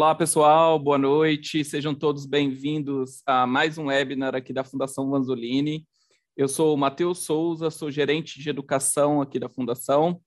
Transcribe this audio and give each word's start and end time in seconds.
Olá, 0.00 0.14
pessoal, 0.14 0.78
boa 0.78 0.96
noite. 0.96 1.62
Sejam 1.62 1.94
todos 1.94 2.24
bem-vindos 2.24 3.20
a 3.26 3.46
mais 3.46 3.76
um 3.76 3.88
webinar 3.88 4.34
aqui 4.34 4.50
da 4.50 4.64
Fundação 4.64 5.10
Vanzolini. 5.10 5.86
Eu 6.34 6.48
sou 6.48 6.74
o 6.74 6.78
Matheus 6.78 7.18
Souza, 7.18 7.70
sou 7.70 7.90
gerente 7.90 8.40
de 8.40 8.48
educação 8.48 9.20
aqui 9.20 9.38
da 9.38 9.46
Fundação, 9.46 10.18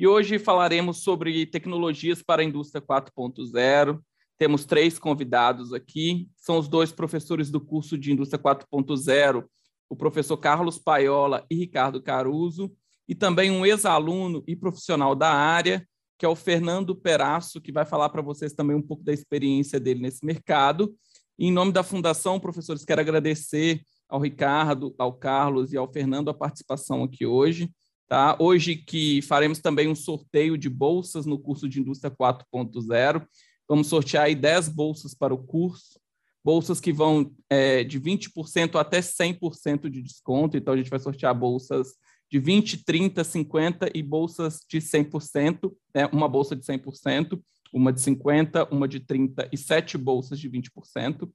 e 0.00 0.04
hoje 0.04 0.36
falaremos 0.36 1.04
sobre 1.04 1.46
tecnologias 1.46 2.24
para 2.24 2.42
a 2.42 2.44
indústria 2.44 2.82
4.0. 2.82 4.00
Temos 4.36 4.64
três 4.64 4.98
convidados 4.98 5.72
aqui, 5.72 6.28
são 6.36 6.58
os 6.58 6.66
dois 6.66 6.90
professores 6.90 7.52
do 7.52 7.60
curso 7.60 7.96
de 7.96 8.10
Indústria 8.10 8.42
4.0, 8.42 9.44
o 9.88 9.94
professor 9.94 10.38
Carlos 10.38 10.76
Paiola 10.76 11.46
e 11.48 11.54
Ricardo 11.54 12.02
Caruso, 12.02 12.68
e 13.06 13.14
também 13.14 13.48
um 13.48 13.64
ex-aluno 13.64 14.42
e 14.44 14.56
profissional 14.56 15.14
da 15.14 15.30
área, 15.30 15.88
que 16.20 16.26
é 16.26 16.28
o 16.28 16.36
Fernando 16.36 16.94
Peraço, 16.94 17.62
que 17.62 17.72
vai 17.72 17.86
falar 17.86 18.10
para 18.10 18.20
vocês 18.20 18.52
também 18.52 18.76
um 18.76 18.82
pouco 18.82 19.02
da 19.02 19.10
experiência 19.10 19.80
dele 19.80 20.02
nesse 20.02 20.22
mercado. 20.22 20.94
E, 21.38 21.46
em 21.46 21.50
nome 21.50 21.72
da 21.72 21.82
Fundação, 21.82 22.38
professores, 22.38 22.84
quero 22.84 23.00
agradecer 23.00 23.80
ao 24.06 24.20
Ricardo, 24.20 24.94
ao 24.98 25.14
Carlos 25.14 25.72
e 25.72 25.78
ao 25.78 25.90
Fernando 25.90 26.28
a 26.28 26.34
participação 26.34 27.02
aqui 27.04 27.24
hoje. 27.24 27.72
Tá? 28.06 28.36
Hoje 28.38 28.76
que 28.76 29.22
faremos 29.22 29.60
também 29.60 29.88
um 29.88 29.94
sorteio 29.94 30.58
de 30.58 30.68
bolsas 30.68 31.24
no 31.24 31.38
curso 31.38 31.66
de 31.66 31.80
Indústria 31.80 32.14
4.0. 32.14 33.26
Vamos 33.66 33.86
sortear 33.86 34.24
aí 34.24 34.34
10 34.34 34.68
bolsas 34.68 35.14
para 35.14 35.32
o 35.32 35.38
curso, 35.38 35.98
bolsas 36.44 36.82
que 36.82 36.92
vão 36.92 37.32
é, 37.48 37.82
de 37.82 37.98
20% 37.98 38.78
até 38.78 39.00
100% 39.00 39.88
de 39.88 40.02
desconto. 40.02 40.54
Então, 40.54 40.74
a 40.74 40.76
gente 40.76 40.90
vai 40.90 40.98
sortear 40.98 41.34
bolsas 41.34 41.94
de 42.30 42.38
20, 42.38 42.84
30, 42.84 43.24
50 43.24 43.90
e 43.94 44.02
bolsas 44.02 44.60
de 44.68 44.78
100%, 44.78 45.72
né? 45.94 46.06
uma 46.12 46.28
bolsa 46.28 46.54
de 46.54 46.62
100%, 46.62 47.40
uma 47.72 47.92
de 47.92 48.00
50, 48.00 48.72
uma 48.72 48.86
de 48.86 49.00
30 49.00 49.48
e 49.52 49.56
sete 49.56 49.98
bolsas 49.98 50.38
de 50.38 50.48
20%. 50.48 51.30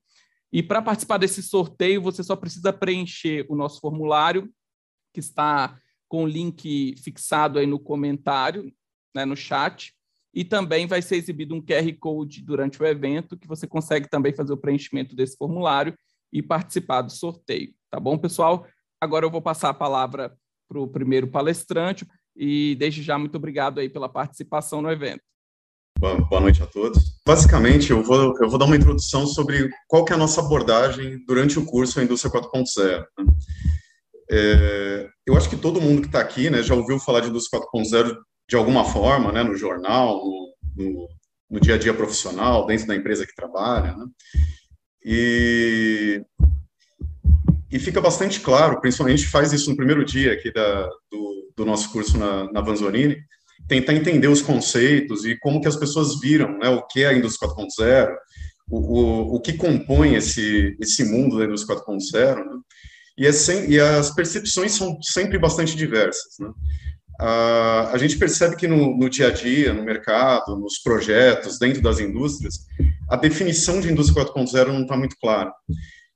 E 0.52 0.64
para 0.64 0.82
participar 0.82 1.18
desse 1.18 1.44
sorteio, 1.44 2.02
você 2.02 2.24
só 2.24 2.36
precisa 2.36 2.72
preencher 2.72 3.46
o 3.50 3.56
nosso 3.56 3.82
formulário, 3.82 4.50
que 5.14 5.20
está 5.20 5.78
com 6.08 6.24
o 6.24 6.28
link 6.28 6.96
fixado 6.98 7.60
aí 7.60 7.66
no 7.66 7.80
comentário, 7.80 8.72
né, 9.14 9.26
no 9.26 9.36
chat, 9.36 9.94
e 10.34 10.44
também 10.44 10.88
vai 10.88 11.02
ser 11.02 11.16
exibido 11.16 11.56
um 11.56 11.62
QR 11.62 11.92
Code 12.00 12.42
durante 12.42 12.82
o 12.82 12.86
evento, 12.86 13.38
que 13.38 13.48
você 13.48 13.66
consegue 13.66 14.10
também 14.10 14.34
fazer 14.34 14.54
o 14.54 14.58
preenchimento 14.58 15.16
desse 15.16 15.36
formulário 15.38 15.98
e 16.32 16.42
participar 16.42 17.02
do 17.02 17.12
sorteio. 17.12 17.74
Tá 17.90 18.00
bom, 18.00 18.18
pessoal? 18.18 18.68
Agora 19.00 19.26
eu 19.26 19.32
vou 19.32 19.42
passar 19.42 19.70
a 19.70 19.74
palavra 19.74 20.38
para 20.68 20.80
o 20.80 20.88
primeiro 20.88 21.28
palestrante 21.28 22.06
e 22.36 22.76
desde 22.76 23.02
já 23.02 23.18
muito 23.18 23.36
obrigado 23.36 23.80
aí 23.80 23.90
pela 23.90 24.10
participação 24.10 24.82
no 24.82 24.92
evento. 24.92 25.22
Boa 25.98 26.42
noite 26.42 26.62
a 26.62 26.68
todos. 26.68 27.18
Basicamente, 27.26 27.92
eu 27.92 28.04
vou, 28.04 28.36
eu 28.42 28.50
vou 28.50 28.60
dar 28.60 28.66
uma 28.66 28.76
introdução 28.76 29.26
sobre 29.26 29.70
qual 29.88 30.04
que 30.04 30.12
é 30.12 30.16
a 30.16 30.20
nossa 30.20 30.42
abordagem 30.42 31.24
durante 31.26 31.58
o 31.58 31.66
curso 31.66 32.02
Indústria 32.02 32.32
4.0. 32.32 33.06
Né? 33.18 33.26
É, 34.30 35.10
eu 35.26 35.38
acho 35.38 35.50
que 35.50 35.56
todo 35.56 35.82
mundo 35.82 36.02
que 36.02 36.08
está 36.08 36.20
aqui 36.20 36.50
né, 36.50 36.62
já 36.62 36.76
ouviu 36.76 37.00
falar 37.00 37.22
de 37.22 37.30
Indústria 37.30 37.62
4.0 37.74 38.18
de 38.48 38.56
alguma 38.56 38.84
forma, 38.84 39.32
né, 39.32 39.42
no 39.42 39.56
jornal, 39.56 40.18
no, 40.18 40.54
no, 40.76 41.10
no, 41.50 41.60
dia 41.60 41.76
a 41.76 41.78
dia 41.78 41.94
profissional, 41.94 42.66
dentro 42.66 42.88
da 42.88 42.96
empresa 42.96 43.26
que 43.26 43.34
trabalha. 43.34 43.96
Né? 43.96 44.06
E 45.04 46.24
e 47.76 47.80
fica 47.80 48.00
bastante 48.00 48.40
claro, 48.40 48.80
principalmente 48.80 49.16
a 49.16 49.18
gente 49.18 49.30
faz 49.30 49.52
isso 49.52 49.70
no 49.70 49.76
primeiro 49.76 50.06
dia 50.06 50.32
aqui 50.32 50.50
da, 50.50 50.90
do, 51.12 51.52
do 51.58 51.66
nosso 51.66 51.92
curso 51.92 52.18
na, 52.18 52.50
na 52.50 52.62
Vanzolini, 52.62 53.18
tentar 53.68 53.94
entender 53.94 54.30
os 54.30 54.42
conceitos 54.42 55.26
e 55.26 55.38
como 55.40 55.60
que 55.60 55.68
as 55.68 55.76
pessoas 55.76 56.18
viram 56.22 56.58
né, 56.58 56.70
o 56.70 56.88
que 56.88 57.04
é 57.04 57.08
a 57.08 57.14
indústria 57.14 57.52
4.0, 57.52 58.16
o, 58.70 58.78
o, 58.78 59.36
o 59.36 59.42
que 59.42 59.52
compõe 59.52 60.16
esse, 60.16 60.78
esse 60.80 61.04
mundo 61.04 61.38
da 61.38 61.44
indústria 61.44 61.78
4.0, 61.78 62.36
né? 62.38 62.44
e, 63.18 63.28
é 63.28 63.32
sem, 63.34 63.70
e 63.70 63.78
as 63.78 64.10
percepções 64.10 64.72
são 64.72 64.98
sempre 65.02 65.38
bastante 65.38 65.76
diversas. 65.76 66.40
Né? 66.40 66.50
A, 67.20 67.98
gente 67.98 68.18
percebe 68.18 68.56
que 68.56 68.70
no, 68.70 68.98
no 68.98 69.10
dia 69.10 69.28
a 69.28 69.32
dia, 69.32 69.74
no 69.74 69.84
mercado, 69.84 70.58
nos 70.58 70.80
projetos, 70.80 71.60
dentro 71.60 71.82
das 71.82 72.00
indústrias, 72.00 72.56
a 73.10 73.18
definição 73.18 73.82
de 73.82 73.92
indústria 73.92 74.26
4.0 74.26 74.68
não 74.68 74.84
está 74.84 74.96
muito 74.96 75.18
clara. 75.18 75.52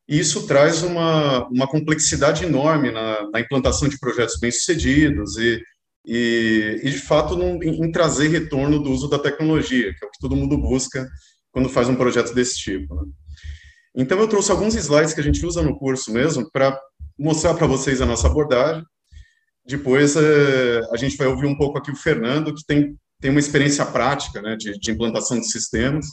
E 0.09 0.17
isso 0.17 0.47
traz 0.47 0.81
uma, 0.81 1.47
uma 1.49 1.67
complexidade 1.67 2.43
enorme 2.43 2.89
na, 2.89 3.29
na 3.29 3.39
implantação 3.39 3.87
de 3.87 3.99
projetos 3.99 4.39
bem-sucedidos 4.39 5.37
e, 5.37 5.61
e, 6.03 6.81
e, 6.83 6.89
de 6.89 6.97
fato, 6.97 7.35
num, 7.35 7.61
em, 7.61 7.91
trazer 7.91 8.27
retorno 8.29 8.81
do 8.81 8.89
uso 8.89 9.07
da 9.07 9.19
tecnologia, 9.19 9.93
que 9.93 10.03
é 10.03 10.07
o 10.07 10.09
que 10.09 10.17
todo 10.19 10.35
mundo 10.35 10.57
busca 10.57 11.07
quando 11.51 11.69
faz 11.69 11.87
um 11.87 11.95
projeto 11.95 12.33
desse 12.33 12.57
tipo. 12.57 12.95
Né? 12.95 13.03
Então, 13.97 14.19
eu 14.19 14.27
trouxe 14.27 14.49
alguns 14.49 14.73
slides 14.73 15.13
que 15.13 15.21
a 15.21 15.23
gente 15.23 15.45
usa 15.45 15.61
no 15.61 15.77
curso 15.77 16.11
mesmo 16.11 16.49
para 16.51 16.75
mostrar 17.17 17.53
para 17.53 17.67
vocês 17.67 18.01
a 18.01 18.05
nossa 18.07 18.25
abordagem. 18.25 18.83
Depois, 19.63 20.15
é, 20.15 20.79
a 20.91 20.97
gente 20.97 21.17
vai 21.17 21.27
ouvir 21.27 21.45
um 21.45 21.55
pouco 21.55 21.77
aqui 21.77 21.91
o 21.91 21.95
Fernando, 21.95 22.55
que 22.55 22.65
tem, 22.65 22.97
tem 23.21 23.29
uma 23.29 23.39
experiência 23.39 23.85
prática 23.85 24.41
né, 24.41 24.55
de, 24.55 24.71
de 24.79 24.89
implantação 24.89 25.39
de 25.39 25.51
sistemas, 25.51 26.07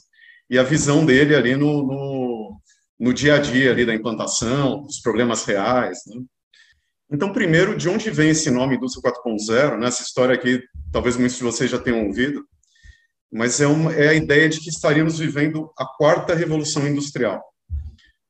e 0.50 0.58
a 0.58 0.62
visão 0.62 1.06
dele 1.06 1.34
ali 1.34 1.56
no, 1.56 1.82
no 1.86 2.60
no 2.98 3.12
dia 3.12 3.34
a 3.34 3.38
dia 3.38 3.70
ali 3.70 3.84
da 3.84 3.94
implantação, 3.94 4.82
dos 4.82 5.00
problemas 5.00 5.44
reais. 5.44 5.98
Né? 6.06 6.22
Então, 7.10 7.32
primeiro, 7.32 7.76
de 7.76 7.88
onde 7.88 8.10
vem 8.10 8.30
esse 8.30 8.50
nome 8.50 8.76
Indústria 8.76 9.12
4.0? 9.12 9.78
Né? 9.78 9.86
Essa 9.86 10.02
história 10.02 10.34
aqui, 10.34 10.62
talvez 10.92 11.16
muitos 11.16 11.36
de 11.36 11.44
vocês 11.44 11.70
já 11.70 11.78
tenham 11.78 12.06
ouvido, 12.06 12.44
mas 13.32 13.60
é, 13.60 13.66
uma, 13.66 13.92
é 13.92 14.08
a 14.08 14.14
ideia 14.14 14.48
de 14.48 14.60
que 14.60 14.70
estaríamos 14.70 15.18
vivendo 15.18 15.70
a 15.78 15.84
quarta 15.84 16.34
revolução 16.34 16.86
industrial. 16.86 17.42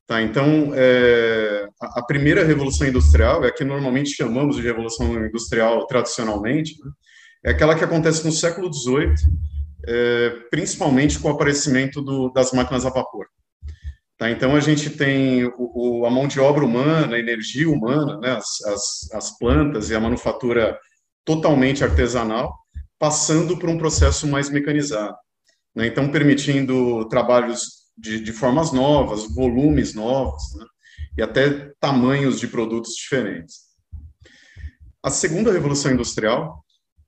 Tá, 0.07 0.21
então, 0.21 0.71
é, 0.73 1.67
a, 1.81 1.99
a, 1.99 2.05
primeira 2.05 2.43
revolução 2.43 2.87
industrial, 2.87 3.43
é 3.43 3.49
a 3.49 3.53
que 3.53 3.65
normalmente 3.65 4.15
chamamos 4.15 4.55
de 4.55 4.61
revolução 4.61 5.13
industrial 5.25 5.85
tradicionalmente, 5.85 6.77
né? 6.79 6.91
é 7.45 7.51
aquela 7.51 7.75
que 7.75 7.83
acontece 7.83 8.25
no 8.25 8.31
século 8.31 8.73
XVIII, 8.73 9.13
é, 9.85 10.29
principalmente 10.49 11.19
com 11.19 11.27
o 11.27 11.31
aparecimento 11.31 12.01
do, 12.01 12.29
das 12.29 12.53
máquinas 12.53 12.85
a 12.85 12.89
vapor. 12.89 13.27
Tá? 14.17 14.31
Então, 14.31 14.55
a 14.55 14.59
gente 14.59 14.89
tem 14.89 15.45
o, 15.45 15.53
o, 15.57 16.05
a 16.05 16.09
mão 16.09 16.27
de 16.27 16.39
obra 16.39 16.65
humana, 16.65 17.15
a 17.15 17.19
energia 17.19 17.69
humana, 17.69 18.19
né? 18.19 18.31
as, 18.31 18.61
as, 18.65 19.11
as 19.13 19.37
plantas 19.37 19.89
e 19.89 19.95
a 19.95 19.99
manufatura 19.99 20.77
totalmente 21.23 21.83
artesanal, 21.83 22.53
passando 22.97 23.57
por 23.57 23.69
um 23.69 23.77
processo 23.77 24.25
mais 24.27 24.49
mecanizado. 24.49 25.15
Né? 25.75 25.87
Então, 25.87 26.09
permitindo 26.09 27.07
trabalhos 27.09 27.85
de, 27.95 28.19
de 28.19 28.31
formas 28.31 28.71
novas, 28.71 29.27
volumes 29.35 29.93
novos, 29.93 30.41
né? 30.55 30.65
e 31.19 31.21
até 31.21 31.71
tamanhos 31.79 32.39
de 32.39 32.47
produtos 32.47 32.95
diferentes. 32.95 33.67
A 35.03 35.11
segunda 35.11 35.51
revolução 35.51 35.91
industrial 35.91 36.65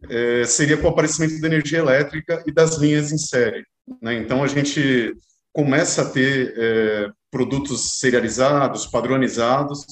é, 0.10 0.46
seria 0.46 0.78
com 0.78 0.88
o 0.88 0.92
aparecimento 0.92 1.42
da 1.42 1.48
energia 1.48 1.80
elétrica 1.80 2.44
e 2.46 2.52
das 2.52 2.78
linhas 2.78 3.12
em 3.12 3.18
série. 3.18 3.66
Né? 4.00 4.14
Então, 4.16 4.44
a 4.44 4.48
gente 4.48 5.16
começa 5.54 6.04
a 6.04 6.10
ter 6.10 6.54
é, 6.58 7.10
produtos 7.32 8.00
serializados, 8.00 8.88
padronizados, 8.88 9.86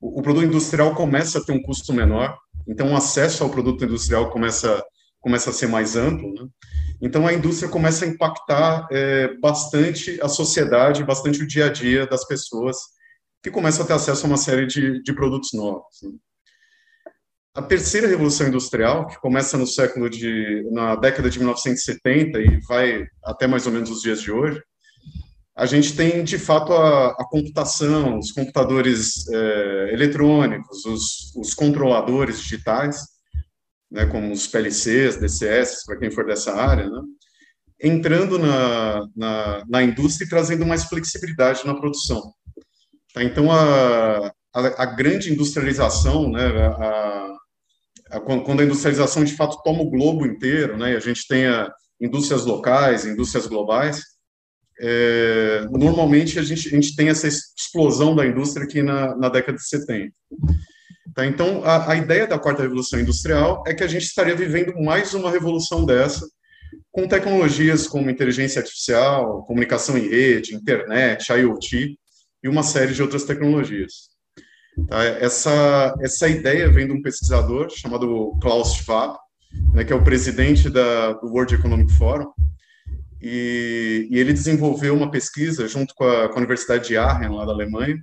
o, 0.00 0.20
o, 0.20 0.22
produto 0.22 0.46
industrial 0.46 0.94
começa 0.94 1.38
a 1.38 1.44
ter 1.44 1.52
um 1.52 1.62
custo 1.62 1.92
menor, 1.92 2.36
então 2.66 2.92
o 2.92 2.96
acesso 2.96 3.42
ao 3.44 3.50
produto 3.50 3.84
industrial 3.84 4.30
começa, 4.30 4.82
começa 5.20 5.50
a 5.50 5.52
ser 5.52 5.66
mais 5.66 5.96
amplo, 5.96 6.32
né? 6.34 6.48
Então 7.00 7.26
a 7.26 7.32
indústria 7.32 7.68
começa 7.68 8.04
a 8.04 8.08
impactar 8.08 8.86
é, 8.90 9.34
bastante 9.38 10.18
a 10.22 10.28
sociedade, 10.28 11.04
bastante 11.04 11.42
o 11.42 11.46
dia 11.46 11.66
a 11.66 11.68
dia 11.68 12.06
das 12.06 12.26
pessoas, 12.26 12.76
que 13.42 13.50
começam 13.50 13.84
a 13.84 13.86
ter 13.86 13.92
acesso 13.92 14.24
a 14.24 14.28
uma 14.28 14.38
série 14.38 14.66
de, 14.66 15.02
de 15.02 15.12
produtos 15.12 15.52
novos. 15.52 16.02
Né? 16.02 16.12
A 17.54 17.62
terceira 17.62 18.08
revolução 18.08 18.48
industrial, 18.48 19.06
que 19.06 19.20
começa 19.20 19.58
no 19.58 19.66
século 19.66 20.08
de, 20.08 20.66
na 20.72 20.96
década 20.96 21.28
de 21.28 21.38
1970 21.38 22.40
e 22.40 22.60
vai 22.66 23.06
até 23.22 23.46
mais 23.46 23.66
ou 23.66 23.72
menos 23.72 23.90
os 23.90 24.02
dias 24.02 24.20
de 24.20 24.32
hoje, 24.32 24.60
a 25.56 25.66
gente 25.66 25.94
tem, 25.94 26.24
de 26.24 26.36
fato, 26.36 26.72
a, 26.72 27.10
a 27.10 27.24
computação, 27.28 28.18
os 28.18 28.32
computadores 28.32 29.28
é, 29.28 29.92
eletrônicos, 29.92 30.84
os, 30.84 31.34
os, 31.36 31.54
controladores 31.54 32.40
digitais, 32.40 33.04
né, 33.88 34.04
como 34.06 34.32
os 34.32 34.48
PLCs, 34.48 35.16
DCS, 35.16 35.84
para 35.86 35.96
quem 35.96 36.10
for 36.10 36.26
dessa 36.26 36.52
área, 36.54 36.90
né, 36.90 37.00
entrando 37.80 38.36
na, 38.36 39.06
na, 39.14 39.64
na, 39.68 39.82
indústria 39.82 40.26
e 40.26 40.28
trazendo 40.28 40.66
mais 40.66 40.84
flexibilidade 40.84 41.64
na 41.64 41.74
produção. 41.74 42.32
Tá? 43.12 43.22
Então, 43.22 43.52
a, 43.52 44.32
a, 44.52 44.82
a, 44.82 44.86
grande 44.86 45.32
industrialização, 45.32 46.32
né, 46.32 46.42
quando 48.44 48.60
a 48.60 48.64
industrialização, 48.64 49.22
de 49.22 49.36
fato, 49.36 49.62
toma 49.62 49.82
o 49.82 49.90
globo 49.90 50.26
inteiro, 50.26 50.76
né, 50.76 50.94
e 50.94 50.96
a 50.96 51.00
gente 51.00 51.28
tenha 51.28 51.72
indústrias 52.00 52.44
locais, 52.44 53.06
indústrias 53.06 53.46
globais, 53.46 54.13
é, 54.80 55.66
normalmente 55.70 56.38
a 56.38 56.42
gente, 56.42 56.68
a 56.68 56.70
gente 56.70 56.96
tem 56.96 57.08
essa 57.08 57.28
explosão 57.28 58.14
da 58.14 58.26
indústria 58.26 58.64
aqui 58.64 58.82
na, 58.82 59.16
na 59.16 59.28
década 59.28 59.56
de 59.56 59.66
70. 59.66 60.12
Tá? 61.14 61.24
Então, 61.26 61.64
a, 61.64 61.92
a, 61.92 61.96
ideia 61.96 62.26
da 62.26 62.38
quarta 62.38 62.62
revolução 62.62 62.98
industrial 62.98 63.62
é 63.66 63.72
que 63.72 63.84
a 63.84 63.86
gente 63.86 64.02
estaria 64.04 64.34
vivendo 64.34 64.74
mais 64.80 65.14
uma 65.14 65.30
revolução 65.30 65.84
dessa, 65.84 66.26
com 66.90 67.06
tecnologias 67.06 67.86
como 67.86 68.10
inteligência 68.10 68.60
artificial, 68.60 69.44
comunicação 69.44 69.96
em 69.96 70.08
rede, 70.08 70.54
internet, 70.54 71.30
IoT 71.30 71.96
e 72.42 72.48
uma 72.48 72.62
série 72.64 72.92
de 72.92 73.02
outras 73.02 73.24
tecnologias. 73.24 74.14
Tá? 74.88 75.04
Essa, 75.04 75.94
essa 76.00 76.28
ideia 76.28 76.70
vem 76.70 76.86
de 76.86 76.92
um 76.92 77.02
pesquisador 77.02 77.70
chamado 77.70 78.36
Klaus 78.40 78.74
Schwab, 78.74 79.16
né, 79.72 79.84
que 79.84 79.92
é 79.92 79.96
o 79.96 80.02
presidente 80.02 80.68
da, 80.68 81.12
do 81.12 81.28
World 81.28 81.54
Economic 81.54 81.92
Forum, 81.92 82.32
e, 83.26 84.06
e, 84.10 84.18
ele 84.18 84.34
desenvolveu 84.34 84.94
uma 84.94 85.10
pesquisa 85.10 85.66
junto 85.66 85.94
com 85.94 86.04
a, 86.04 86.28
com 86.28 86.34
a 86.34 86.38
Universidade 86.38 86.88
de 86.88 86.96
Aachen, 86.98 87.30
lá 87.30 87.46
da 87.46 87.52
Alemanha, 87.52 87.96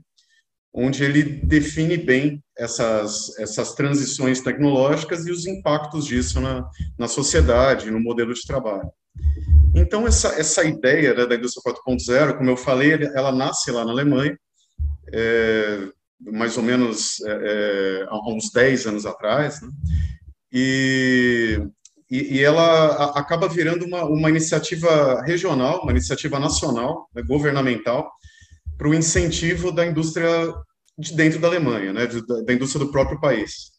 onde 0.74 1.04
ele 1.04 1.22
define 1.22 1.96
bem 1.96 2.44
essas, 2.58 3.38
essas 3.38 3.76
transições 3.76 4.42
tecnológicas 4.42 5.28
e 5.28 5.32
os 5.32 5.46
impactos 5.46 6.06
disso 6.06 6.42
na, 6.42 6.68
na 6.98 7.08
sociedade, 7.08 7.92
no 7.92 8.00
modelo 8.00 8.34
de 8.34 8.42
trabalho. 8.48 8.90
Então, 9.76 10.08
essa, 10.08 10.30
essa 10.40 10.64
ideia 10.64 11.14
né, 11.14 11.28
da 11.28 11.36
indústria 11.36 11.72
4.0, 11.72 12.38
como 12.38 12.50
eu 12.50 12.58
falei, 12.58 12.94
ela 13.14 13.32
nasce 13.32 13.70
lá 13.70 13.86
na 13.86 13.92
Alemanha, 13.92 14.36
é, 15.14 15.88
mais 16.20 16.58
ou 16.58 16.64
menos 16.64 17.22
é, 17.22 17.32
é 17.32 18.06
há 18.10 18.34
uns 18.34 18.52
10 18.52 18.88
anos 18.88 19.06
atrás, 19.06 19.62
né? 19.62 19.70
e, 20.52 21.62
e, 22.12 22.36
e, 22.36 22.44
ela 22.44 23.18
acaba 23.18 23.48
virando 23.48 23.86
uma, 23.86 24.04
uma 24.04 24.30
iniciativa 24.30 25.22
regional, 25.22 25.82
uma 25.82 25.94
iniciativa 25.94 26.38
nacional, 26.38 27.10
né, 27.16 27.24
governamental, 27.24 28.12
para 28.78 28.90
o 28.90 28.94
incentivo 28.94 29.72
da 29.72 29.86
indústria 29.86 30.54
de 30.98 31.16
dentro 31.16 31.40
da 31.40 31.48
Alemanha, 31.48 31.94
né, 31.94 32.06
da 32.46 32.54
indústria 32.54 32.84
do 32.84 32.92
próprio 32.92 33.20
país. 33.20 33.72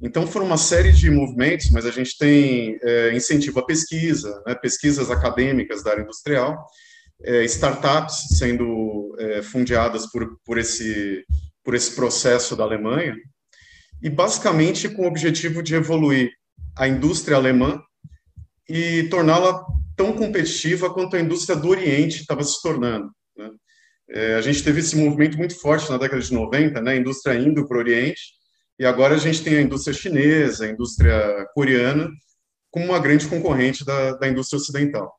Então, 0.00 0.24
foram 0.24 0.46
uma 0.46 0.56
série 0.56 0.92
de 0.92 1.10
movimentos, 1.10 1.70
mas 1.70 1.84
a 1.84 1.90
gente 1.90 2.16
tem 2.16 2.78
é, 2.80 3.12
incentivo 3.12 3.58
à 3.58 3.66
pesquisa, 3.66 4.40
né, 4.46 4.54
pesquisas 4.54 5.10
acadêmicas 5.10 5.82
da 5.82 5.90
área 5.90 6.02
industrial, 6.02 6.64
é, 7.24 7.42
startups 7.44 8.38
sendo 8.38 9.16
é, 9.18 9.42
fundeadas 9.42 10.06
por, 10.12 10.38
por, 10.44 10.58
esse, 10.58 11.24
por 11.64 11.74
esse 11.74 11.92
processo 11.96 12.54
da 12.54 12.62
Alemanha, 12.62 13.16
e 14.00 14.08
basicamente 14.08 14.88
com 14.88 15.02
o 15.02 15.08
objetivo 15.08 15.60
de 15.60 15.74
evoluir 15.74 16.30
a 16.76 16.88
indústria 16.88 17.36
alemã 17.36 17.82
e 18.68 19.04
torná-la 19.04 19.64
tão 19.96 20.12
competitiva 20.12 20.92
quanto 20.92 21.16
a 21.16 21.20
indústria 21.20 21.56
do 21.56 21.68
Oriente 21.68 22.20
estava 22.20 22.42
se 22.42 22.60
tornando. 22.62 23.10
Né? 23.36 23.50
É, 24.10 24.34
a 24.34 24.40
gente 24.40 24.62
teve 24.62 24.80
esse 24.80 24.96
movimento 24.96 25.36
muito 25.36 25.58
forte 25.60 25.90
na 25.90 25.98
década 25.98 26.20
de 26.20 26.32
90, 26.32 26.80
né? 26.80 26.92
a 26.92 26.96
indústria 26.96 27.38
indo 27.38 27.66
para 27.66 27.76
o 27.76 27.80
Oriente, 27.80 28.20
e 28.78 28.84
agora 28.84 29.14
a 29.14 29.18
gente 29.18 29.42
tem 29.42 29.56
a 29.56 29.62
indústria 29.62 29.94
chinesa, 29.94 30.64
a 30.64 30.68
indústria 30.70 31.46
coreana, 31.54 32.10
como 32.70 32.86
uma 32.86 32.98
grande 32.98 33.28
concorrente 33.28 33.84
da, 33.84 34.16
da 34.16 34.28
indústria 34.28 34.58
ocidental. 34.58 35.14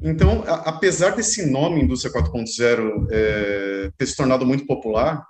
Então, 0.00 0.42
a, 0.46 0.70
apesar 0.70 1.10
desse 1.10 1.48
nome 1.50 1.82
Indústria 1.82 2.12
4.0 2.12 3.06
é, 3.10 3.90
ter 3.96 4.06
se 4.06 4.16
tornado 4.16 4.44
muito 4.46 4.66
popular, 4.66 5.24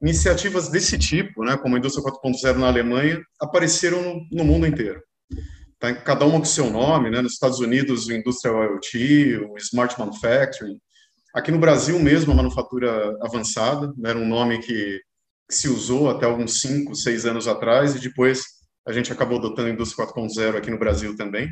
iniciativas 0.00 0.68
desse 0.68 0.96
tipo, 0.98 1.44
né, 1.44 1.56
como 1.56 1.74
a 1.74 1.78
Indústria 1.78 2.04
4.0 2.04 2.56
na 2.56 2.68
Alemanha, 2.68 3.20
apareceram 3.40 4.02
no, 4.02 4.26
no, 4.30 4.44
mundo 4.44 4.66
inteiro. 4.66 5.02
Tá, 5.78 5.94
cada 5.94 6.24
uma 6.24 6.38
com 6.38 6.44
seu 6.44 6.70
nome, 6.70 7.10
né, 7.10 7.20
nos 7.20 7.34
Estados 7.34 7.58
Unidos 7.60 8.06
o 8.06 8.12
Industrial 8.12 8.62
IoT, 8.64 9.36
o 9.50 9.56
Smart 9.58 9.98
Manufacturing, 9.98 10.80
aqui 11.34 11.50
no 11.50 11.58
Brasil 11.58 11.98
mesmo 11.98 12.32
a 12.32 12.36
manufatura 12.36 13.16
avançada, 13.22 13.92
né, 13.96 14.10
era 14.10 14.18
um 14.18 14.26
nome 14.26 14.58
que, 14.58 15.00
que 15.48 15.54
se 15.54 15.68
usou 15.68 16.08
até 16.08 16.26
uns 16.28 16.60
5, 16.60 16.94
6 16.94 17.26
anos 17.26 17.48
atrás, 17.48 17.94
e 17.94 18.00
depois 18.00 18.44
a 18.86 18.92
gente 18.92 19.12
acabou 19.12 19.38
adotando 19.38 19.68
a 19.68 19.72
Indústria 19.72 20.06
4.0 20.06 20.56
aqui 20.56 20.70
no 20.70 20.78
Brasil 20.78 21.16
também. 21.16 21.50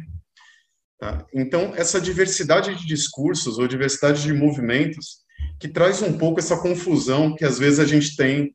Tá? 0.98 1.26
Então, 1.34 1.74
essa 1.76 2.00
diversidade 2.00 2.74
de 2.74 2.86
discursos 2.86 3.58
ou 3.58 3.68
diversidade 3.68 4.22
de 4.22 4.32
movimentos 4.32 5.25
que 5.58 5.68
traz 5.68 6.02
um 6.02 6.16
pouco 6.16 6.38
essa 6.38 6.56
confusão 6.56 7.34
que 7.34 7.44
às 7.44 7.58
vezes 7.58 7.78
a 7.78 7.84
gente 7.84 8.16
tem 8.16 8.54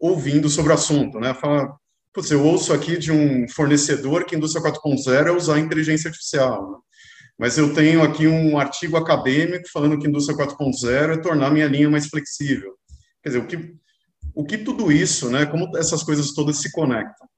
ouvindo 0.00 0.48
sobre 0.48 0.72
o 0.72 0.74
assunto, 0.74 1.20
né? 1.20 1.34
Fala, 1.34 1.76
putz, 2.12 2.30
eu 2.30 2.44
ouço 2.44 2.72
aqui 2.72 2.98
de 2.98 3.12
um 3.12 3.48
fornecedor 3.48 4.24
que 4.24 4.34
a 4.34 4.38
indústria 4.38 4.64
4.0 4.64 5.26
é 5.26 5.32
usar 5.32 5.58
inteligência 5.58 6.08
artificial, 6.08 6.70
né? 6.70 6.78
mas 7.38 7.56
eu 7.56 7.72
tenho 7.72 8.02
aqui 8.02 8.26
um 8.26 8.58
artigo 8.58 8.96
acadêmico 8.96 9.68
falando 9.72 9.98
que 9.98 10.06
a 10.06 10.10
indústria 10.10 10.36
4.0 10.36 11.14
é 11.14 11.16
tornar 11.18 11.50
minha 11.50 11.66
linha 11.66 11.88
mais 11.88 12.06
flexível. 12.06 12.74
Quer 13.22 13.30
dizer, 13.30 13.38
o 13.40 13.46
que, 13.46 13.74
o 14.34 14.44
que 14.44 14.58
tudo 14.58 14.90
isso, 14.92 15.30
né? 15.30 15.46
Como 15.46 15.76
essas 15.76 16.02
coisas 16.02 16.32
todas 16.32 16.58
se 16.58 16.70
conectam? 16.72 17.28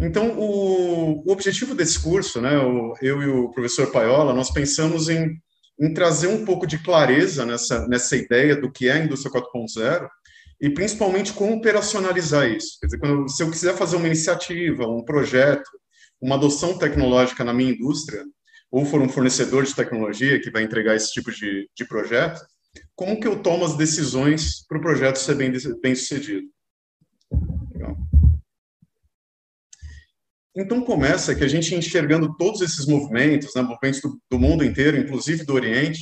Então, 0.00 0.38
o, 0.38 1.26
o 1.26 1.32
objetivo 1.32 1.74
desse 1.74 1.98
curso, 1.98 2.40
né, 2.40 2.54
eu 3.02 3.22
e 3.22 3.26
o 3.26 3.50
professor 3.50 3.90
Paiola, 3.90 4.32
nós 4.32 4.50
pensamos 4.50 5.08
em, 5.08 5.40
em 5.80 5.94
trazer 5.94 6.26
um 6.26 6.44
pouco 6.44 6.66
de 6.66 6.78
clareza 6.78 7.46
nessa, 7.46 7.86
nessa 7.86 8.16
ideia 8.16 8.56
do 8.56 8.70
que 8.70 8.88
é 8.88 8.92
a 8.92 8.98
indústria 8.98 9.32
4.0 9.32 10.08
e 10.60 10.70
principalmente 10.70 11.32
como 11.32 11.54
operacionalizar 11.54 12.48
isso. 12.50 12.78
Quer 12.80 12.86
dizer, 12.86 12.98
quando, 12.98 13.28
se 13.28 13.42
eu 13.42 13.50
quiser 13.50 13.76
fazer 13.76 13.96
uma 13.96 14.06
iniciativa, 14.06 14.88
um 14.88 15.04
projeto, 15.04 15.70
uma 16.20 16.34
adoção 16.34 16.76
tecnológica 16.76 17.44
na 17.44 17.54
minha 17.54 17.72
indústria, 17.72 18.24
ou 18.70 18.84
for 18.84 19.00
um 19.00 19.08
fornecedor 19.08 19.64
de 19.64 19.74
tecnologia 19.74 20.40
que 20.40 20.50
vai 20.50 20.62
entregar 20.62 20.96
esse 20.96 21.12
tipo 21.12 21.30
de, 21.30 21.68
de 21.74 21.84
projeto, 21.86 22.40
como 22.94 23.18
que 23.20 23.26
eu 23.26 23.40
tomo 23.40 23.64
as 23.64 23.76
decisões 23.76 24.66
para 24.66 24.78
o 24.78 24.80
projeto 24.80 25.16
ser 25.16 25.36
bem, 25.36 25.52
bem 25.80 25.94
sucedido? 25.94 26.46
Então 30.60 30.80
começa 30.80 31.36
que 31.36 31.44
a 31.44 31.48
gente 31.48 31.72
enxergando 31.72 32.36
todos 32.36 32.60
esses 32.62 32.84
movimentos, 32.84 33.54
né, 33.54 33.62
movimentos 33.62 34.00
do, 34.00 34.20
do, 34.28 34.40
mundo 34.40 34.64
inteiro, 34.64 34.96
inclusive 34.96 35.44
do 35.44 35.54
Oriente, 35.54 36.00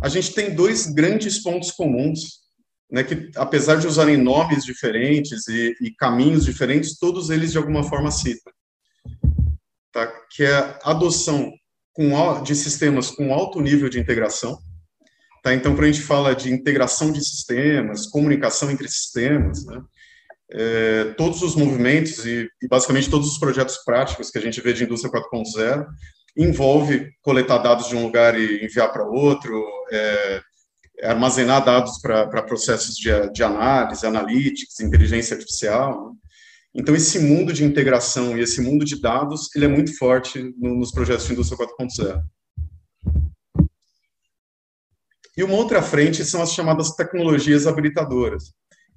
a 0.00 0.08
gente 0.08 0.32
tem 0.32 0.54
dois 0.54 0.86
grandes 0.86 1.42
pontos 1.42 1.72
comuns, 1.72 2.38
né, 2.88 3.02
que 3.02 3.32
apesar 3.34 3.76
de 3.80 3.88
usarem 3.88 4.16
nomes 4.16 4.64
diferentes 4.64 5.48
e, 5.48 5.74
e 5.82 5.90
caminhos 5.90 6.44
diferentes, 6.44 7.00
todos 7.00 7.30
eles 7.30 7.50
de 7.50 7.58
alguma 7.58 7.82
forma 7.82 8.12
citam, 8.12 8.52
tá? 9.92 10.06
Que 10.30 10.44
é 10.44 10.54
a 10.54 10.78
adoção 10.84 11.52
com, 11.92 12.42
de 12.44 12.54
sistemas 12.54 13.10
com 13.10 13.34
alto 13.34 13.60
nível 13.60 13.88
de 13.88 13.98
integração, 13.98 14.56
tá? 15.42 15.52
Então, 15.52 15.74
quando 15.74 15.84
a 15.84 15.90
gente 15.90 16.02
fala 16.02 16.32
de 16.32 16.52
integração 16.52 17.10
de 17.10 17.24
sistemas, 17.24 18.06
comunicação 18.06 18.70
entre 18.70 18.88
sistemas, 18.88 19.66
né? 19.66 19.82
É, 20.52 21.04
todos 21.16 21.42
os 21.42 21.54
movimentos 21.54 22.24
e, 22.26 22.48
e, 22.60 22.68
basicamente 22.68 23.08
todos 23.08 23.30
os 23.30 23.38
projetos 23.38 23.78
práticos 23.84 24.30
que 24.30 24.38
a 24.38 24.40
gente 24.40 24.60
vê 24.60 24.72
de 24.72 24.84
indústria 24.84 25.12
4.0 25.12 25.86
envolve 26.36 27.10
coletar 27.22 27.58
dados 27.58 27.88
de 27.88 27.96
um 27.96 28.02
lugar 28.02 28.38
e 28.38 28.64
enviar 28.64 28.92
para 28.92 29.04
outro, 29.04 29.64
é, 29.92 30.40
armazenar 31.02 31.64
dados 31.64 32.00
para 32.00 32.42
processos 32.42 32.96
de, 32.96 33.10
de, 33.32 33.42
análise, 33.42 34.06
analytics, 34.06 34.80
inteligência 34.80 35.34
artificial. 35.34 36.06
Né? 36.06 36.12
Então, 36.74 36.94
esse 36.94 37.18
mundo 37.18 37.52
de 37.52 37.64
integração 37.64 38.36
e 38.36 38.42
esse 38.42 38.60
mundo 38.60 38.84
de 38.84 39.00
dados, 39.00 39.54
ele 39.54 39.64
é 39.64 39.68
muito 39.68 39.96
forte 39.96 40.54
no, 40.56 40.76
nos 40.76 40.92
projetos 40.92 41.26
de 41.26 41.32
indústria 41.32 41.58
4.0. 41.58 42.22
E 45.36 45.42
uma 45.42 45.54
outra 45.54 45.82
frente 45.82 46.24
são 46.24 46.42
as 46.42 46.52
chamadas 46.52 46.90
tecnologias 46.90 47.66
habilitadoras 47.66 48.52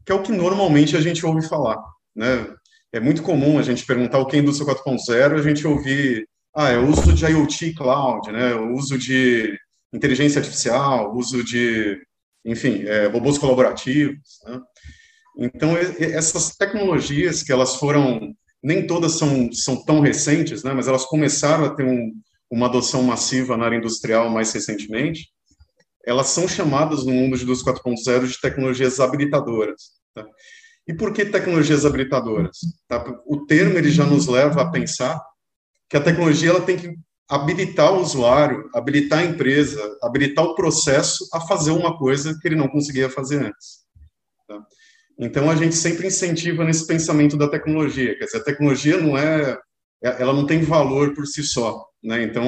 que 0.06 0.12
é 0.12 0.16
o 0.16 0.22
que 0.22 0.32
normalmente 0.32 0.96
a 0.98 1.02
gente 1.02 1.26
ouve 1.26 1.48
falar, 1.48 1.78
né? 2.16 2.48
É 2.92 3.00
muito 3.00 3.24
comum 3.24 3.58
a 3.58 3.64
gente 3.64 3.86
perguntar 3.86 4.20
o 4.20 4.26
que 4.26 4.36
é 4.36 4.40
indústria 4.40 4.76
4.0, 4.76 5.40
a 5.40 5.42
gente 5.42 5.66
ouvir, 5.66 6.28
ah, 6.56 6.70
é 6.70 6.78
o 6.78 6.88
uso 6.88 7.14
de 7.14 7.26
IoT 7.26 7.74
cloud, 7.74 8.32
né? 8.32 8.54
O 8.54 8.74
uso 8.74 8.98
de 8.98 9.58
inteligência 9.92 10.40
artificial, 10.40 11.16
uso 11.16 11.44
de, 11.44 12.00
enfim, 12.46 12.84
é, 12.84 13.08
robôs 13.08 13.38
colaborativos, 13.38 14.40
né? 14.46 14.60
Então, 15.38 15.76
essas 15.76 16.56
tecnologias 16.56 17.42
que 17.42 17.52
elas 17.52 17.76
foram, 17.78 18.36
nem 18.62 18.86
todas 18.86 19.14
são, 19.14 19.52
são 19.52 19.84
tão 19.84 20.00
recentes, 20.00 20.64
né? 20.64 20.74
Mas 20.74 20.88
elas 20.88 21.06
começaram 21.06 21.66
a 21.66 21.74
ter 21.74 21.84
um, 21.84 22.14
uma 22.52 22.68
adoção 22.68 23.02
massiva 23.02 23.58
na 23.58 23.66
área 23.66 23.78
industrial 23.78 24.30
mais 24.30 24.54
recentemente, 24.54 25.33
elas 26.06 26.28
são 26.28 26.48
chamadas 26.48 27.06
no 27.06 27.14
mundo 27.14 27.38
de 27.38 27.44
indústria 27.44 27.74
4.0 27.74 28.28
de 28.28 28.42
tecnologias 28.42 29.00
habilitadoras. 29.00 29.92
Tá? 30.14 30.26
E 30.88 30.94
por 30.94 31.14
que 31.14 31.26
tecnologias 31.26 31.86
habilitadoras? 31.86 32.58
Tá? 32.88 33.04
O 33.26 33.46
termo 33.46 33.78
ele 33.78 33.90
já 33.90 34.06
nos 34.06 34.28
leva 34.28 34.62
a 34.62 34.72
pensar 34.72 35.22
que 35.90 35.96
a 35.96 36.02
tecnologia 36.02 36.50
ela 36.50 36.62
tem 36.62 36.78
que 36.78 36.96
habilitar 37.30 37.94
o 37.94 38.02
usuário, 38.02 38.70
habilitar 38.76 39.20
a 39.20 39.26
empresa, 39.26 39.80
habilitar 40.02 40.44
o 40.44 40.56
processo 40.56 41.28
a 41.34 41.40
fazer 41.42 41.72
uma 41.72 41.98
coisa 41.98 42.38
que 42.40 42.48
ele 42.48 42.56
não 42.56 42.68
conseguia 42.68 43.10
fazer 43.10 43.46
antes. 43.46 43.84
Tá? 44.48 44.62
Então 45.18 45.50
a 45.50 45.56
gente 45.56 45.76
sempre 45.76 46.08
incentiva 46.08 46.66
nesse 46.66 46.86
pensamento 46.86 47.38
da 47.38 47.48
tecnologia, 47.48 48.18
quer 48.18 48.26
dizer, 48.26 48.40
a 48.40 48.44
tecnologia 48.44 49.00
não 49.00 49.18
é, 49.18 49.58
ela 50.02 50.34
não 50.34 50.46
tem 50.46 50.62
valor 50.64 51.14
por 51.14 51.26
si 51.26 51.44
só, 51.44 51.86
né? 52.04 52.24
Então 52.24 52.44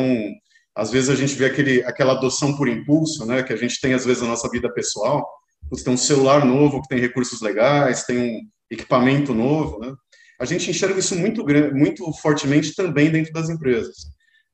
às 0.75 0.91
vezes 0.91 1.10
a 1.10 1.15
gente 1.15 1.36
vê 1.36 1.46
aquele, 1.46 1.84
aquela 1.84 2.13
adoção 2.13 2.55
por 2.58 2.67
impulso, 2.67 3.25
né, 3.25 3.44
que 3.44 3.53
a 3.53 3.55
gente 3.55 3.79
tem 3.79 3.94
às 3.94 4.05
vezes 4.05 4.22
na 4.22 4.29
nossa 4.29 4.50
vida 4.50 4.72
pessoal. 4.74 5.25
Você 5.70 5.84
tem 5.84 5.94
um 5.94 5.98
celular 5.98 6.46
novo 6.46 6.82
que 6.82 6.88
tem 6.89 7.00
recursos 7.00 7.41
legais, 7.41 8.03
tem 8.03 8.17
um 8.17 8.41
equipamento 8.70 9.34
novo, 9.34 9.79
né? 9.79 9.94
a 10.39 10.46
gente 10.46 10.70
enxerga 10.70 11.00
isso 11.00 11.15
muito, 11.15 11.46
muito 11.74 12.12
fortemente 12.22 12.75
também 12.75 13.10
dentro 13.10 13.32
das 13.32 13.50
empresas. 13.50 13.96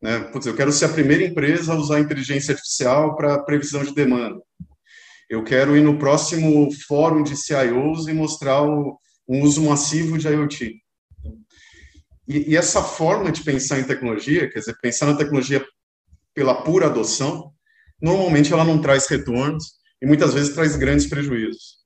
Né? 0.01 0.19
Putz, 0.19 0.45
eu 0.45 0.55
quero 0.55 0.71
ser 0.71 0.85
a 0.85 0.89
primeira 0.89 1.23
empresa 1.23 1.73
a 1.73 1.75
usar 1.75 1.99
inteligência 1.99 2.53
artificial 2.53 3.15
para 3.15 3.43
previsão 3.43 3.83
de 3.83 3.93
demanda. 3.93 4.39
Eu 5.29 5.43
quero 5.43 5.75
ir 5.75 5.81
no 5.81 5.97
próximo 5.97 6.69
fórum 6.87 7.23
de 7.23 7.35
CIOs 7.35 8.07
e 8.07 8.13
mostrar 8.13 8.61
o, 8.61 8.97
um 9.27 9.41
uso 9.41 9.61
massivo 9.63 10.17
de 10.17 10.27
IoT. 10.27 10.75
E, 12.27 12.51
e, 12.51 12.57
essa 12.57 12.83
forma 12.83 13.31
de 13.31 13.43
pensar 13.43 13.79
em 13.79 13.83
tecnologia, 13.83 14.49
quer 14.49 14.59
dizer, 14.59 14.77
pensar 14.81 15.07
na 15.07 15.17
tecnologia 15.17 15.65
pela 16.33 16.63
pura 16.63 16.87
adoção, 16.87 17.51
normalmente 18.01 18.51
ela 18.51 18.63
não 18.63 18.81
traz 18.81 19.07
retornos 19.07 19.73
e 20.01 20.05
muitas 20.05 20.33
vezes 20.33 20.53
traz 20.53 20.75
grandes 20.75 21.07
prejuízos. 21.07 21.81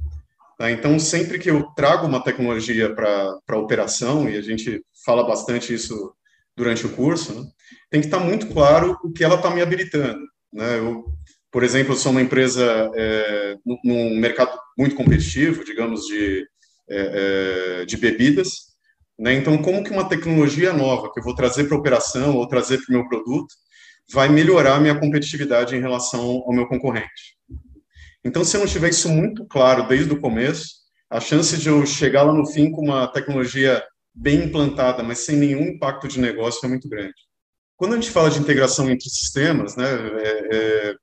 Tá? 0.57 0.71
Então, 0.71 0.97
sempre 0.99 1.37
que 1.37 1.49
eu 1.49 1.63
trago 1.75 2.07
uma 2.07 2.23
tecnologia 2.23 2.93
para 2.93 3.37
a 3.47 3.57
operação, 3.57 4.29
e 4.29 4.37
a 4.37 4.41
gente 4.41 4.81
fala 5.05 5.25
bastante 5.25 5.73
isso 5.73 6.13
durante 6.55 6.85
o 6.85 6.89
curso, 6.89 7.33
né, 7.33 7.47
tem 7.89 7.99
que 7.99 8.07
estar 8.07 8.19
tá 8.19 8.23
muito 8.23 8.47
claro 8.47 8.97
o 9.03 9.11
que 9.11 9.23
ela 9.23 9.35
está 9.35 9.49
me 9.49 9.61
habilitando. 9.61 10.21
Né? 10.53 10.79
Eu, 10.79 11.05
por 11.51 11.63
exemplo, 11.63 11.93
eu 11.93 11.97
sou 11.97 12.11
uma 12.11 12.21
empresa 12.21 12.89
é, 12.95 13.55
num 13.83 14.17
mercado 14.17 14.57
muito 14.77 14.95
competitivo, 14.95 15.65
digamos, 15.65 16.05
de, 16.05 16.47
é, 16.89 17.81
é, 17.81 17.85
de 17.85 17.97
bebidas, 17.97 18.75
né? 19.17 19.33
Então, 19.33 19.57
como 19.57 19.83
que 19.83 19.91
uma 19.91 20.09
tecnologia 20.09 20.73
nova 20.73 21.11
que 21.11 21.19
eu 21.19 21.23
vou 21.23 21.33
trazer 21.33 21.63
para 21.65 21.75
a 21.75 21.79
operação 21.79 22.35
ou 22.35 22.47
trazer 22.47 22.77
para 22.79 22.93
o 22.93 22.99
meu 22.99 23.07
produto 23.07 23.47
vai 24.11 24.29
melhorar 24.29 24.75
a 24.75 24.79
minha 24.79 24.99
competitividade 24.99 25.75
em 25.75 25.81
relação 25.81 26.21
ao 26.45 26.53
meu 26.53 26.67
concorrente? 26.67 27.35
Então, 28.23 28.43
se 28.43 28.57
eu 28.57 28.61
não 28.61 28.67
tiver 28.67 28.89
isso 28.89 29.09
muito 29.09 29.45
claro 29.45 29.87
desde 29.87 30.11
o 30.11 30.19
começo, 30.19 30.85
a 31.09 31.19
chance 31.19 31.57
de 31.57 31.69
eu 31.69 31.85
chegar 31.85 32.23
lá 32.23 32.33
no 32.33 32.45
fim 32.45 32.71
com 32.71 32.81
uma 32.81 33.07
tecnologia 33.07 33.83
bem 34.13 34.45
implantada, 34.45 35.03
mas 35.03 35.19
sem 35.19 35.35
nenhum 35.35 35.61
impacto 35.61 36.07
de 36.07 36.19
negócio 36.19 36.65
é 36.65 36.69
muito 36.69 36.89
grande. 36.89 37.13
Quando 37.77 37.93
a 37.93 37.95
gente 37.95 38.09
fala 38.09 38.29
de 38.29 38.39
integração 38.39 38.89
entre 38.89 39.09
sistemas, 39.09 39.75
né, 39.75 39.85
é, 40.23 40.55
é, 40.55 40.95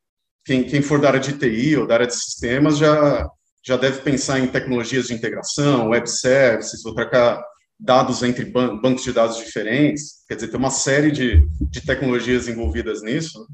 quem, 0.44 0.64
quem, 0.64 0.82
for 0.82 1.00
da 1.00 1.08
área 1.08 1.20
de 1.20 1.34
TI 1.34 1.76
ou 1.76 1.86
da 1.86 1.94
área 1.94 2.06
de 2.06 2.14
sistemas 2.14 2.78
já, 2.78 3.28
já 3.64 3.76
deve 3.76 4.00
pensar 4.00 4.38
em 4.38 4.48
tecnologias 4.48 5.06
de 5.06 5.14
integração, 5.14 5.90
web 5.90 6.08
services, 6.08 6.84
ou 6.84 6.94
trocar 6.94 7.42
dados 7.82 8.22
entre 8.22 8.44
ban 8.44 8.78
bancos 8.80 9.02
de 9.02 9.12
dados 9.12 9.36
diferentes, 9.36 10.24
quer 10.28 10.36
dizer, 10.36 10.48
tem 10.48 10.58
uma 10.58 10.70
série 10.70 11.10
de, 11.10 11.46
de 11.60 11.80
tecnologias 11.80 12.46
envolvidas 12.46 13.02
nisso, 13.02 13.46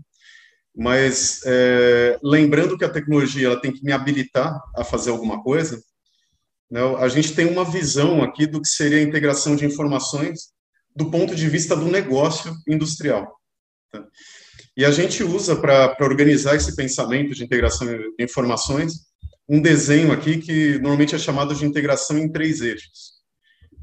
mas 0.76 1.40
é, 1.46 2.18
lembrando 2.22 2.76
que 2.76 2.84
a 2.84 2.90
tecnologia 2.90 3.46
ela 3.46 3.60
tem 3.60 3.72
que 3.72 3.82
me 3.82 3.90
habilitar 3.90 4.56
a 4.76 4.84
fazer 4.84 5.10
alguma 5.10 5.42
coisa, 5.42 5.82
né, 6.70 6.80
a 6.98 7.08
gente 7.08 7.34
tem 7.34 7.46
uma 7.46 7.64
visão 7.64 8.22
aqui 8.22 8.46
do 8.46 8.60
que 8.60 8.68
seria 8.68 8.98
a 8.98 9.02
integração 9.02 9.56
de 9.56 9.64
informações 9.64 10.50
do 10.94 11.10
ponto 11.10 11.34
de 11.34 11.48
vista 11.48 11.74
do 11.74 11.86
negócio 11.86 12.54
industrial. 12.68 13.34
Tá? 13.90 14.04
E 14.76 14.84
a 14.84 14.90
gente 14.90 15.24
usa 15.24 15.56
para 15.56 15.96
organizar 16.02 16.54
esse 16.54 16.76
pensamento 16.76 17.34
de 17.34 17.42
integração 17.42 17.86
de 17.86 18.22
informações 18.22 19.08
um 19.48 19.62
desenho 19.62 20.12
aqui 20.12 20.38
que 20.38 20.74
normalmente 20.74 21.14
é 21.14 21.18
chamado 21.18 21.54
de 21.54 21.64
integração 21.64 22.18
em 22.18 22.30
três 22.30 22.60
eixos. 22.60 23.17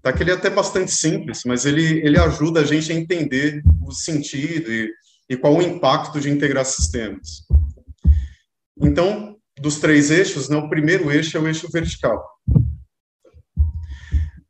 Tá, 0.06 0.14
que 0.14 0.22
ele 0.22 0.30
é 0.30 0.36
até 0.36 0.52
bastante 0.52 0.92
simples, 0.92 1.42
mas 1.46 1.66
ele, 1.66 2.06
ele 2.06 2.20
ajuda 2.20 2.60
a 2.60 2.64
gente 2.64 2.92
a 2.92 2.96
entender 2.96 3.64
o 3.84 3.92
sentido 3.92 4.72
e 4.72 4.94
e 5.30 5.36
qual 5.36 5.56
o 5.56 5.62
impacto 5.62 6.20
de 6.20 6.30
integrar 6.30 6.66
sistemas. 6.66 7.46
Então, 8.80 9.38
dos 9.60 9.80
três 9.80 10.12
eixos, 10.12 10.50
né, 10.50 10.58
o 10.58 10.70
primeiro 10.70 11.12
eixo 11.12 11.38
é 11.38 11.40
o 11.40 11.48
eixo 11.48 11.70
vertical. 11.72 12.24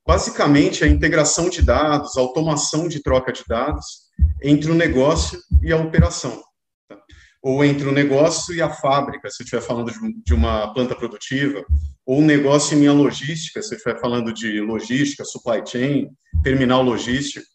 Basicamente, 0.06 0.84
a 0.84 0.88
integração 0.88 1.50
de 1.50 1.62
dados, 1.62 2.16
a 2.16 2.22
automação 2.22 2.88
de 2.88 3.02
troca 3.02 3.32
de 3.32 3.44
dados 3.48 4.06
entre 4.42 4.70
o 4.70 4.76
negócio 4.76 5.40
e 5.62 5.72
a 5.72 5.78
operação. 5.78 6.44
Tá? 6.88 6.98
Ou 7.42 7.64
entre 7.64 7.88
o 7.88 7.92
negócio 7.92 8.54
e 8.54 8.62
a 8.62 8.70
fábrica, 8.70 9.30
se 9.30 9.44
estiver 9.44 9.62
falando 9.62 9.92
de 10.24 10.34
uma 10.34 10.74
planta 10.74 10.96
produtiva, 10.96 11.66
ou 12.06 12.20
o 12.20 12.26
negócio 12.26 12.76
e 12.76 12.80
minha 12.80 12.94
logística, 12.94 13.62
se 13.62 13.76
estiver 13.76 14.00
falando 14.00 14.34
de 14.34 14.62
logística, 14.62 15.26
supply 15.26 15.62
chain, 15.66 16.10
terminal 16.44 16.84
logístico 16.84 17.46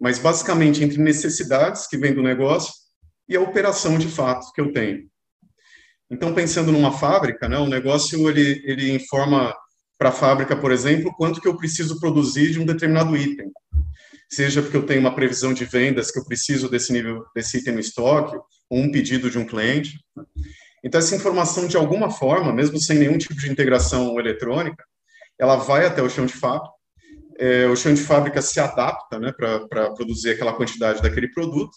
mas 0.00 0.18
basicamente 0.18 0.82
entre 0.84 0.98
necessidades 0.98 1.86
que 1.86 1.96
vêm 1.96 2.14
do 2.14 2.22
negócio 2.22 2.72
e 3.28 3.36
a 3.36 3.40
operação 3.40 3.98
de 3.98 4.08
fato 4.08 4.52
que 4.52 4.60
eu 4.60 4.72
tenho. 4.72 5.08
Então, 6.10 6.34
pensando 6.34 6.70
numa 6.70 6.92
fábrica, 6.92 7.48
né, 7.48 7.58
o 7.58 7.66
negócio 7.66 8.28
ele, 8.28 8.62
ele 8.64 8.92
informa 8.92 9.54
para 9.98 10.10
a 10.10 10.12
fábrica, 10.12 10.54
por 10.56 10.70
exemplo, 10.70 11.12
quanto 11.16 11.40
que 11.40 11.48
eu 11.48 11.56
preciso 11.56 11.98
produzir 11.98 12.52
de 12.52 12.60
um 12.60 12.66
determinado 12.66 13.16
item. 13.16 13.50
Seja 14.30 14.60
porque 14.60 14.76
eu 14.76 14.86
tenho 14.86 15.00
uma 15.00 15.14
previsão 15.14 15.52
de 15.52 15.64
vendas 15.64 16.10
que 16.10 16.18
eu 16.18 16.24
preciso 16.24 16.68
desse 16.68 16.92
nível 16.92 17.24
desse 17.34 17.58
item 17.58 17.74
no 17.74 17.80
estoque, 17.80 18.36
ou 18.68 18.80
um 18.80 18.90
pedido 18.90 19.30
de 19.30 19.38
um 19.38 19.46
cliente. 19.46 19.98
Então, 20.86 21.00
essa 21.00 21.16
informação, 21.16 21.66
de 21.66 21.76
alguma 21.76 22.08
forma, 22.08 22.52
mesmo 22.52 22.80
sem 22.80 22.96
nenhum 22.96 23.18
tipo 23.18 23.34
de 23.34 23.50
integração 23.50 24.18
eletrônica, 24.20 24.84
ela 25.36 25.56
vai 25.56 25.84
até 25.84 26.00
o 26.00 26.08
chão 26.08 26.24
de 26.24 26.32
fábrica 26.32 26.76
é, 27.38 27.66
o 27.66 27.76
chão 27.76 27.92
de 27.92 28.00
fábrica 28.00 28.40
se 28.40 28.58
adapta 28.58 29.18
né, 29.18 29.32
para 29.32 29.90
produzir 29.90 30.30
aquela 30.30 30.54
quantidade 30.54 31.02
daquele 31.02 31.28
produto, 31.28 31.76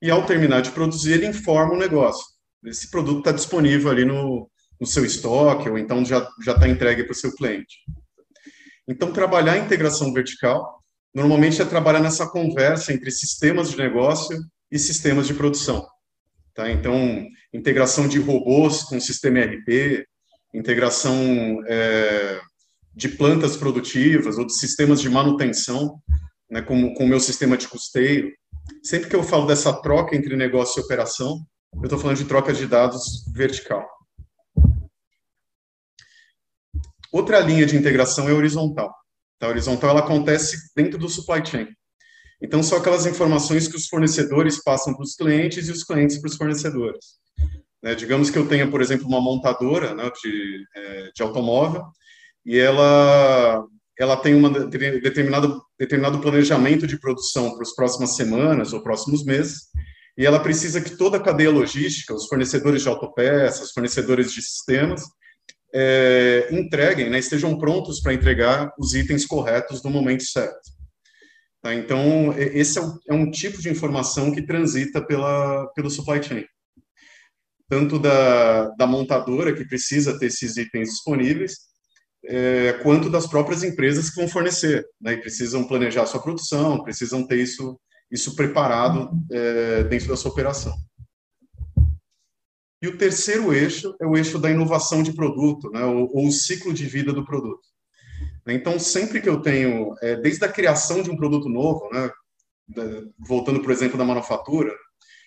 e 0.00 0.10
ao 0.10 0.24
terminar 0.24 0.62
de 0.62 0.70
produzir, 0.70 1.12
ele 1.12 1.26
informa 1.26 1.74
o 1.74 1.78
negócio. 1.78 2.24
Esse 2.64 2.90
produto 2.90 3.20
está 3.20 3.32
disponível 3.32 3.90
ali 3.90 4.04
no, 4.04 4.48
no 4.80 4.86
seu 4.86 5.04
estoque, 5.04 5.68
ou 5.68 5.78
então 5.78 6.04
já 6.04 6.28
está 6.40 6.68
entregue 6.68 7.04
para 7.04 7.12
o 7.12 7.16
seu 7.16 7.34
cliente. 7.34 7.78
Então, 8.86 9.12
trabalhar 9.12 9.52
a 9.52 9.58
integração 9.58 10.12
vertical, 10.12 10.82
normalmente 11.12 11.60
é 11.60 11.64
trabalhar 11.64 12.00
nessa 12.00 12.28
conversa 12.28 12.92
entre 12.92 13.10
sistemas 13.10 13.70
de 13.70 13.76
negócio 13.76 14.38
e 14.70 14.78
sistemas 14.78 15.26
de 15.26 15.34
produção. 15.34 15.86
Tá? 16.54 16.70
Então, 16.70 17.26
integração 17.52 18.06
de 18.06 18.18
robôs 18.18 18.82
com 18.82 19.00
sistema 19.00 19.38
ERP, 19.38 20.06
integração 20.54 21.62
é, 21.66 22.40
de 22.94 23.08
plantas 23.08 23.56
produtivas 23.56 24.38
ou 24.38 24.46
de 24.46 24.54
sistemas 24.54 25.00
de 25.00 25.08
manutenção, 25.08 26.00
né, 26.50 26.62
como 26.62 26.94
com 26.94 27.04
o 27.04 27.08
meu 27.08 27.20
sistema 27.20 27.56
de 27.56 27.68
custeio. 27.68 28.32
Sempre 28.82 29.08
que 29.08 29.16
eu 29.16 29.22
falo 29.22 29.46
dessa 29.46 29.72
troca 29.72 30.16
entre 30.16 30.36
negócio 30.36 30.80
e 30.80 30.84
operação, 30.84 31.44
eu 31.74 31.84
estou 31.84 31.98
falando 31.98 32.16
de 32.16 32.24
troca 32.24 32.52
de 32.52 32.66
dados 32.66 33.24
vertical. 33.32 33.86
Outra 37.12 37.40
linha 37.40 37.64
de 37.64 37.76
integração 37.76 38.28
é 38.28 38.32
horizontal. 38.32 38.92
Tá? 39.38 39.46
A 39.46 39.50
horizontal 39.50 39.90
ela 39.90 40.00
acontece 40.00 40.70
dentro 40.74 40.98
do 40.98 41.08
supply 41.08 41.44
chain. 41.44 41.68
Então, 42.40 42.62
são 42.62 42.78
aquelas 42.78 43.06
informações 43.06 43.66
que 43.66 43.76
os 43.76 43.86
fornecedores 43.86 44.62
passam 44.62 44.94
para 44.94 45.02
os 45.02 45.14
clientes 45.14 45.68
e 45.68 45.72
os 45.72 45.82
clientes 45.82 46.18
para 46.18 46.28
os 46.28 46.36
fornecedores. 46.36 47.18
Né, 47.82 47.94
digamos 47.94 48.28
que 48.28 48.38
eu 48.38 48.48
tenha, 48.48 48.68
por 48.68 48.80
exemplo, 48.80 49.06
uma 49.06 49.20
montadora 49.20 49.94
né, 49.94 50.10
de, 50.22 50.64
é, 50.74 51.10
de 51.14 51.22
automóvel 51.22 51.84
e 52.44 52.58
ela 52.58 53.64
ela 53.96 54.16
tem 54.16 54.32
uma 54.34 54.48
determinado 54.48 55.60
determinado 55.78 56.20
planejamento 56.20 56.86
de 56.86 56.98
produção 56.98 57.52
para 57.52 57.62
as 57.62 57.74
próximas 57.74 58.14
semanas 58.14 58.72
ou 58.72 58.82
próximos 58.82 59.24
meses 59.24 59.68
e 60.16 60.26
ela 60.26 60.40
precisa 60.40 60.80
que 60.80 60.96
toda 60.96 61.18
a 61.18 61.22
cadeia 61.22 61.50
logística, 61.50 62.12
os 62.12 62.26
fornecedores 62.26 62.82
de 62.82 62.88
autopeças, 62.88 63.70
fornecedores 63.70 64.32
de 64.32 64.42
sistemas, 64.42 65.02
é, 65.72 66.48
entreguem, 66.50 67.08
né, 67.08 67.20
estejam 67.20 67.56
prontos 67.56 68.00
para 68.00 68.14
entregar 68.14 68.72
os 68.76 68.94
itens 68.94 69.24
corretos 69.24 69.82
no 69.84 69.90
momento 69.90 70.24
certo. 70.24 70.77
Tá? 71.62 71.74
Então, 71.74 72.32
esse 72.36 72.78
é 72.78 72.82
um, 72.82 72.98
é 73.08 73.14
um, 73.14 73.30
tipo 73.30 73.60
de 73.60 73.68
informação 73.68 74.32
que 74.32 74.42
transita 74.42 75.04
pela, 75.04 75.66
pelo 75.74 75.90
supply 75.90 76.22
chain. 76.22 76.44
Tanto 77.68 77.98
da, 77.98 78.68
da 78.76 78.86
montadora, 78.86 79.54
que 79.54 79.66
precisa 79.66 80.18
ter 80.18 80.26
esses 80.26 80.56
itens 80.56 80.88
disponíveis, 80.90 81.68
é, 82.24 82.74
quanto 82.82 83.10
das 83.10 83.26
próprias 83.26 83.62
empresas 83.62 84.10
que 84.10 84.16
vão 84.16 84.28
fornecer, 84.28 84.84
né, 85.00 85.14
e 85.14 85.20
precisam 85.20 85.66
planejar 85.66 86.06
sua 86.06 86.22
produção, 86.22 86.82
precisam 86.82 87.26
ter 87.26 87.40
isso, 87.40 87.78
isso 88.10 88.34
preparado 88.34 89.10
é, 89.30 89.84
dentro 89.84 90.08
da 90.08 90.16
sua 90.16 90.30
operação. 90.30 90.74
E 92.80 92.86
o 92.86 92.96
terceiro 92.96 93.52
eixo 93.52 93.94
é 94.00 94.06
o 94.06 94.16
eixo 94.16 94.38
da 94.38 94.50
inovação 94.50 95.02
de 95.02 95.12
produto, 95.12 95.70
né, 95.70 95.84
ou, 95.84 96.08
ou 96.14 96.28
o 96.28 96.32
ciclo 96.32 96.72
de 96.72 96.86
vida 96.86 97.12
do 97.12 97.24
produto. 97.24 97.66
Então, 98.54 98.78
sempre 98.78 99.20
que 99.20 99.28
eu 99.28 99.40
tenho, 99.40 99.94
é, 100.02 100.16
desde 100.16 100.44
a 100.44 100.48
criação 100.48 101.02
de 101.02 101.10
um 101.10 101.16
produto 101.16 101.48
novo, 101.48 101.88
né, 101.92 102.10
voltando, 103.18 103.60
por 103.60 103.70
exemplo, 103.70 103.98
da 103.98 104.04
manufatura, 104.04 104.74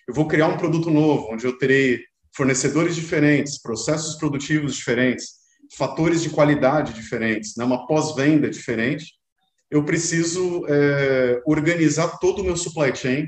eu 0.08 0.14
vou 0.14 0.26
criar 0.26 0.48
um 0.48 0.56
produto 0.56 0.90
novo, 0.90 1.28
onde 1.32 1.44
eu 1.46 1.56
terei 1.58 2.00
fornecedores 2.34 2.94
diferentes, 2.94 3.60
processos 3.60 4.16
produtivos 4.16 4.74
diferentes, 4.74 5.42
fatores 5.76 6.22
de 6.22 6.30
qualidade 6.30 6.92
diferentes, 6.92 7.56
né, 7.56 7.64
uma 7.64 7.86
pós-venda 7.86 8.48
diferente, 8.48 9.14
eu 9.70 9.84
preciso 9.84 10.66
é, 10.68 11.40
organizar 11.46 12.18
todo 12.18 12.42
o 12.42 12.44
meu 12.44 12.56
supply 12.56 12.94
chain 12.94 13.26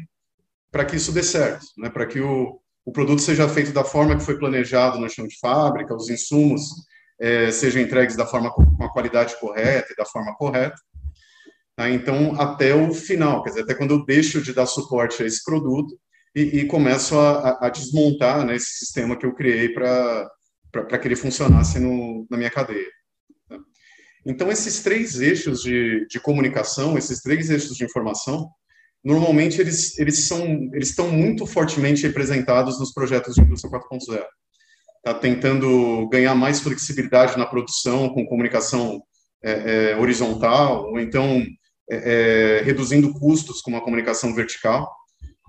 para 0.71 0.85
que 0.85 0.97
isso 0.97 1.13
dê 1.13 1.23
certo, 1.23 1.65
né, 1.79 1.89
para 1.89 2.07
que 2.07 2.21
o, 2.21 2.61
o 2.85 2.93
produto 2.93 3.23
seja 3.23 3.49
feito 3.49 3.73
da 3.73 3.85
forma 3.85 4.17
que 4.17 4.25
foi 4.25 4.39
planejado 4.39 4.99
no 4.99 5.09
chão 5.09 5.27
de 5.27 5.39
fábrica, 5.39 5.95
os 5.95 6.11
insumos 6.11 6.63
é, 7.25 7.51
sejam 7.51 7.81
entregues 7.81 8.17
da 8.17 8.27
forma 8.27 8.53
com 8.53 8.85
a 8.85 8.93
qualidade 8.93 9.35
correta 9.41 9.91
e 9.91 9.97
da 9.97 10.05
forma 10.05 10.35
correta. 10.37 10.77
Tá? 11.75 11.89
Então, 11.89 12.39
até 12.39 12.75
o 12.75 12.93
final, 12.93 13.43
quer 13.43 13.49
dizer, 13.49 13.63
até 13.63 13.75
quando 13.75 13.93
eu 13.95 14.05
deixo 14.05 14.43
de 14.43 14.53
dar 14.53 14.67
suporte 14.67 15.23
a 15.23 15.27
esse 15.27 15.43
produto 15.43 15.99
e, 16.37 16.61
e 16.61 16.67
começo 16.67 17.19
a, 17.19 17.67
a 17.67 17.71
desmontar 17.71 18.45
né, 18.45 18.55
esse 18.55 18.79
sistema 18.79 19.17
que 19.17 19.25
eu 19.25 19.35
criei 19.35 19.71
para 19.71 20.29
que 21.01 21.09
ele 21.09 21.17
funcionasse 21.17 21.81
no, 21.81 22.27
na 22.31 22.37
minha 22.37 22.51
cadeia. 22.51 22.91
Tá? 23.49 23.59
Então, 24.27 24.53
esses 24.53 24.83
três 24.83 25.19
eixos 25.19 25.63
de, 25.63 26.07
de 26.07 26.21
comunicação, 26.21 26.99
esses 26.99 27.23
três 27.23 27.49
eixos 27.49 27.75
de 27.75 27.87
informação, 27.87 28.51
normalmente 29.03 29.63
eles, 29.63 29.99
eles, 29.99 30.19
são, 30.27 30.45
eles 30.75 30.91
estão 30.91 31.11
muito 31.11 31.47
fortemente 31.47 32.03
representados 32.03 32.79
nos 32.79 32.93
projetos 32.93 33.35
de 33.35 33.41
indústria 33.41 33.73
4.0. 33.73 34.23
Tá 35.05 35.13
tentando 35.13 36.09
ganhar 36.09 36.35
mais 36.35 36.61
flexibilidade 36.61 37.37
na 37.37 37.47
produção 37.47 38.09
com 38.09 38.27
comunicação 38.27 39.03
é, 39.43 39.93
é, 39.93 39.97
horizontal, 39.97 40.87
ou 40.91 40.99
então 40.99 41.45
é, 41.91 41.97
é, 41.97 42.63
reduzindo 42.63 43.13
custos 43.13 43.61
com 43.61 43.71
uma 43.71 43.83
comunicação 43.83 44.35
vertical, 44.35 44.91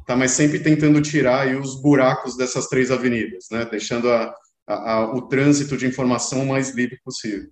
tá? 0.05 0.15
mas 0.15 0.31
sempre 0.31 0.59
tentando 0.59 1.01
tirar 1.01 1.43
aí, 1.43 1.55
os 1.55 1.81
buracos 1.81 2.35
dessas 2.35 2.67
três 2.67 2.91
avenidas, 2.91 3.45
né? 3.49 3.65
deixando 3.65 4.11
a, 4.11 4.35
a, 4.67 4.93
a, 4.93 5.15
o 5.15 5.21
trânsito 5.21 5.77
de 5.77 5.87
informação 5.87 6.43
o 6.43 6.47
mais 6.49 6.71
livre 6.75 6.99
possível. 7.03 7.49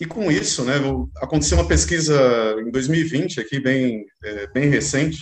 E 0.00 0.06
com 0.06 0.30
isso, 0.30 0.64
né, 0.64 0.74
aconteceu 1.18 1.56
uma 1.56 1.68
pesquisa 1.68 2.16
em 2.58 2.70
2020, 2.70 3.40
aqui 3.40 3.60
bem, 3.60 4.04
é, 4.24 4.46
bem 4.48 4.68
recente, 4.68 5.18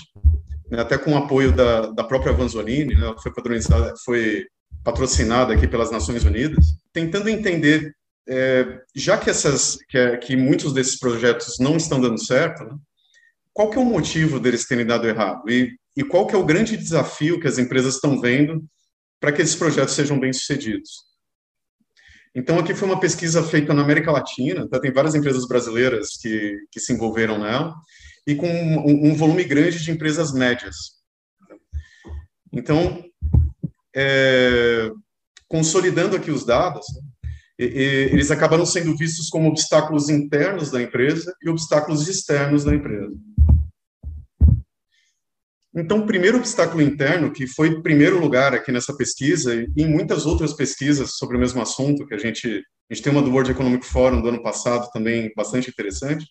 né, 0.70 0.80
até 0.80 0.96
com 0.96 1.12
o 1.12 1.16
apoio 1.18 1.52
da, 1.52 1.88
da 1.88 2.02
própria 2.02 2.32
Vanzolini, 2.32 2.94
né, 2.94 3.14
foi, 3.22 3.32
padronizada, 3.34 3.92
foi 4.02 4.46
patrocinada 4.84 5.52
aqui 5.54 5.66
pelas 5.66 5.90
Nações 5.90 6.24
Unidas, 6.24 6.64
tentando 6.92 7.28
entender, 7.28 7.94
é, 8.28 8.80
já 8.94 9.16
que, 9.16 9.30
essas, 9.30 9.78
que, 9.88 10.16
que, 10.18 10.36
muitos 10.36 10.72
desses 10.72 10.98
projetos 10.98 11.58
não 11.58 11.76
estão 11.76 12.00
dando 12.00 12.22
certo, 12.22 12.64
né, 12.64 12.76
qual 13.52 13.70
que 13.70 13.76
é 13.76 13.80
o 13.80 13.84
motivo 13.84 14.40
deles 14.40 14.66
terem 14.66 14.86
dado 14.86 15.06
errado? 15.06 15.48
E, 15.50 15.76
e 15.96 16.02
qual 16.02 16.26
que 16.26 16.34
é 16.34 16.38
o 16.38 16.44
grande 16.44 16.76
desafio 16.76 17.38
que 17.38 17.46
as 17.46 17.58
empresas 17.58 17.94
estão 17.94 18.20
vendo 18.20 18.64
para 19.20 19.30
que 19.30 19.42
esses 19.42 19.54
projetos 19.54 19.94
sejam 19.94 20.18
bem-sucedidos? 20.18 20.90
Então, 22.34 22.58
aqui 22.58 22.74
foi 22.74 22.88
uma 22.88 22.98
pesquisa 22.98 23.42
feita 23.42 23.74
na 23.74 23.82
América 23.82 24.10
Latina, 24.10 24.66
tá? 24.66 24.80
tem 24.80 24.90
várias 24.90 25.14
empresas 25.14 25.46
brasileiras 25.46 26.16
que, 26.16 26.56
que 26.70 26.80
se 26.80 26.94
envolveram 26.94 27.38
nela, 27.38 27.74
e 28.26 28.34
com 28.34 28.48
um, 28.48 29.10
um 29.10 29.14
volume 29.14 29.44
grande 29.44 29.82
de 29.82 29.90
empresas 29.90 30.32
médias. 30.32 30.76
Então, 32.50 33.04
é, 33.94 34.90
consolidando 35.48 36.16
aqui 36.16 36.30
os 36.30 36.44
dados, 36.44 36.86
e, 37.58 37.64
e, 37.64 37.84
eles 38.12 38.30
acabaram 38.30 38.64
sendo 38.64 38.96
vistos 38.96 39.28
como 39.28 39.48
obstáculos 39.48 40.08
internos 40.08 40.70
da 40.70 40.82
empresa 40.82 41.34
e 41.42 41.48
obstáculos 41.48 42.08
externos 42.08 42.64
da 42.64 42.74
empresa. 42.74 43.14
Então, 45.74 46.00
o 46.00 46.06
primeiro 46.06 46.36
obstáculo 46.36 46.82
interno, 46.82 47.32
que 47.32 47.46
foi 47.46 47.80
primeiro 47.80 48.20
lugar 48.20 48.52
aqui 48.54 48.70
nessa 48.70 48.94
pesquisa 48.94 49.54
e 49.54 49.66
em 49.74 49.86
muitas 49.86 50.26
outras 50.26 50.52
pesquisas 50.52 51.16
sobre 51.16 51.36
o 51.36 51.40
mesmo 51.40 51.62
assunto, 51.62 52.06
que 52.06 52.14
a 52.14 52.18
gente, 52.18 52.46
a 52.90 52.94
gente 52.94 53.02
tem 53.02 53.10
uma 53.10 53.22
do 53.22 53.30
World 53.30 53.50
Economic 53.50 53.86
Forum 53.86 54.20
do 54.20 54.28
ano 54.28 54.42
passado 54.42 54.90
também 54.92 55.32
bastante 55.34 55.70
interessante, 55.70 56.26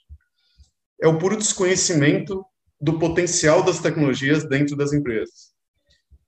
é 1.02 1.08
o 1.08 1.18
puro 1.18 1.36
desconhecimento 1.36 2.46
do 2.80 3.00
potencial 3.00 3.64
das 3.64 3.80
tecnologias 3.80 4.48
dentro 4.48 4.76
das 4.76 4.94
empresas. 4.94 5.51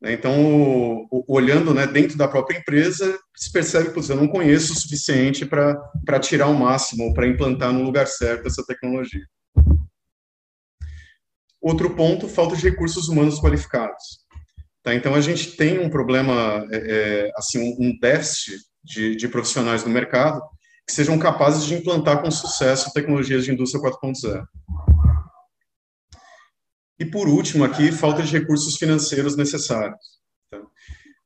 Então, 0.05 1.07
olhando 1.27 1.73
né, 1.73 1.87
dentro 1.87 2.17
da 2.17 2.27
própria 2.27 2.57
empresa, 2.57 3.17
se 3.35 3.51
percebe 3.51 3.91
que 3.91 4.11
eu 4.11 4.15
não 4.17 4.27
conheço 4.27 4.73
o 4.73 4.75
suficiente 4.75 5.45
para 5.45 6.19
tirar 6.19 6.47
o 6.47 6.53
máximo, 6.53 7.13
para 7.13 7.27
implantar 7.27 7.71
no 7.71 7.83
lugar 7.83 8.05
certo 8.07 8.47
essa 8.47 8.65
tecnologia. 8.65 9.25
Outro 11.61 11.95
ponto, 11.95 12.27
falta 12.27 12.57
de 12.57 12.69
recursos 12.69 13.07
humanos 13.07 13.39
qualificados. 13.39 14.23
Tá? 14.83 14.93
Então, 14.93 15.15
a 15.15 15.21
gente 15.21 15.55
tem 15.55 15.79
um 15.79 15.89
problema, 15.89 16.67
é, 16.69 16.75
é, 16.75 17.31
assim, 17.37 17.73
um 17.79 17.97
déficit 17.97 18.57
de, 18.83 19.15
de, 19.15 19.29
profissionais 19.29 19.85
no 19.85 19.89
mercado 19.89 20.41
que 20.85 20.93
sejam 20.93 21.17
capazes 21.17 21.63
de 21.63 21.75
implantar 21.75 22.21
com 22.21 22.29
sucesso 22.29 22.91
tecnologias 22.91 23.45
de 23.45 23.53
indústria 23.53 23.81
4.0. 23.81 24.43
E, 26.99 27.05
por 27.05 27.27
último, 27.27 27.63
aqui, 27.63 27.91
falta 27.91 28.23
de 28.23 28.31
recursos 28.31 28.75
financeiros 28.77 29.35
necessários. 29.35 29.99
Tá? 30.49 30.61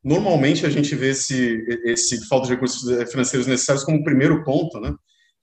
Normalmente, 0.03 0.65
a 0.65 0.69
gente 0.69 0.95
vê 0.95 1.09
esse, 1.09 1.63
esse 1.85 2.27
falta 2.27 2.47
de 2.47 2.53
recursos 2.53 2.89
é, 2.89 3.05
financeiros 3.05 3.47
necessários 3.47 3.83
como 3.83 4.03
primeiro 4.03 4.43
ponto, 4.43 4.79
né? 4.79 4.93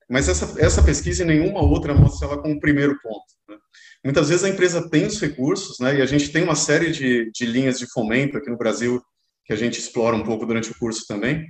mas 0.09 0.29
essa, 0.29 0.55
essa 0.61 0.83
pesquisa 0.83 1.23
e 1.23 1.27
nenhuma 1.27 1.63
outra 1.63 1.95
mostra 1.95 2.29
ela 2.29 2.43
como 2.43 2.61
primeiro 2.61 2.99
ponto. 3.03 3.25
Né? 3.49 3.57
Muitas 4.05 4.29
vezes 4.29 4.45
a 4.45 4.49
empresa 4.49 4.89
tem 4.89 5.07
os 5.07 5.21
recursos, 5.21 5.79
né, 5.79 5.99
e 5.99 6.03
a 6.03 6.07
gente 6.07 6.31
tem 6.31 6.43
uma 6.43 6.55
série 6.55 6.91
de, 6.91 7.31
de 7.33 7.47
linhas 7.47 7.79
de 7.79 7.91
fomento 7.91 8.37
aqui 8.37 8.51
no 8.51 8.59
Brasil 8.59 9.03
que 9.47 9.53
a 9.53 9.57
gente 9.57 9.79
explora 9.79 10.17
um 10.17 10.23
pouco 10.23 10.47
durante 10.47 10.71
o 10.71 10.79
curso 10.79 11.07
também. 11.07 11.47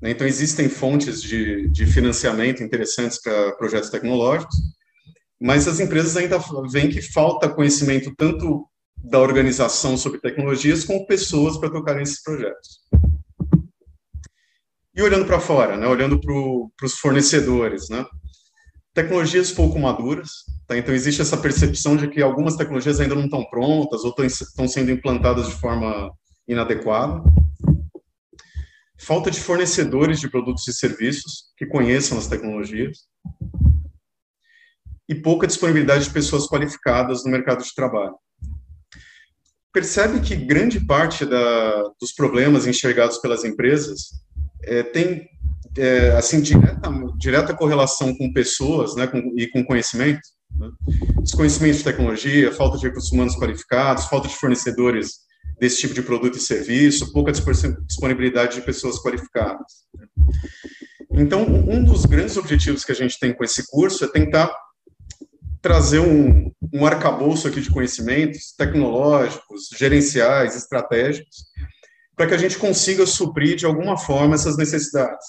Né, 0.00 0.10
então, 0.10 0.26
existem 0.26 0.68
fontes 0.68 1.22
de, 1.22 1.68
de 1.68 1.86
financiamento 1.86 2.62
interessantes 2.62 3.20
para 3.20 3.52
projetos 3.56 3.90
tecnológicos, 3.90 4.56
mas 5.40 5.68
as 5.68 5.80
empresas 5.80 6.16
ainda 6.16 6.38
veem 6.70 6.90
que 6.90 7.02
falta 7.02 7.48
conhecimento 7.48 8.14
tanto 8.16 8.68
da 8.96 9.20
organização 9.20 9.96
sobre 9.96 10.20
tecnologias 10.20 10.84
como 10.84 11.06
pessoas 11.06 11.58
para 11.58 11.70
tocar 11.70 11.94
nesses 11.94 12.22
projetos. 12.22 12.80
E 14.96 15.02
olhando 15.02 15.26
para 15.26 15.40
fora, 15.40 15.76
né, 15.76 15.86
olhando 15.86 16.20
para 16.20 16.86
os 16.86 16.94
fornecedores, 16.94 17.88
né, 17.90 18.06
tecnologias 18.94 19.50
pouco 19.50 19.78
maduras, 19.78 20.30
tá? 20.68 20.78
então 20.78 20.94
existe 20.94 21.20
essa 21.20 21.36
percepção 21.36 21.96
de 21.96 22.08
que 22.08 22.22
algumas 22.22 22.56
tecnologias 22.56 23.00
ainda 23.00 23.16
não 23.16 23.24
estão 23.24 23.44
prontas 23.44 24.04
ou 24.04 24.14
estão 24.24 24.68
sendo 24.68 24.92
implantadas 24.92 25.48
de 25.48 25.54
forma 25.54 26.10
inadequada. 26.46 27.22
Falta 28.96 29.30
de 29.30 29.40
fornecedores 29.40 30.20
de 30.20 30.30
produtos 30.30 30.66
e 30.68 30.72
serviços 30.72 31.52
que 31.58 31.66
conheçam 31.66 32.16
as 32.16 32.28
tecnologias. 32.28 32.98
E 35.08 35.14
pouca 35.14 35.46
disponibilidade 35.46 36.04
de 36.04 36.10
pessoas 36.10 36.46
qualificadas 36.46 37.24
no 37.24 37.30
mercado 37.30 37.62
de 37.62 37.74
trabalho. 37.74 38.14
Percebe 39.72 40.20
que 40.20 40.36
grande 40.36 40.80
parte 40.80 41.26
da, 41.26 41.82
dos 42.00 42.12
problemas 42.12 42.66
enxergados 42.66 43.18
pelas 43.18 43.44
empresas 43.44 44.10
é, 44.62 44.82
tem 44.82 45.28
é, 45.76 46.12
assim 46.12 46.40
direta, 46.40 46.90
direta 47.18 47.54
correlação 47.54 48.16
com 48.16 48.32
pessoas 48.32 48.94
né, 48.94 49.06
com, 49.06 49.18
e 49.36 49.48
com 49.48 49.64
conhecimento, 49.64 50.20
né? 50.58 50.70
desconhecimento 51.20 51.78
de 51.78 51.84
tecnologia, 51.84 52.52
falta 52.52 52.78
de 52.78 52.86
recursos 52.86 53.10
humanos 53.10 53.34
qualificados, 53.34 54.04
falta 54.06 54.28
de 54.28 54.36
fornecedores 54.36 55.24
desse 55.58 55.80
tipo 55.80 55.94
de 55.94 56.02
produto 56.02 56.36
e 56.36 56.40
serviço, 56.40 57.12
pouca 57.12 57.32
disponibilidade 57.32 58.56
de 58.56 58.62
pessoas 58.62 58.98
qualificadas. 59.00 59.84
Então, 61.12 61.42
um 61.44 61.84
dos 61.84 62.04
grandes 62.06 62.36
objetivos 62.36 62.84
que 62.84 62.92
a 62.92 62.94
gente 62.94 63.18
tem 63.18 63.32
com 63.32 63.44
esse 63.44 63.66
curso 63.68 64.04
é 64.04 64.08
tentar 64.08 64.52
trazer 65.64 65.98
um, 65.98 66.52
um 66.70 66.84
arcabouço 66.84 67.48
aqui 67.48 67.58
de 67.58 67.70
conhecimentos 67.70 68.52
tecnológicos, 68.54 69.70
gerenciais, 69.74 70.54
estratégicos, 70.54 71.46
para 72.14 72.26
que 72.26 72.34
a 72.34 72.36
gente 72.36 72.58
consiga 72.58 73.06
suprir 73.06 73.56
de 73.56 73.64
alguma 73.64 73.96
forma 73.96 74.34
essas 74.34 74.58
necessidades. 74.58 75.24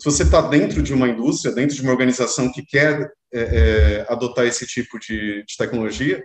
Se 0.00 0.04
você 0.04 0.24
está 0.24 0.40
dentro 0.40 0.82
de 0.82 0.92
uma 0.92 1.08
indústria, 1.08 1.54
dentro 1.54 1.76
de 1.76 1.82
uma 1.82 1.92
organização 1.92 2.50
que 2.50 2.66
quer 2.66 3.08
é, 3.32 3.40
é, 3.40 4.06
adotar 4.12 4.46
esse 4.46 4.66
tipo 4.66 4.98
de, 4.98 5.44
de, 5.44 5.56
tecnologia, 5.56 6.24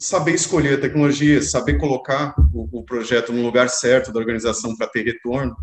saber 0.00 0.32
escolher 0.32 0.78
a 0.78 0.80
tecnologia, 0.80 1.42
saber 1.42 1.76
colocar 1.76 2.34
o, 2.50 2.80
o 2.80 2.82
projeto 2.82 3.30
no 3.30 3.42
lugar 3.42 3.68
certo 3.68 4.10
da 4.10 4.18
organização 4.18 4.74
para 4.74 4.88
ter 4.88 5.04
retorno. 5.04 5.54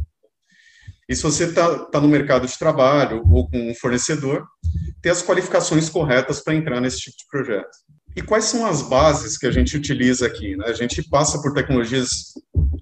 E 1.10 1.16
se 1.16 1.24
você 1.24 1.46
está 1.46 1.80
tá 1.86 2.00
no 2.00 2.08
mercado 2.08 2.46
de 2.46 2.60
trabalho 2.60 3.24
ou 3.28 3.50
com 3.50 3.72
um 3.72 3.74
fornecedor, 3.74 4.46
ter 5.02 5.10
as 5.10 5.22
qualificações 5.22 5.90
corretas 5.90 6.42
para 6.42 6.56
entrar 6.56 6.80
nesse 6.80 7.00
tipo 7.00 7.18
de 7.18 7.26
projeto. 7.30 7.70
E 8.16 8.22
quais 8.22 8.46
são 8.46 8.66
as 8.66 8.82
bases 8.82 9.38
que 9.38 9.48
a 9.48 9.52
gente 9.52 9.76
utiliza 9.76 10.28
aqui? 10.28 10.56
Né? 10.56 10.66
A 10.68 10.74
gente 10.74 11.02
passa 11.10 11.42
por 11.42 11.54
tecnologias 11.54 12.34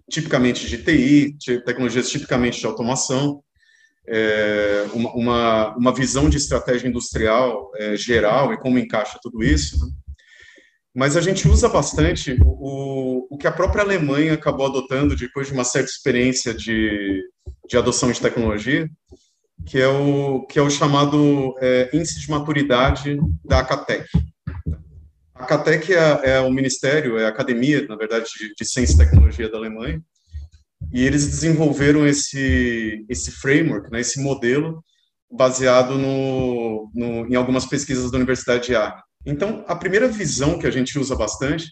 tipicamente 0.10 0.68
de 0.68 0.84
TI, 0.84 1.38
tecnologias 1.66 2.10
tipicamente 2.10 2.60
de 2.60 2.66
automação, 2.66 3.42
é, 4.08 4.88
uma, 4.92 5.14
uma, 5.14 5.78
uma, 5.78 5.94
visão 5.94 6.30
de 6.30 6.38
estratégia 6.38 6.88
industrial 6.88 7.72
é, 7.78 7.96
geral 7.96 8.52
e 8.52 8.58
como 8.58 8.80
encaixa 8.80 9.20
tudo 9.22 9.44
isso. 9.44 9.78
Né? 9.80 9.92
Mas 10.96 11.16
a 11.16 11.22
gente 11.22 11.48
usa 11.48 11.70
bastante 11.70 12.36
o, 12.44 13.28
o 13.30 13.38
que 13.38 13.46
a 13.46 13.52
própria 13.52 13.84
Alemanha 13.84 14.34
acabou 14.34 14.66
adotando 14.66 15.16
depois 15.16 15.48
de 15.48 15.54
uma 15.54 15.64
certa 15.64 15.92
experiência 15.92 16.56
de, 16.56 17.22
de 17.70 17.78
adoção 17.78 18.12
de 18.12 18.20
tecnologia, 18.20 18.90
que 19.66 19.80
é 19.80 19.88
o, 19.88 20.46
que 20.48 20.58
é 20.58 20.62
o 20.62 20.70
chamado 20.70 21.56
é, 21.60 21.90
índice 21.94 22.20
de 22.20 22.30
maturidade 22.30 23.18
da 23.44 23.60
ACATEC. 23.60 24.08
A 25.36 25.46
CATEC 25.46 25.94
é, 25.94 26.22
é, 26.24 26.40
o 26.42 26.52
ministério, 26.52 27.18
é 27.18 27.26
a 27.26 27.30
academia, 27.30 27.86
na 27.88 27.96
verdade, 27.96 28.26
de, 28.38 28.54
de, 28.54 28.66
ciência 28.66 28.96
e 28.96 28.98
tecnologia 28.98 29.50
da 29.50 29.58
Alemanha, 29.58 30.02
e 30.92 31.06
eles 31.06 31.26
desenvolveram 31.26 32.06
esse, 32.06 33.06
esse 33.08 33.32
framework, 33.32 33.92
né, 33.92 34.02
esse 34.02 34.22
modelo, 34.22 34.84
baseado 35.32 35.98
no, 35.98 36.92
no, 36.94 37.28
em 37.28 37.36
algumas 37.36 37.66
pesquisas 37.66 38.12
da 38.12 38.18
Universidade 38.18 38.68
de 38.68 38.76
Aachen. 38.76 39.04
Então, 39.26 39.64
a 39.68 39.76
primeira 39.76 40.08
visão 40.08 40.58
que 40.58 40.66
a 40.66 40.72
gente 40.72 40.98
usa 40.98 41.16
bastante 41.16 41.68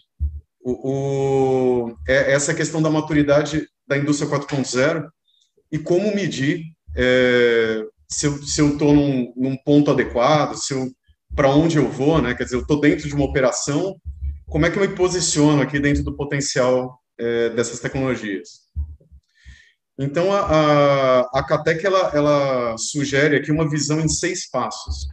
o, 0.60 1.88
o, 1.88 1.96
é 2.06 2.32
essa 2.32 2.54
questão 2.54 2.80
da 2.80 2.90
maturidade 2.90 3.66
da 3.86 3.96
indústria 3.96 4.30
4.0 4.30 5.08
e 5.72 5.78
como 5.78 6.14
medir 6.14 6.62
é, 6.96 7.84
se 8.08 8.26
eu 8.26 8.68
estou 8.68 8.92
num, 8.92 9.32
num, 9.36 9.56
ponto 9.56 9.90
adequado, 9.90 10.54
se 10.54 10.74
para 11.34 11.50
onde 11.50 11.76
eu 11.76 11.88
vou, 11.90 12.20
né? 12.20 12.34
Quer 12.34 12.44
dizer, 12.44 12.56
eu 12.56 12.62
estou 12.62 12.80
dentro 12.80 13.06
de 13.06 13.14
uma 13.14 13.26
operação, 13.26 13.96
como 14.46 14.64
é 14.64 14.70
que 14.70 14.78
eu 14.78 14.88
me 14.88 14.94
posiciono 14.94 15.60
aqui 15.60 15.78
dentro 15.78 16.02
do 16.02 16.16
potencial 16.16 16.98
é, 17.18 17.50
dessas 17.50 17.80
tecnologias? 17.80 18.68
Então, 19.98 20.32
a, 20.32 20.40
a, 20.40 21.20
a 21.34 21.42
Catec, 21.44 21.84
ela, 21.84 22.10
ela 22.14 22.78
sugere 22.78 23.36
aqui 23.36 23.50
uma 23.50 23.68
visão 23.68 24.00
em 24.00 24.08
seis 24.08 24.48
passos. 24.48 25.08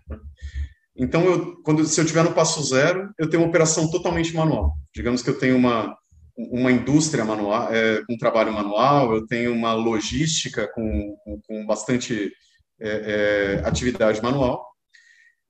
Então, 0.95 1.25
eu, 1.25 1.55
quando, 1.63 1.83
se 1.85 1.99
eu 1.99 2.05
estiver 2.05 2.23
no 2.23 2.33
passo 2.33 2.63
zero, 2.63 3.09
eu 3.19 3.29
tenho 3.29 3.43
uma 3.43 3.49
operação 3.49 3.89
totalmente 3.89 4.33
manual. 4.33 4.73
Digamos 4.95 5.21
que 5.21 5.29
eu 5.29 5.37
tenho 5.37 5.57
uma, 5.57 5.93
uma 6.37 6.71
indústria 6.71 7.23
manual, 7.23 7.73
é, 7.73 8.03
com 8.05 8.17
trabalho 8.17 8.51
manual, 8.51 9.13
eu 9.13 9.25
tenho 9.25 9.53
uma 9.53 9.73
logística 9.73 10.67
com, 10.73 11.15
com, 11.23 11.41
com 11.47 11.65
bastante 11.65 12.31
é, 12.79 13.59
é, 13.61 13.67
atividade 13.67 14.21
manual. 14.21 14.65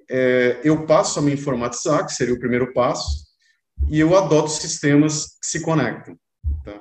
É, 0.10 0.60
eu 0.64 0.86
passo 0.86 1.20
a 1.20 1.22
me 1.22 1.34
informatizar, 1.34 2.06
que 2.06 2.14
seria 2.14 2.36
o 2.36 2.40
primeiro 2.40 2.72
passo, 2.74 3.26
e 3.90 4.00
eu 4.00 4.16
adoto 4.16 4.50
sistemas 4.50 5.26
que 5.42 5.48
se 5.48 5.62
conectam. 5.62 6.16
Tá? 6.64 6.80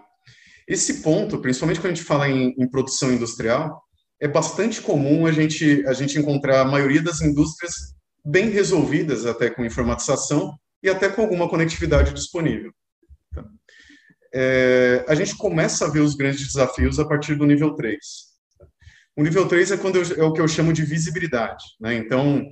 Esse 0.68 1.02
ponto, 1.02 1.38
principalmente 1.38 1.80
quando 1.80 1.92
a 1.92 1.94
gente 1.94 2.06
fala 2.06 2.28
em, 2.28 2.54
em 2.58 2.68
produção 2.68 3.10
industrial, 3.10 3.82
é 4.20 4.28
bastante 4.28 4.80
comum 4.80 5.26
a 5.26 5.32
gente, 5.32 5.84
a 5.86 5.92
gente 5.92 6.18
encontrar 6.18 6.60
a 6.60 6.64
maioria 6.64 7.02
das 7.02 7.20
indústrias 7.20 7.74
bem 8.24 8.48
resolvidas 8.50 9.26
até 9.26 9.50
com 9.50 9.64
informatização 9.64 10.54
e 10.82 10.88
até 10.88 11.08
com 11.08 11.22
alguma 11.22 11.48
conectividade 11.48 12.12
disponível. 12.12 12.72
É, 14.36 15.04
a 15.06 15.14
gente 15.14 15.36
começa 15.36 15.86
a 15.86 15.88
ver 15.88 16.00
os 16.00 16.16
grandes 16.16 16.44
desafios 16.44 16.98
a 16.98 17.04
partir 17.04 17.36
do 17.36 17.46
nível 17.46 17.74
3. 17.74 17.98
O 19.16 19.22
nível 19.22 19.46
3 19.46 19.70
é, 19.70 19.76
quando 19.76 19.96
eu, 19.96 20.16
é 20.16 20.24
o 20.24 20.32
que 20.32 20.40
eu 20.40 20.48
chamo 20.48 20.72
de 20.72 20.84
visibilidade. 20.84 21.64
Né? 21.80 21.94
Então, 21.94 22.44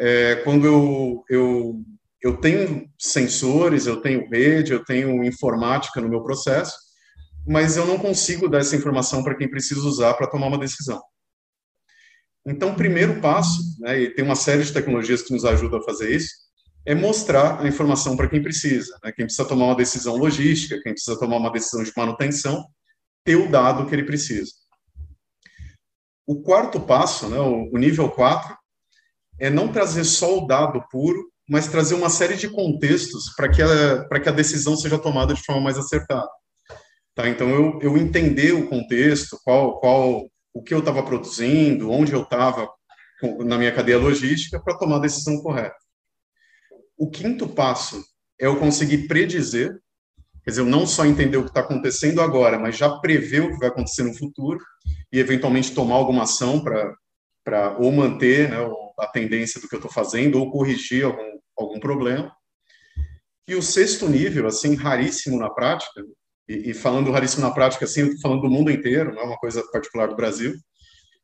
é, 0.00 0.36
quando 0.36 0.66
eu, 0.66 1.24
eu, 1.30 1.84
eu 2.20 2.36
tenho 2.38 2.90
sensores, 2.98 3.86
eu 3.86 4.00
tenho 4.00 4.28
rede, 4.28 4.72
eu 4.72 4.84
tenho 4.84 5.22
informática 5.22 6.00
no 6.00 6.08
meu 6.08 6.22
processo, 6.22 6.74
mas 7.46 7.76
eu 7.76 7.86
não 7.86 7.96
consigo 7.98 8.48
dar 8.48 8.58
essa 8.58 8.74
informação 8.74 9.22
para 9.22 9.36
quem 9.36 9.48
precisa 9.48 9.80
usar 9.80 10.14
para 10.14 10.26
tomar 10.26 10.48
uma 10.48 10.58
decisão. 10.58 11.00
Então, 12.44 12.74
primeiro 12.74 13.20
passo, 13.20 13.62
né, 13.78 14.00
e 14.00 14.10
tem 14.14 14.24
uma 14.24 14.34
série 14.34 14.64
de 14.64 14.72
tecnologias 14.72 15.22
que 15.22 15.32
nos 15.32 15.44
ajudam 15.44 15.78
a 15.78 15.84
fazer 15.84 16.10
isso, 16.10 16.30
é 16.86 16.94
mostrar 16.94 17.60
a 17.60 17.68
informação 17.68 18.16
para 18.16 18.28
quem 18.28 18.42
precisa. 18.42 18.98
Né, 19.02 19.12
quem 19.12 19.26
precisa 19.26 19.46
tomar 19.46 19.66
uma 19.66 19.76
decisão 19.76 20.16
logística, 20.16 20.80
quem 20.82 20.92
precisa 20.92 21.18
tomar 21.18 21.36
uma 21.36 21.52
decisão 21.52 21.82
de 21.82 21.92
manutenção, 21.96 22.66
ter 23.24 23.36
o 23.36 23.50
dado 23.50 23.86
que 23.86 23.94
ele 23.94 24.04
precisa. 24.04 24.52
O 26.26 26.42
quarto 26.42 26.80
passo, 26.80 27.28
né, 27.28 27.38
o, 27.38 27.76
nível 27.76 28.08
4, 28.08 28.56
é 29.38 29.50
não 29.50 29.68
trazer 29.68 30.04
só 30.04 30.38
o 30.38 30.46
dado 30.46 30.82
puro, 30.90 31.30
mas 31.48 31.66
trazer 31.66 31.94
uma 31.94 32.08
série 32.08 32.36
de 32.36 32.48
contextos 32.48 33.34
para 33.34 33.48
que, 33.48 33.60
a, 33.60 34.20
que 34.20 34.28
a 34.28 34.32
decisão 34.32 34.76
seja 34.76 34.98
tomada 34.98 35.34
de 35.34 35.42
forma 35.42 35.60
mais 35.60 35.76
acertada. 35.76 36.28
Tá? 37.14 37.28
Então, 37.28 37.48
eu, 37.50 37.80
eu 37.82 37.96
entender 37.96 38.52
o 38.52 38.68
contexto, 38.68 39.38
qual, 39.42 39.80
qual 39.80 40.28
o 40.54 40.62
que 40.62 40.72
eu 40.72 40.78
estava 40.78 41.02
produzindo, 41.02 41.90
onde 41.90 42.12
eu 42.12 42.22
estava 42.22 42.68
na 43.44 43.58
minha 43.58 43.74
cadeia 43.74 43.98
logística 43.98 44.60
para 44.60 44.78
tomar 44.78 44.96
a 44.96 45.00
decisão 45.00 45.42
correta. 45.42 45.76
O 47.00 47.10
quinto 47.10 47.48
passo 47.48 48.04
é 48.38 48.44
eu 48.44 48.58
conseguir 48.58 49.08
predizer, 49.08 49.70
quer 50.44 50.50
dizer, 50.50 50.60
eu 50.60 50.66
não 50.66 50.86
só 50.86 51.06
entender 51.06 51.38
o 51.38 51.44
que 51.44 51.48
está 51.48 51.60
acontecendo 51.60 52.20
agora, 52.20 52.58
mas 52.58 52.76
já 52.76 52.90
prever 52.98 53.40
o 53.40 53.52
que 53.52 53.58
vai 53.58 53.68
acontecer 53.68 54.02
no 54.02 54.12
futuro 54.12 54.60
e 55.10 55.18
eventualmente 55.18 55.74
tomar 55.74 55.94
alguma 55.94 56.24
ação 56.24 56.62
para 56.62 56.94
para 57.42 57.74
ou 57.78 57.90
manter 57.90 58.50
né, 58.50 58.58
a 58.98 59.06
tendência 59.06 59.58
do 59.58 59.66
que 59.66 59.74
eu 59.74 59.78
estou 59.78 59.90
fazendo 59.90 60.38
ou 60.38 60.50
corrigir 60.50 61.06
algum, 61.06 61.38
algum 61.56 61.80
problema. 61.80 62.30
E 63.48 63.54
o 63.54 63.62
sexto 63.62 64.06
nível, 64.06 64.46
assim, 64.46 64.74
raríssimo 64.74 65.38
na 65.38 65.48
prática, 65.48 66.04
e, 66.46 66.70
e 66.70 66.74
falando 66.74 67.10
raríssimo 67.10 67.40
na 67.40 67.50
prática, 67.50 67.86
assim, 67.86 68.02
eu 68.02 68.20
falando 68.20 68.42
do 68.42 68.50
mundo 68.50 68.70
inteiro, 68.70 69.14
não 69.14 69.22
é 69.22 69.24
uma 69.24 69.38
coisa 69.38 69.66
particular 69.72 70.08
do 70.08 70.16
Brasil, 70.16 70.54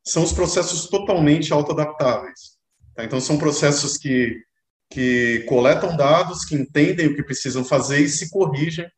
são 0.03 0.23
os 0.23 0.33
processos 0.33 0.89
totalmente 0.89 1.53
autoadaptáveis. 1.53 2.57
Tá? 2.95 3.05
Então, 3.05 3.21
são 3.21 3.37
processos 3.37 3.99
que, 3.99 4.41
que 4.91 5.45
coletam 5.49 5.97
dados, 5.97 6.45
que 6.45 6.55
entendem 6.55 7.07
o 7.07 7.15
que 7.15 7.23
precisam 7.23 7.65
fazer 7.65 8.01
e 8.01 8.09
se 8.09 8.31
corrigem 8.31 8.89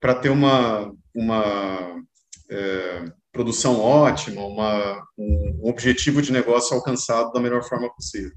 para 0.00 0.14
ter 0.14 0.28
uma, 0.28 0.92
uma 1.14 2.02
é, 2.50 3.04
produção 3.32 3.80
ótima, 3.80 4.44
uma, 4.44 5.02
um 5.18 5.60
objetivo 5.68 6.22
de 6.22 6.32
negócio 6.32 6.76
alcançado 6.76 7.32
da 7.32 7.40
melhor 7.40 7.62
forma 7.64 7.92
possível. 7.94 8.32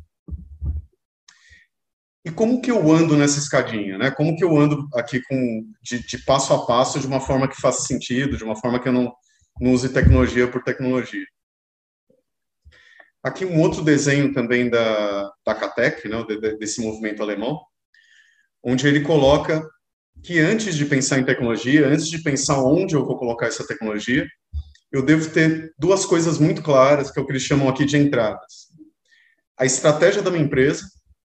E 2.26 2.32
como 2.32 2.62
que 2.62 2.70
eu 2.70 2.92
ando 2.92 3.16
nessa 3.16 3.40
escadinha, 3.40 3.98
né? 3.98 4.12
Como 4.12 4.36
que 4.36 4.44
eu 4.44 4.58
ando 4.58 4.86
aqui 4.94 5.22
com 5.22 5.66
de, 5.82 6.06
de 6.06 6.18
passo 6.26 6.54
a 6.54 6.66
passo 6.66 7.00
de 7.00 7.08
uma 7.08 7.22
forma 7.22 7.48
que 7.48 7.62
faça 7.62 7.84
sentido, 7.84 8.36
de 8.36 8.44
uma 8.44 8.56
forma 8.56 8.80
que 8.82 8.90
eu 8.90 8.92
não, 8.92 9.14
não 9.62 9.72
use 9.72 9.94
tecnologia 9.94 10.46
por 10.46 10.62
tecnologia. 10.62 11.26
Aqui 13.28 13.46
um 13.46 13.60
outro 13.62 13.82
desenho 13.82 14.34
também 14.34 14.70
da, 14.70 15.32
da 15.46 15.54
Catec, 15.54 16.08
né, 16.08 16.24
desse 16.58 16.82
movimento 16.82 17.22
alemão, 17.22 17.60
onde 18.64 18.88
ele 18.88 19.02
coloca 19.02 19.68
que 20.24 20.40
antes 20.40 20.76
de 20.76 20.86
pensar 20.86 21.20
em 21.20 21.26
tecnologia, 21.26 21.88
antes 21.88 22.08
de 22.08 22.24
pensar 22.24 22.64
onde 22.64 22.96
eu 22.96 23.06
vou 23.06 23.18
colocar 23.18 23.48
essa 23.48 23.68
tecnologia, 23.68 24.26
eu 24.92 25.02
devo 25.02 25.30
ter 25.30 25.74
duas 25.78 26.06
coisas 26.06 26.40
muito 26.40 26.62
claras, 26.64 27.12
que 27.12 27.20
é 27.20 27.22
o 27.22 27.26
que 27.26 27.34
eles 27.34 27.44
chamam 27.44 27.68
aqui 27.68 27.86
de 27.86 27.98
entradas. 27.98 28.68
A 29.60 29.66
estratégia 29.66 30.22
da 30.22 30.32
minha 30.32 30.46
empresa, 30.46 30.86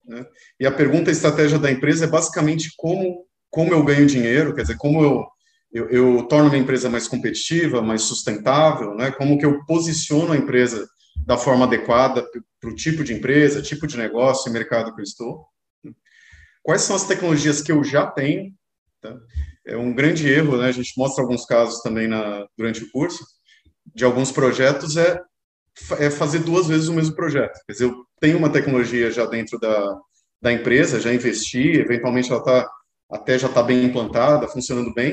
né? 0.04 0.24
E 0.58 0.66
a 0.66 0.72
pergunta 0.72 1.10
a 1.10 1.12
estratégia 1.12 1.58
da 1.58 1.70
empresa 1.70 2.06
é 2.06 2.08
basicamente 2.08 2.72
como, 2.76 3.26
como 3.50 3.72
eu 3.72 3.84
ganho 3.84 4.06
dinheiro, 4.06 4.54
quer 4.54 4.62
dizer, 4.62 4.78
como 4.78 5.02
eu, 5.02 5.26
eu, 5.72 5.90
eu 5.90 6.22
torno 6.24 6.48
minha 6.48 6.62
empresa 6.62 6.88
mais 6.88 7.06
competitiva, 7.06 7.82
mais 7.82 8.02
sustentável, 8.02 8.94
né? 8.94 9.10
como 9.10 9.38
que 9.38 9.46
eu 9.46 9.64
posiciono 9.66 10.32
a 10.32 10.36
empresa 10.36 10.86
da 11.24 11.36
forma 11.36 11.64
adequada 11.64 12.26
para 12.60 12.70
o 12.70 12.74
tipo 12.74 13.04
de 13.04 13.14
empresa, 13.14 13.62
tipo 13.62 13.86
de 13.86 13.96
negócio 13.96 14.48
e 14.48 14.52
mercado 14.52 14.94
que 14.94 15.00
eu 15.00 15.04
estou. 15.04 15.46
Quais 16.62 16.82
são 16.82 16.94
as 16.94 17.06
tecnologias 17.06 17.60
que 17.60 17.72
eu 17.72 17.82
já 17.82 18.06
tenho? 18.06 18.52
Tá? 19.00 19.16
É 19.66 19.76
um 19.76 19.92
grande 19.92 20.28
erro, 20.28 20.56
né? 20.56 20.68
a 20.68 20.72
gente 20.72 20.92
mostra 20.96 21.22
alguns 21.22 21.44
casos 21.44 21.80
também 21.82 22.08
na, 22.08 22.46
durante 22.56 22.84
o 22.84 22.90
curso, 22.90 23.24
de 23.94 24.04
alguns 24.04 24.30
projetos, 24.30 24.96
é, 24.96 25.20
é 25.98 26.10
fazer 26.10 26.40
duas 26.40 26.66
vezes 26.66 26.88
o 26.88 26.94
mesmo 26.94 27.14
projeto. 27.14 27.58
Quer 27.66 27.72
dizer, 27.72 27.84
eu 27.84 28.04
tenho 28.20 28.38
uma 28.38 28.50
tecnologia 28.50 29.10
já 29.10 29.26
dentro 29.26 29.58
da, 29.58 29.98
da 30.40 30.52
empresa, 30.52 31.00
já 31.00 31.12
investi, 31.12 31.78
eventualmente 31.78 32.30
ela 32.30 32.40
está 32.40 32.68
até 33.10 33.38
já 33.38 33.46
está 33.46 33.62
bem 33.62 33.84
implantada, 33.84 34.48
funcionando 34.48 34.92
bem, 34.94 35.12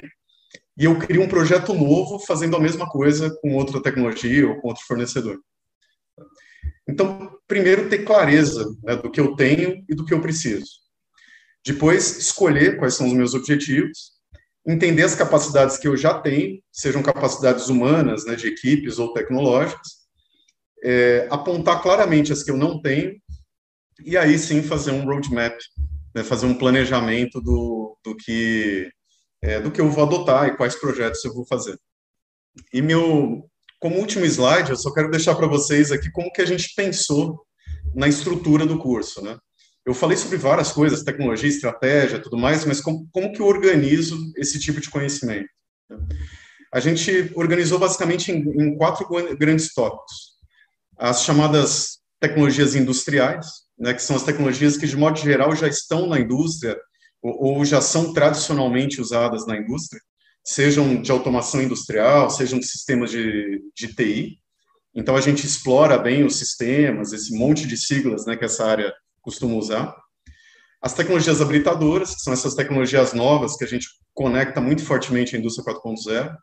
e 0.77 0.85
eu 0.85 0.97
crio 0.97 1.21
um 1.21 1.27
projeto 1.27 1.73
novo 1.73 2.17
fazendo 2.19 2.55
a 2.55 2.59
mesma 2.59 2.87
coisa 2.87 3.29
com 3.41 3.55
outra 3.55 3.81
tecnologia 3.81 4.47
ou 4.47 4.55
com 4.61 4.69
outro 4.69 4.85
fornecedor. 4.87 5.37
Então, 6.89 7.38
primeiro 7.47 7.89
ter 7.89 8.04
clareza 8.04 8.65
né, 8.84 8.95
do 8.95 9.12
que 9.12 9.19
eu 9.19 9.36
tenho 9.36 9.84
e 9.88 9.95
do 9.95 10.06
que 10.06 10.13
eu 10.13 10.21
preciso. 10.21 10.65
Depois, 11.65 12.17
escolher 12.17 12.78
quais 12.78 12.95
são 12.95 13.08
os 13.08 13.13
meus 13.13 13.34
objetivos, 13.34 14.13
entender 14.67 15.04
as 15.04 15.15
capacidades 15.15 15.78
que 15.78 15.88
eu 15.88 15.95
já 15.95 16.19
tenho, 16.19 16.62
sejam 16.71 17.04
capacidades 17.04 17.69
humanas, 17.69 18.25
né, 18.25 18.36
de 18.36 18.47
equipes 18.47 18.97
ou 18.97 19.13
tecnológicas, 19.13 19.99
é, 20.84 21.28
apontar 21.30 21.82
claramente 21.82 22.32
as 22.32 22.41
que 22.43 22.52
eu 22.52 22.58
não 22.58 22.82
tenho 22.82 23.19
e 24.06 24.17
aí 24.17 24.38
sim 24.39 24.63
fazer 24.63 24.91
um 24.91 25.04
roadmap, 25.04 25.58
né, 26.15 26.23
fazer 26.23 26.45
um 26.45 26.58
planejamento 26.58 27.41
do, 27.41 27.97
do 28.04 28.15
que 28.15 28.89
é, 29.41 29.60
do 29.60 29.71
que 29.71 29.80
eu 29.80 29.89
vou 29.89 30.06
adotar 30.06 30.47
e 30.47 30.56
quais 30.56 30.75
projetos 30.75 31.23
eu 31.23 31.34
vou 31.34 31.45
fazer. 31.45 31.78
E 32.73 32.82
meu, 32.82 33.48
como 33.79 33.97
último 33.97 34.25
slide, 34.25 34.71
eu 34.71 34.75
só 34.75 34.93
quero 34.93 35.09
deixar 35.09 35.35
para 35.35 35.47
vocês 35.47 35.91
aqui 35.91 36.11
como 36.11 36.31
que 36.31 36.41
a 36.41 36.45
gente 36.45 36.73
pensou 36.75 37.41
na 37.95 38.07
estrutura 38.07 38.65
do 38.65 38.77
curso, 38.77 39.23
né? 39.23 39.37
Eu 39.85 39.93
falei 39.93 40.17
sobre 40.17 40.37
várias 40.37 40.71
coisas, 40.71 41.03
tecnologia, 41.03 41.49
estratégia, 41.49 42.21
tudo 42.21 42.37
mais, 42.37 42.65
mas 42.65 42.81
como, 42.81 43.07
como 43.11 43.31
que 43.31 43.41
eu 43.41 43.47
organizo 43.47 44.31
esse 44.37 44.59
tipo 44.59 44.79
de 44.79 44.89
conhecimento? 44.89 45.49
Né? 45.89 45.97
A 46.71 46.79
gente 46.79 47.31
organizou 47.33 47.79
basicamente 47.79 48.31
em, 48.31 48.37
em 48.61 48.77
quatro 48.77 49.07
grandes 49.35 49.73
tópicos 49.73 50.37
as 50.99 51.23
chamadas 51.23 51.99
tecnologias 52.19 52.75
industriais, 52.75 53.47
né, 53.79 53.93
que 53.93 54.01
são 54.01 54.17
as 54.17 54.23
tecnologias 54.23 54.75
que, 54.75 54.85
de 54.85 54.97
modo 54.97 55.17
geral, 55.17 55.55
já 55.55 55.67
estão 55.67 56.05
na 56.05 56.19
indústria 56.19 56.77
ou, 57.21 57.57
ou 57.57 57.65
já 57.65 57.79
são 57.79 58.13
tradicionalmente 58.13 58.99
usadas 58.99 59.47
na 59.47 59.55
indústria, 59.55 60.01
sejam 60.49 60.99
de 60.99 61.12
automação 61.12 61.62
industrial, 61.62 62.27
sejam 62.27 62.59
sistemas 62.59 63.12
de, 63.12 63.62
de 63.75 63.93
TI. 63.93 64.39
Então, 64.95 65.15
a 65.15 65.21
gente 65.21 65.45
explora 65.45 65.95
bem 65.95 66.23
os 66.23 66.38
sistemas, 66.38 67.13
esse 67.13 67.38
monte 67.38 67.67
de 67.67 67.77
siglas 67.77 68.25
né, 68.25 68.35
que 68.35 68.43
essa 68.43 68.65
área 68.65 68.91
costuma 69.21 69.53
usar. 69.53 69.95
as 70.81 70.93
tecnologias 70.93 71.39
habilitadoras, 71.39 72.15
que 72.15 72.21
são 72.21 72.33
essas 72.33 72.55
tecnologias 72.55 73.13
novas 73.13 73.55
que 73.55 73.63
a 73.63 73.67
gente 73.67 73.88
conecta 74.12 74.59
muito 74.59 74.83
fortemente 74.83 75.35
à 75.35 75.39
indústria 75.39 75.71
4.0, 75.71 76.35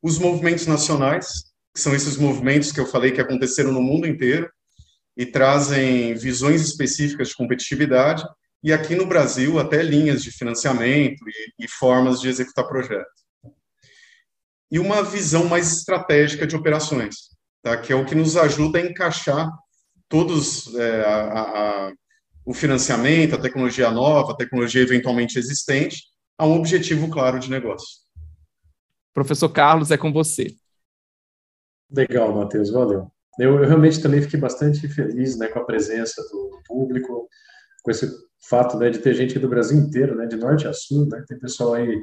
os 0.00 0.16
movimentos 0.16 0.68
nacionais, 0.68 1.50
que 1.74 1.80
são 1.80 1.92
esses 1.92 2.16
movimentos 2.16 2.70
que 2.70 2.78
eu 2.78 2.86
falei 2.86 3.10
que 3.10 3.20
aconteceram 3.20 3.72
no 3.72 3.82
mundo 3.82 4.06
inteiro 4.06 4.48
e 5.16 5.26
trazem 5.26 6.14
visões 6.14 6.62
específicas 6.62 7.30
de 7.30 7.34
competitividade, 7.34 8.22
e 8.62 8.72
aqui 8.72 8.94
no 8.94 9.06
Brasil 9.06 9.58
até 9.58 9.82
linhas 9.82 10.22
de 10.22 10.30
financiamento 10.30 11.22
e, 11.28 11.64
e 11.64 11.68
formas 11.68 12.20
de 12.20 12.28
executar 12.28 12.66
projetos. 12.66 13.20
E 14.70 14.78
uma 14.78 15.02
visão 15.02 15.44
mais 15.46 15.72
estratégica 15.72 16.46
de 16.46 16.54
operações, 16.54 17.30
tá? 17.62 17.76
que 17.76 17.92
é 17.92 17.96
o 17.96 18.04
que 18.04 18.14
nos 18.14 18.36
ajuda 18.36 18.78
a 18.78 18.82
encaixar 18.82 19.50
todos 20.08 20.74
é, 20.74 21.04
a, 21.04 21.40
a, 21.40 21.92
o 22.44 22.52
financiamento, 22.52 23.34
a 23.34 23.40
tecnologia 23.40 23.90
nova, 23.90 24.32
a 24.32 24.36
tecnologia 24.36 24.82
eventualmente 24.82 25.38
existente, 25.38 26.04
a 26.36 26.46
um 26.46 26.56
objetivo 26.56 27.08
claro 27.10 27.38
de 27.38 27.50
negócio. 27.50 28.00
Professor 29.12 29.48
Carlos, 29.48 29.90
é 29.90 29.96
com 29.96 30.12
você. 30.12 30.54
Legal, 31.90 32.34
Matheus, 32.34 32.70
valeu. 32.70 33.10
Eu, 33.38 33.58
eu, 33.62 33.68
realmente 33.68 34.00
também 34.00 34.22
fiquei 34.22 34.38
bastante 34.38 34.86
feliz 34.88 35.36
né, 35.36 35.48
com 35.48 35.58
a 35.58 35.64
presença 35.64 36.22
do, 36.22 36.50
do 36.50 36.62
público, 36.64 37.28
com 37.82 37.90
esse 37.90 38.06
fato 38.48 38.78
né, 38.78 38.90
de 38.90 38.98
ter 38.98 39.14
gente 39.14 39.38
do 39.38 39.48
Brasil 39.48 39.78
inteiro, 39.78 40.16
né, 40.16 40.26
de 40.26 40.36
norte 40.36 40.66
a 40.66 40.72
sul, 40.72 41.06
né, 41.06 41.22
tem 41.28 41.38
pessoal 41.38 41.74
aí 41.74 42.00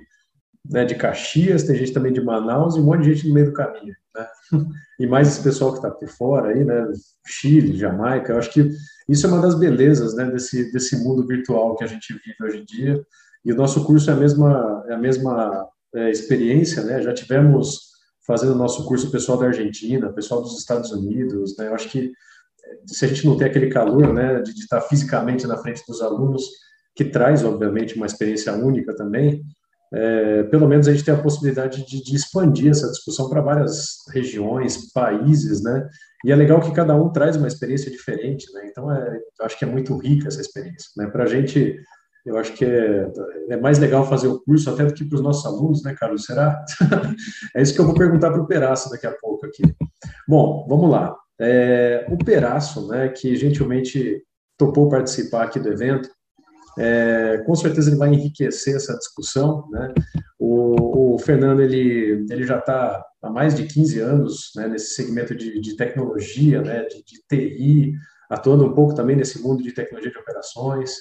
né, 0.70 0.86
de 0.86 0.96
Caxias, 0.96 1.64
tem 1.64 1.76
gente 1.76 1.94
também 1.94 2.12
de 2.12 2.22
Manaus 2.22 2.76
e 2.76 2.80
um 2.80 2.84
monte 2.84 3.04
de 3.04 3.14
gente 3.14 3.28
no 3.28 3.34
meio 3.34 3.48
do 3.48 3.54
caminho, 3.54 3.96
né? 4.16 4.28
E 5.00 5.06
mais 5.06 5.28
esse 5.28 5.44
pessoal 5.44 5.72
que 5.72 5.78
está 5.78 5.92
por 5.92 6.10
fora 6.10 6.50
aí, 6.50 6.64
né, 6.64 6.92
Chile, 7.26 7.78
Jamaica, 7.78 8.34
eu 8.34 8.40
acho 8.40 8.52
que 8.52 8.72
isso 9.08 9.28
é 9.28 9.30
uma 9.30 9.42
das 9.42 9.54
belezas, 9.54 10.16
né, 10.16 10.26
desse 10.26 10.72
desse 10.72 10.98
mundo 11.04 11.26
virtual 11.26 11.76
que 11.76 11.84
a 11.84 11.88
gente 11.88 12.14
vive 12.14 12.36
hoje 12.44 12.58
em 12.62 12.66
dia. 12.66 13.06
E 13.46 13.54
o 13.54 13.56
nosso 13.56 13.86
curso 13.86 14.10
é 14.10 14.14
a 14.14 14.18
mesma 14.18 14.84
é 14.88 14.94
a 14.94 14.98
mesma 14.98 15.68
é, 15.96 16.10
experiência, 16.10 16.84
né? 16.84 17.02
Já 17.02 17.14
tivemos 17.14 17.92
fazendo 18.26 18.54
o 18.54 18.58
nosso 18.58 18.86
curso 18.86 19.10
pessoal 19.10 19.38
da 19.38 19.46
Argentina, 19.46 20.12
pessoal 20.12 20.42
dos 20.42 20.58
Estados 20.58 20.92
Unidos, 20.92 21.56
né? 21.58 21.68
Eu 21.68 21.76
acho 21.76 21.90
que 21.90 22.12
se 22.86 23.06
a 23.06 23.08
gente 23.08 23.26
não 23.26 23.38
tem 23.38 23.48
aquele 23.48 23.68
calor, 23.68 24.14
né, 24.14 24.42
de, 24.42 24.52
estar 24.52 24.82
fisicamente 24.82 25.46
na 25.46 25.58
frente 25.58 25.84
dos 25.88 26.02
alunos, 26.02 26.44
que 26.96 27.06
traz, 27.06 27.44
obviamente, 27.44 27.96
uma 27.96 28.06
experiência 28.06 28.54
única 28.54 28.96
também, 28.96 29.44
é, 29.94 30.44
pelo 30.44 30.68
menos 30.68 30.88
a 30.88 30.92
gente 30.92 31.06
tem 31.06 31.14
a 31.14 31.22
possibilidade 31.22 31.86
de, 31.86 32.04
de 32.04 32.16
expandir 32.16 32.72
essa 32.72 32.90
discussão 32.90 33.30
para 33.30 33.42
várias 33.42 34.04
regiões, 34.12 34.92
países, 34.92 35.64
né? 35.64 35.88
E 36.26 36.32
é 36.32 36.36
legal 36.36 36.60
que 36.60 36.74
cada 36.74 36.96
um 36.96 37.10
traz 37.10 37.38
uma 37.38 37.48
experiência 37.48 37.90
diferente, 37.90 38.52
né? 38.54 38.68
Então, 38.70 38.92
é, 38.92 39.18
eu 39.40 39.46
acho 39.46 39.58
que 39.58 39.64
é 39.64 39.68
muito 39.68 39.96
rica 39.98 40.28
essa 40.28 40.42
experiência, 40.42 40.90
né? 40.98 41.08
Para 41.08 41.24
a 41.24 41.28
gente, 41.28 41.80
eu 42.26 42.38
acho 42.38 42.52
que 42.54 42.66
é, 42.66 43.10
é, 43.50 43.58
mais 43.58 43.80
legal 43.80 44.06
fazer 44.06 44.28
o 44.28 44.42
curso 44.42 44.70
até 44.70 44.84
do 44.84 44.94
que 44.94 45.06
para 45.06 45.16
os 45.16 45.22
nossos 45.22 45.46
alunos, 45.46 45.82
né, 45.84 45.96
Carlos? 45.98 46.26
Será? 46.26 46.66
é 47.56 47.62
isso 47.62 47.74
que 47.74 47.80
eu 47.80 47.86
vou 47.86 47.96
perguntar 47.96 48.32
para 48.32 48.42
o 48.42 48.48
Peraço 48.48 48.90
daqui 48.90 49.08
a 49.08 49.12
pouco 49.12 49.46
aqui. 49.46 49.64
Bom, 50.28 50.66
vamos 50.68 50.90
lá. 50.90 51.16
É, 51.40 52.06
o 52.10 52.18
Peraço, 52.18 52.88
né, 52.88 53.10
que 53.10 53.36
gentilmente 53.36 54.24
topou 54.58 54.90
participar 54.90 55.44
aqui 55.44 55.60
do 55.60 55.70
evento, 55.70 56.10
é, 56.78 57.44
com 57.46 57.56
certeza 57.56 57.90
ele 57.90 57.98
vai 57.98 58.10
enriquecer 58.10 58.76
essa 58.76 58.96
discussão, 58.96 59.68
né? 59.72 59.94
O, 60.40 61.16
o 61.16 61.20
Fernando 61.20 61.62
ele, 61.62 62.26
ele 62.30 62.46
já 62.46 62.60
está 62.60 63.04
há 63.22 63.30
mais 63.30 63.56
de 63.56 63.66
15 63.66 64.00
anos 64.00 64.52
né, 64.56 64.68
nesse 64.68 64.94
segmento 64.94 65.36
de, 65.36 65.60
de 65.60 65.76
tecnologia, 65.76 66.62
né, 66.62 66.84
de, 66.84 67.04
de, 67.04 67.24
TI, 67.28 67.94
atuando 68.30 68.66
um 68.66 68.74
pouco 68.74 68.94
também 68.94 69.16
nesse 69.16 69.42
mundo 69.42 69.64
de 69.64 69.72
tecnologia 69.72 70.12
de 70.12 70.18
operações. 70.20 70.96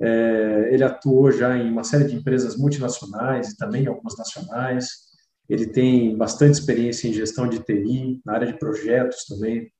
É, 0.00 0.68
ele 0.70 0.84
atuou 0.84 1.32
já 1.32 1.56
em 1.56 1.68
uma 1.68 1.82
série 1.82 2.04
de 2.04 2.14
empresas 2.14 2.56
multinacionais 2.56 3.50
e 3.50 3.56
também 3.56 3.88
algumas 3.88 4.16
nacionais. 4.16 5.07
Ele 5.48 5.66
tem 5.66 6.16
bastante 6.16 6.54
experiência 6.54 7.08
em 7.08 7.12
gestão 7.12 7.48
de 7.48 7.60
TI, 7.60 8.20
na 8.24 8.34
área 8.34 8.46
de 8.46 8.58
projetos 8.58 9.24
também, 9.24 9.70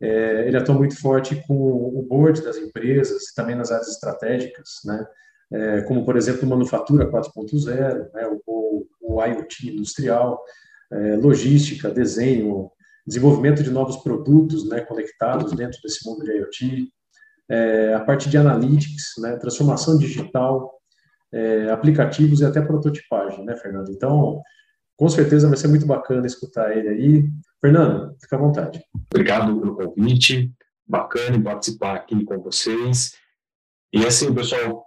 é, 0.00 0.46
ele 0.46 0.56
atua 0.56 0.74
muito 0.74 1.00
forte 1.00 1.42
com 1.46 1.54
o 1.54 2.02
board 2.02 2.42
das 2.42 2.56
empresas, 2.56 3.32
também 3.34 3.54
nas 3.54 3.70
áreas 3.70 3.88
estratégicas, 3.88 4.80
né? 4.84 5.06
É, 5.52 5.82
como, 5.82 6.04
por 6.04 6.16
exemplo, 6.16 6.48
manufatura 6.48 7.08
4.0, 7.10 8.12
né? 8.12 8.28
o, 8.46 8.86
o, 9.00 9.24
IoT 9.24 9.70
industrial, 9.70 10.42
é, 10.90 11.16
logística, 11.16 11.90
desenho, 11.90 12.70
desenvolvimento 13.06 13.62
de 13.62 13.70
novos 13.70 13.98
produtos 13.98 14.68
né, 14.68 14.80
conectados 14.80 15.52
dentro 15.52 15.78
desse 15.82 16.08
mundo 16.08 16.24
de 16.24 16.32
IoT, 16.32 16.88
é, 17.48 17.94
a 17.94 18.00
parte 18.00 18.28
de 18.28 18.36
analytics, 18.36 19.12
né, 19.18 19.36
transformação 19.36 19.98
digital, 19.98 20.72
é, 21.30 21.70
aplicativos 21.70 22.40
e 22.40 22.44
até 22.44 22.60
prototipagem, 22.60 23.44
né, 23.44 23.54
Fernando? 23.56 23.90
Então, 23.90 24.40
com 24.96 25.08
certeza 25.08 25.48
vai 25.48 25.56
ser 25.56 25.68
muito 25.68 25.86
bacana 25.86 26.26
escutar 26.26 26.76
ele 26.76 26.88
aí. 26.88 27.24
Fernando, 27.60 28.16
fica 28.20 28.36
à 28.36 28.38
vontade. 28.38 28.84
Obrigado 29.12 29.58
pelo 29.58 29.76
convite, 29.76 30.52
bacana 30.86 31.42
participar 31.42 31.96
aqui 31.96 32.24
com 32.24 32.38
vocês. 32.40 33.16
E 33.92 34.04
assim, 34.06 34.34
pessoal, 34.34 34.84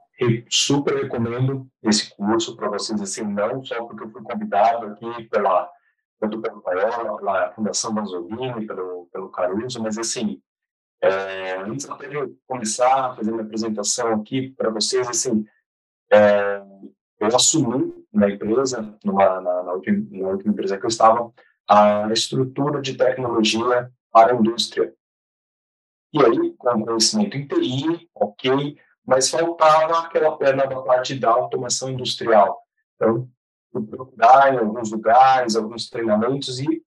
super 0.50 0.96
recomendo 0.96 1.68
esse 1.84 2.14
curso 2.16 2.56
para 2.56 2.70
vocês, 2.70 3.02
assim, 3.02 3.24
não 3.24 3.64
só 3.64 3.86
porque 3.86 4.04
eu 4.04 4.10
fui 4.10 4.22
convidado 4.24 4.88
aqui 4.88 5.24
pela, 5.30 5.70
tanto 6.20 6.42
pelo 6.42 6.62
Paiola, 6.62 7.18
pela 7.18 7.52
Fundação 7.52 7.94
Manzolini, 7.94 8.66
pelo, 8.66 9.08
pelo 9.12 9.30
Caruso, 9.30 9.82
mas 9.82 9.98
assim, 9.98 10.42
é, 11.02 11.58
antes 11.58 11.86
de 11.86 12.36
começar 12.48 13.06
a 13.06 13.16
fazer 13.16 13.32
minha 13.32 13.44
apresentação 13.44 14.14
aqui 14.14 14.52
para 14.52 14.70
vocês, 14.70 15.08
assim, 15.08 15.46
é, 16.12 16.62
eu 17.20 17.28
assumi 17.28 17.97
na 18.14 18.30
empresa, 18.30 18.98
numa, 19.04 19.42
na, 19.42 19.64
na, 19.64 19.74
última, 19.74 20.08
na 20.12 20.30
última 20.30 20.54
empresa 20.54 20.78
que 20.78 20.86
eu 20.86 20.90
estava, 20.90 21.32
a 21.68 22.12
estrutura 22.12 22.82
de 22.82 22.96
tecnologia 22.96 23.92
para 24.12 24.34
a 24.34 24.36
indústria. 24.36 24.94
E 26.14 26.24
aí, 26.24 26.54
com 26.58 26.86
conhecimento 26.86 27.38
em 27.38 27.48
TI, 27.48 28.10
ok, 28.16 28.78
mas 29.06 29.30
faltava 29.30 30.00
aquela 30.00 30.38
perna 30.38 30.66
da 30.66 30.82
parte 30.82 31.20
da 31.20 31.30
automação 31.30 31.90
industrial. 31.90 32.62
Então, 32.96 33.30
fui 33.72 33.86
procurar 33.86 34.54
em 34.54 34.58
alguns 34.58 34.92
lugares, 34.92 35.56
alguns 35.56 35.90
treinamentos, 35.90 36.60
e 36.60 36.84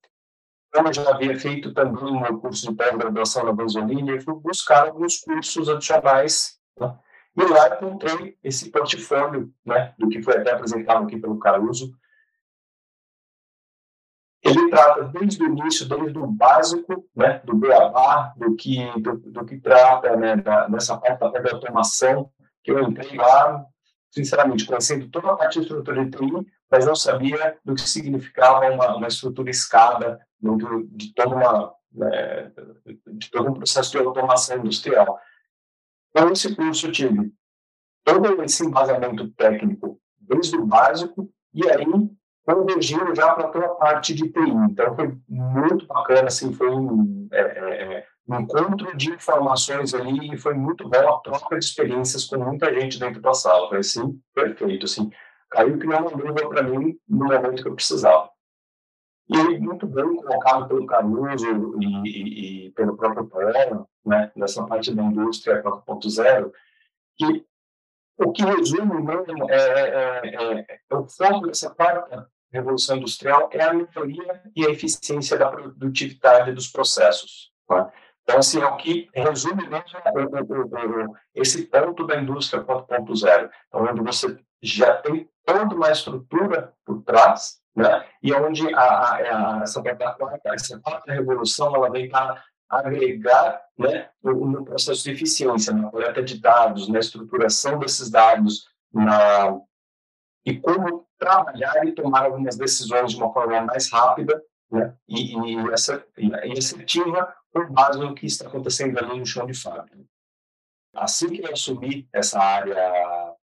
como 0.73 0.87
eu 0.87 0.93
já 0.93 1.09
havia 1.09 1.37
feito 1.37 1.73
também 1.73 2.19
meu 2.19 2.39
curso 2.39 2.69
de 2.69 2.75
pós-graduação 2.75 3.45
na 3.45 3.53
Banzolini, 3.53 4.11
eu 4.11 4.21
fui 4.21 4.35
buscar 4.35 4.87
alguns 4.87 5.19
cursos 5.19 5.69
adicionais 5.69 6.59
né? 6.79 6.97
E 7.37 7.43
lá 7.43 7.75
encontrei 7.75 8.37
esse 8.43 8.69
portfólio, 8.69 9.53
né, 9.65 9.93
do 9.97 10.09
que 10.09 10.21
foi 10.21 10.37
até 10.37 10.51
apresentado 10.51 11.05
aqui 11.05 11.17
pelo 11.17 11.39
Caruso. 11.39 11.93
Ele 14.43 14.69
trata 14.69 15.03
desde 15.05 15.43
o 15.43 15.47
início, 15.47 15.87
desde 15.87 16.17
o 16.17 16.27
básico, 16.27 17.07
né, 17.15 17.39
do 17.45 17.55
beabá, 17.55 18.33
do 18.35 18.55
que, 18.55 18.83
do, 18.99 19.17
do 19.17 19.45
que 19.45 19.59
trata 19.59 20.15
né, 20.17 20.35
da, 20.35 20.67
parte 20.67 21.41
da 21.43 21.51
automação, 21.53 22.29
que 22.63 22.71
eu 22.71 22.81
entrei 22.81 23.15
lá, 23.15 23.65
sinceramente, 24.09 24.65
conhecendo 24.65 25.09
toda 25.09 25.31
a 25.31 25.37
parte 25.37 25.59
de 25.59 25.61
estrutura 25.61 26.03
de 26.03 26.11
TI, 26.11 26.47
mas 26.69 26.85
não 26.85 26.95
sabia 26.95 27.57
do 27.63 27.75
que 27.75 27.87
significava 27.87 28.69
uma, 28.71 28.95
uma 28.95 29.07
estrutura 29.07 29.49
escada 29.49 30.19
dentro 30.41 30.87
de 30.91 31.13
toda 31.13 31.35
uma 31.35 31.73
né, 31.93 32.51
de 33.13 33.29
todo 33.29 33.49
um 33.49 33.53
processo 33.53 33.91
de 33.91 33.97
automação 33.97 34.57
industrial. 34.57 35.19
Então, 36.11 36.31
esse 36.31 36.55
curso 36.55 36.91
tive 36.91 37.31
todo 38.03 38.43
esse 38.43 38.65
embasamento 38.65 39.29
técnico 39.31 39.99
desde 40.19 40.57
o 40.57 40.65
básico 40.65 41.29
e 41.53 41.69
aí 41.69 41.85
convergindo 42.45 43.13
já 43.15 43.33
para 43.33 43.49
toda 43.49 43.65
a 43.65 43.75
parte 43.75 44.13
de 44.13 44.29
TI. 44.29 44.49
Então, 44.69 44.95
foi 44.95 45.17
muito 45.27 45.85
bacana, 45.87 46.27
assim, 46.27 46.53
foi 46.53 46.69
um, 46.69 47.27
é, 47.31 47.39
é, 47.39 47.97
é, 47.97 48.05
um 48.27 48.39
encontro 48.39 48.95
de 48.97 49.11
informações 49.11 49.93
ali 49.93 50.33
e 50.33 50.37
foi 50.37 50.53
muito 50.53 50.89
bom 50.89 51.15
a 51.15 51.19
troca 51.19 51.57
de 51.57 51.65
experiências 51.65 52.25
com 52.25 52.37
muita 52.37 52.73
gente 52.73 52.99
dentro 52.99 53.21
da 53.21 53.33
sala. 53.33 53.69
Foi, 53.69 53.79
assim, 53.79 54.19
perfeito, 54.33 54.85
assim. 54.85 55.09
Caiu 55.49 55.77
que 55.77 55.85
não 55.85 56.03
dúvida 56.05 56.47
para 56.47 56.63
mim 56.63 56.97
no 57.07 57.25
momento 57.25 57.61
que 57.61 57.67
eu 57.67 57.75
precisava. 57.75 58.30
E 59.33 59.59
muito 59.59 59.87
bem 59.87 60.17
colocado 60.17 60.67
pelo 60.67 60.85
Caruso 60.85 61.77
e, 61.79 62.09
e, 62.09 62.65
e 62.65 62.71
pelo 62.71 62.97
próprio 62.97 63.25
Paola, 63.27 63.87
né, 64.05 64.29
nessa 64.35 64.65
parte 64.65 64.93
da 64.93 65.03
indústria 65.03 65.63
4.0, 65.63 66.51
que 67.17 67.45
o 68.17 68.31
que 68.33 68.43
resume 68.43 69.01
mesmo 69.01 69.49
é, 69.49 69.55
é, 69.55 70.35
é, 70.35 70.79
é, 70.89 70.95
o 70.95 71.07
foco 71.07 71.47
dessa 71.47 71.69
quarta 71.69 72.29
revolução 72.51 72.97
industrial 72.97 73.49
é 73.53 73.63
a 73.63 73.73
melhoria 73.73 74.43
e 74.53 74.65
a 74.65 74.69
eficiência 74.69 75.37
da 75.37 75.49
produtividade 75.49 76.51
dos 76.51 76.67
processos. 76.67 77.53
Tá? 77.65 77.89
Então, 78.23 78.37
assim, 78.37 78.61
é 78.61 78.65
o 78.65 78.75
que 78.75 79.09
resume 79.15 79.65
mesmo 79.65 81.17
esse 81.33 81.67
ponto 81.67 82.05
da 82.05 82.17
indústria 82.17 82.61
4.0, 82.61 83.49
então, 83.67 83.81
onde 83.81 84.01
você 84.01 84.37
já 84.61 84.97
tem 84.97 85.29
toda 85.45 85.73
uma 85.73 85.89
estrutura 85.89 86.73
por 86.85 87.01
trás 87.03 87.60
né? 87.75 88.05
E 88.21 88.33
onde 88.33 88.73
a, 88.73 88.81
a, 88.81 89.59
a 89.59 89.63
essa, 89.63 89.81
quarta, 89.81 90.39
essa 90.45 90.79
quarta 90.79 91.13
revolução 91.13 91.75
ela 91.75 91.89
vem 91.89 92.09
para 92.09 92.43
agregar 92.69 93.61
né, 93.77 94.09
no, 94.23 94.63
processo 94.63 95.03
de 95.03 95.11
eficiência, 95.11 95.73
na 95.73 95.89
coleta 95.89 96.23
de 96.23 96.39
dados, 96.39 96.87
na 96.87 96.99
estruturação 96.99 97.79
desses 97.79 98.09
dados, 98.09 98.65
na, 98.93 99.59
e 100.45 100.57
como 100.57 101.05
trabalhar 101.17 101.85
e 101.85 101.91
tomar 101.91 102.25
algumas 102.25 102.57
decisões 102.57 103.11
de 103.11 103.17
uma 103.17 103.31
forma 103.33 103.61
mais 103.61 103.91
rápida 103.91 104.41
né, 104.71 104.95
e, 105.07 105.35
e, 105.35 105.55
e 105.55 106.57
assertiva 106.57 107.35
com 107.53 107.71
base 107.73 107.99
no 107.99 108.15
que 108.15 108.25
está 108.25 108.47
acontecendo 108.47 108.97
ali 108.97 109.19
no 109.19 109.25
chão 109.25 109.45
de 109.45 109.53
fábrica. 109.53 109.97
Assim 110.95 111.29
que 111.29 111.45
eu 111.45 111.51
assumi 111.51 112.07
essa 112.13 112.39
área 112.39 112.75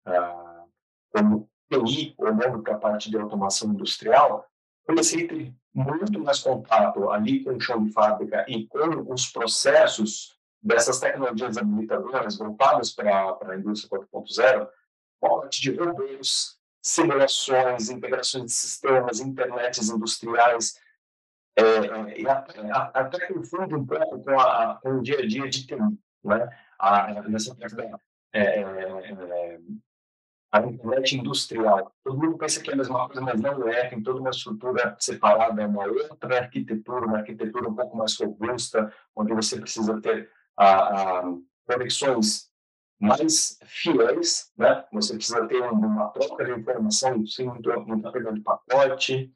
uh, 0.08 0.70
como 1.14 1.51
TI, 1.72 2.14
olhando 2.18 2.62
para 2.62 2.76
a 2.76 2.78
parte 2.78 3.10
de 3.10 3.18
automação 3.18 3.72
industrial, 3.72 4.46
comecei 4.86 5.26
a 5.26 5.28
ter 5.28 5.54
muito 5.74 6.20
mais 6.20 6.40
contato 6.40 7.10
ali 7.10 7.44
com 7.44 7.56
o 7.56 7.60
chão 7.60 7.84
de 7.84 7.92
fábrica 7.92 8.46
e 8.48 8.68
com 8.68 9.14
os 9.14 9.28
processos 9.28 10.38
dessas 10.62 11.00
tecnologias 11.00 11.58
habilitadoras 11.58 12.38
voltadas 12.38 12.92
para 12.92 13.38
a 13.42 13.56
indústria 13.56 14.00
4.0, 14.00 14.68
parte 15.20 15.62
de 15.62 15.72
robôs, 15.72 16.58
simulações, 16.82 17.90
integrações 17.90 18.46
de 18.46 18.52
sistemas, 18.52 19.20
internets 19.20 19.90
industriais, 19.90 20.80
é, 21.56 21.64
é, 21.64 22.30
até, 22.30 22.72
até 22.72 23.28
confunde 23.28 23.76
um 23.76 23.86
pouco 23.86 24.24
com, 24.24 24.40
a, 24.40 24.80
com 24.82 24.98
o 24.98 25.02
dia 25.02 25.20
a 25.20 25.28
dia 25.28 25.50
de 25.50 25.66
TI, 25.66 25.76
né? 26.24 26.50
A, 26.80 27.22
nessa 27.24 27.56
parte 27.56 27.76
da 27.76 28.00
é, 28.34 28.42
é, 28.42 28.62
é, 28.62 29.60
a 30.52 30.60
internet 30.60 31.16
industrial. 31.16 31.94
Todo 32.04 32.18
mundo 32.18 32.38
pensa 32.38 32.62
que 32.62 32.70
é 32.70 32.74
a 32.74 32.78
mesma 32.78 33.08
coisa, 33.08 33.22
mas 33.22 33.40
não 33.40 33.68
é. 33.68 33.88
Tem 33.88 34.04
toda 34.04 34.20
uma 34.20 34.32
estrutura 34.32 34.98
separada, 35.00 35.66
uma 35.66 35.86
outra 35.86 36.40
arquitetura, 36.40 37.06
uma 37.06 37.20
arquitetura 37.20 37.70
um 37.70 37.76
pouco 37.76 37.96
mais 37.96 38.18
robusta, 38.20 38.94
onde 39.16 39.34
você 39.34 39.60
precisa 39.60 40.02
ter 40.02 40.30
a, 40.58 41.20
a 41.20 41.24
conexões 41.66 42.52
mais 43.00 43.58
fiéis, 43.66 44.52
né? 44.58 44.86
Você 44.92 45.16
precisa 45.16 45.48
ter 45.48 45.62
uma 45.62 46.10
troca 46.10 46.44
de 46.44 46.52
informação 46.52 47.26
sem 47.26 47.48
muita 47.48 48.12
perda 48.12 48.34
de 48.34 48.42
pacote, 48.42 49.34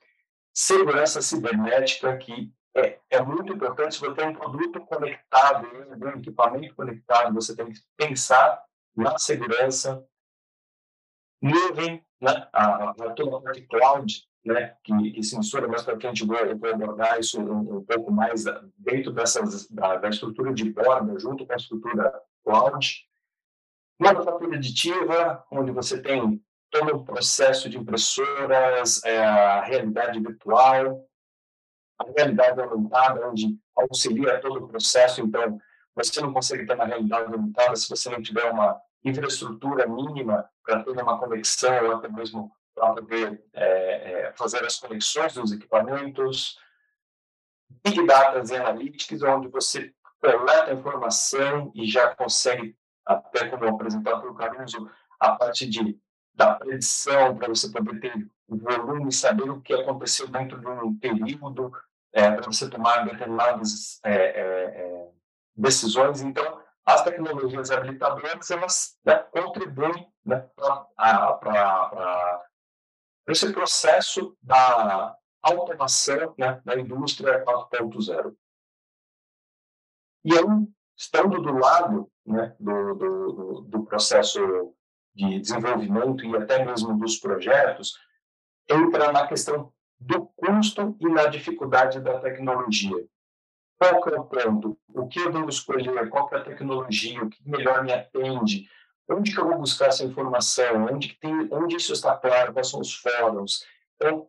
segurança 0.53 1.21
cibernética, 1.21 2.15
que 2.17 2.53
é, 2.75 2.99
é 3.09 3.21
muito 3.21 3.53
importante. 3.53 3.97
Você 3.97 4.13
tem 4.13 4.27
um 4.27 4.35
produto 4.35 4.81
conectado, 4.81 5.67
um 5.67 6.09
equipamento 6.09 6.75
conectado, 6.75 7.33
você 7.33 7.55
tem 7.55 7.71
que 7.71 7.79
pensar 7.97 8.61
na 8.95 9.17
segurança, 9.17 10.05
nuvem, 11.41 12.03
né? 12.21 12.47
a, 12.53 12.89
a, 12.89 12.93
toda 13.13 13.49
a 13.49 13.53
cloud, 13.67 14.23
né? 14.43 14.75
que, 14.83 15.11
que 15.11 15.23
se 15.23 15.37
mistura 15.37 15.67
para 15.67 15.99
frente, 15.99 16.21
eu 16.21 16.27
vou 16.57 16.69
abordar 16.69 17.19
isso 17.19 17.41
um, 17.41 17.77
um 17.77 17.83
pouco 17.83 18.11
mais 18.11 18.43
dentro 18.77 19.11
dessas, 19.11 19.67
da, 19.69 19.97
da 19.97 20.09
estrutura 20.09 20.53
de 20.53 20.71
borda, 20.71 21.17
junto 21.19 21.45
com 21.45 21.53
a 21.53 21.57
estrutura 21.57 22.13
cloud 22.43 23.05
Manufatura 23.97 24.57
aditiva, 24.57 25.45
onde 25.49 25.71
você 25.71 26.01
tem 26.01 26.43
todo 26.69 26.97
o 26.97 27.05
processo 27.05 27.69
de 27.69 27.77
impressoras, 27.77 29.01
é, 29.05 29.23
a 29.23 29.61
realidade 29.61 30.19
virtual, 30.19 31.07
a 31.97 32.05
realidade 32.17 32.59
aumentada, 32.59 33.29
onde 33.29 33.57
auxilia 33.73 34.41
todo 34.41 34.65
o 34.65 34.67
processo. 34.67 35.21
Então, 35.21 35.57
você 35.95 36.19
não 36.19 36.33
consegue 36.33 36.65
ter 36.65 36.75
uma 36.75 36.85
realidade 36.85 37.33
aumentada 37.33 37.75
se 37.77 37.89
você 37.89 38.09
não 38.09 38.21
tiver 38.21 38.51
uma 38.51 38.77
infraestrutura 39.05 39.87
mínima 39.87 40.49
para 40.63 40.83
ter 40.83 40.91
uma 40.91 41.19
conexão, 41.19 41.85
ou 41.85 41.95
até 41.95 42.09
mesmo 42.09 42.51
para 42.73 42.93
poder 42.93 43.41
é, 43.53 43.63
é, 44.27 44.33
fazer 44.33 44.65
as 44.65 44.77
conexões 44.77 45.33
dos 45.33 45.51
equipamentos. 45.51 46.57
Big 47.83 48.05
Data 48.05 48.41
e 48.51 48.57
Analytics, 48.57 49.21
onde 49.23 49.47
você 49.47 49.93
coleta 50.19 50.73
informação 50.73 51.71
e 51.75 51.85
já 51.85 52.15
consegue 52.15 52.75
até 53.05 53.47
como 53.47 53.67
apresentado 53.67 54.21
pelo 54.21 54.35
Caruso, 54.35 54.89
a 55.19 55.35
parte 55.35 55.67
de, 55.67 55.99
da 56.33 56.55
predição, 56.55 57.37
para 57.37 57.47
você 57.47 57.71
poder 57.71 57.99
ter 57.99 58.27
o 58.47 58.57
volume, 58.57 59.11
saber 59.11 59.49
o 59.49 59.61
que 59.61 59.73
aconteceu 59.73 60.27
dentro 60.27 60.59
de 60.59 60.67
um 60.67 60.97
período, 60.97 61.71
é, 62.11 62.31
para 62.31 62.45
você 62.45 62.69
tomar 62.69 63.05
determinadas 63.05 63.99
é, 64.03 64.15
é, 64.15 64.41
é 64.41 65.09
decisões. 65.55 66.21
Então, 66.21 66.59
as 66.85 67.03
tecnologias 67.03 67.71
habilitadoras, 67.71 68.51
elas 68.51 68.99
né, 69.03 69.17
contribuem 69.31 70.07
né, 70.23 70.47
para 70.55 72.45
esse 73.27 73.51
processo 73.51 74.37
da 74.41 75.17
automação 75.41 76.35
né, 76.37 76.61
da 76.63 76.79
indústria 76.79 77.43
4.0. 77.43 78.35
E 80.23 80.33
aí, 80.33 80.67
estando 80.95 81.41
do 81.41 81.53
lado 81.53 82.11
né, 82.25 82.55
do, 82.59 82.95
do, 82.95 83.61
do, 83.61 83.85
processo 83.85 84.39
de 85.13 85.39
desenvolvimento 85.39 86.25
e 86.25 86.35
até 86.35 86.63
mesmo 86.63 86.97
dos 86.97 87.17
projetos, 87.17 87.97
entra 88.69 89.11
na 89.11 89.27
questão 89.27 89.73
do 89.99 90.25
custo 90.27 90.95
e 90.99 91.07
na 91.07 91.27
dificuldade 91.27 91.99
da 91.99 92.19
tecnologia. 92.19 93.07
Qual 93.77 94.01
que 94.01 94.09
é 94.09 94.19
o 94.19 94.23
ponto? 94.23 94.77
O 94.93 95.07
que 95.07 95.19
eu 95.19 95.31
devo 95.31 95.49
escolher? 95.49 96.09
Qual 96.09 96.27
que 96.27 96.35
é 96.35 96.37
a 96.39 96.43
tecnologia? 96.43 97.21
O 97.23 97.29
que 97.29 97.49
melhor 97.49 97.83
me 97.83 97.93
atende? 97.93 98.69
Onde 99.07 99.33
que 99.33 99.39
eu 99.39 99.47
vou 99.47 99.59
buscar 99.59 99.87
essa 99.87 100.03
informação? 100.03 100.85
Onde, 100.85 101.09
que 101.09 101.19
tem, 101.19 101.47
onde 101.51 101.75
isso 101.75 101.93
está 101.93 102.15
claro? 102.15 102.53
Quais 102.53 102.69
são 102.69 102.79
os 102.79 102.95
fóruns? 102.95 103.63
Então, 103.95 104.27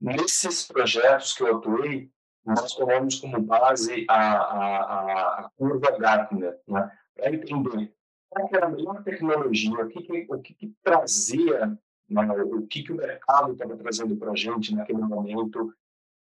nesses 0.00 0.66
projetos 0.66 1.32
que 1.32 1.42
eu 1.42 1.56
atuei, 1.56 2.10
nós 2.44 2.74
tomamos 2.74 3.18
como 3.18 3.40
base 3.40 4.06
a, 4.08 4.36
a, 4.36 5.40
a 5.40 5.50
curva 5.56 5.98
Gartner, 5.98 6.60
né? 6.68 6.92
para 7.14 7.34
entender 7.34 7.92
qual 8.28 8.48
era 8.52 8.66
a 8.66 8.70
melhor 8.70 9.02
tecnologia, 9.02 9.84
o 9.84 9.88
que, 9.88 10.02
que 10.02 10.26
o 10.28 10.40
que, 10.40 10.54
que 10.54 10.74
trazia, 10.82 11.78
né? 12.08 12.32
o 12.44 12.66
que, 12.66 12.84
que 12.84 12.92
o 12.92 12.96
mercado 12.96 13.52
estava 13.52 13.76
trazendo 13.76 14.16
para 14.16 14.30
a 14.30 14.36
gente 14.36 14.74
naquele 14.74 15.00
momento, 15.00 15.74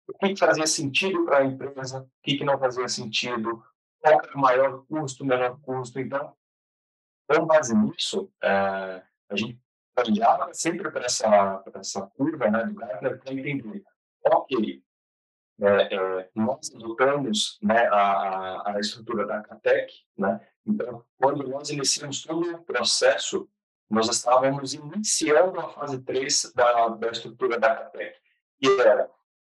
o 0.09 0.17
que, 0.17 0.33
que 0.33 0.39
fazia 0.39 0.67
sentido 0.67 1.25
para 1.25 1.39
a 1.39 1.45
empresa, 1.45 2.01
o 2.01 2.09
que, 2.23 2.37
que 2.37 2.43
não 2.43 2.57
fazia 2.57 2.87
sentido, 2.87 3.63
qual 3.99 4.13
era 4.13 4.35
o 4.35 4.39
maior 4.39 4.85
custo, 4.85 5.23
o 5.23 5.27
menor 5.27 5.59
custo. 5.61 5.99
Então, 5.99 6.35
com 7.27 7.45
base 7.45 7.75
nisso, 7.75 8.31
é, 8.41 9.03
a 9.29 9.35
gente 9.35 9.59
olhava 9.97 10.53
sempre 10.53 10.89
para 10.89 11.05
essa, 11.05 11.63
essa 11.75 12.01
curva 12.15 12.49
né, 12.49 12.65
do 12.65 12.73
Gartner 12.73 13.19
para 13.19 13.33
entender, 13.33 13.83
ok, 14.25 14.83
é, 15.61 15.95
é, 15.95 16.29
nós 16.33 16.73
adotamos 16.73 17.59
né, 17.61 17.87
a, 17.87 18.71
a, 18.71 18.79
estrutura 18.79 19.25
da 19.25 19.41
CATEC, 19.41 19.93
né? 20.17 20.39
então, 20.65 21.03
quando 21.17 21.47
nós 21.47 21.69
iniciamos 21.69 22.23
todo 22.23 22.55
o 22.55 22.63
processo, 22.63 23.47
nós 23.89 24.07
estávamos 24.07 24.73
iniciando 24.73 25.59
a 25.59 25.69
fase 25.69 25.99
3 25.99 26.53
da, 26.55 26.89
da 26.89 27.09
estrutura 27.09 27.59
da 27.59 27.75
CATEC. 27.75 28.15
E 28.61 28.67
era, 28.79 29.09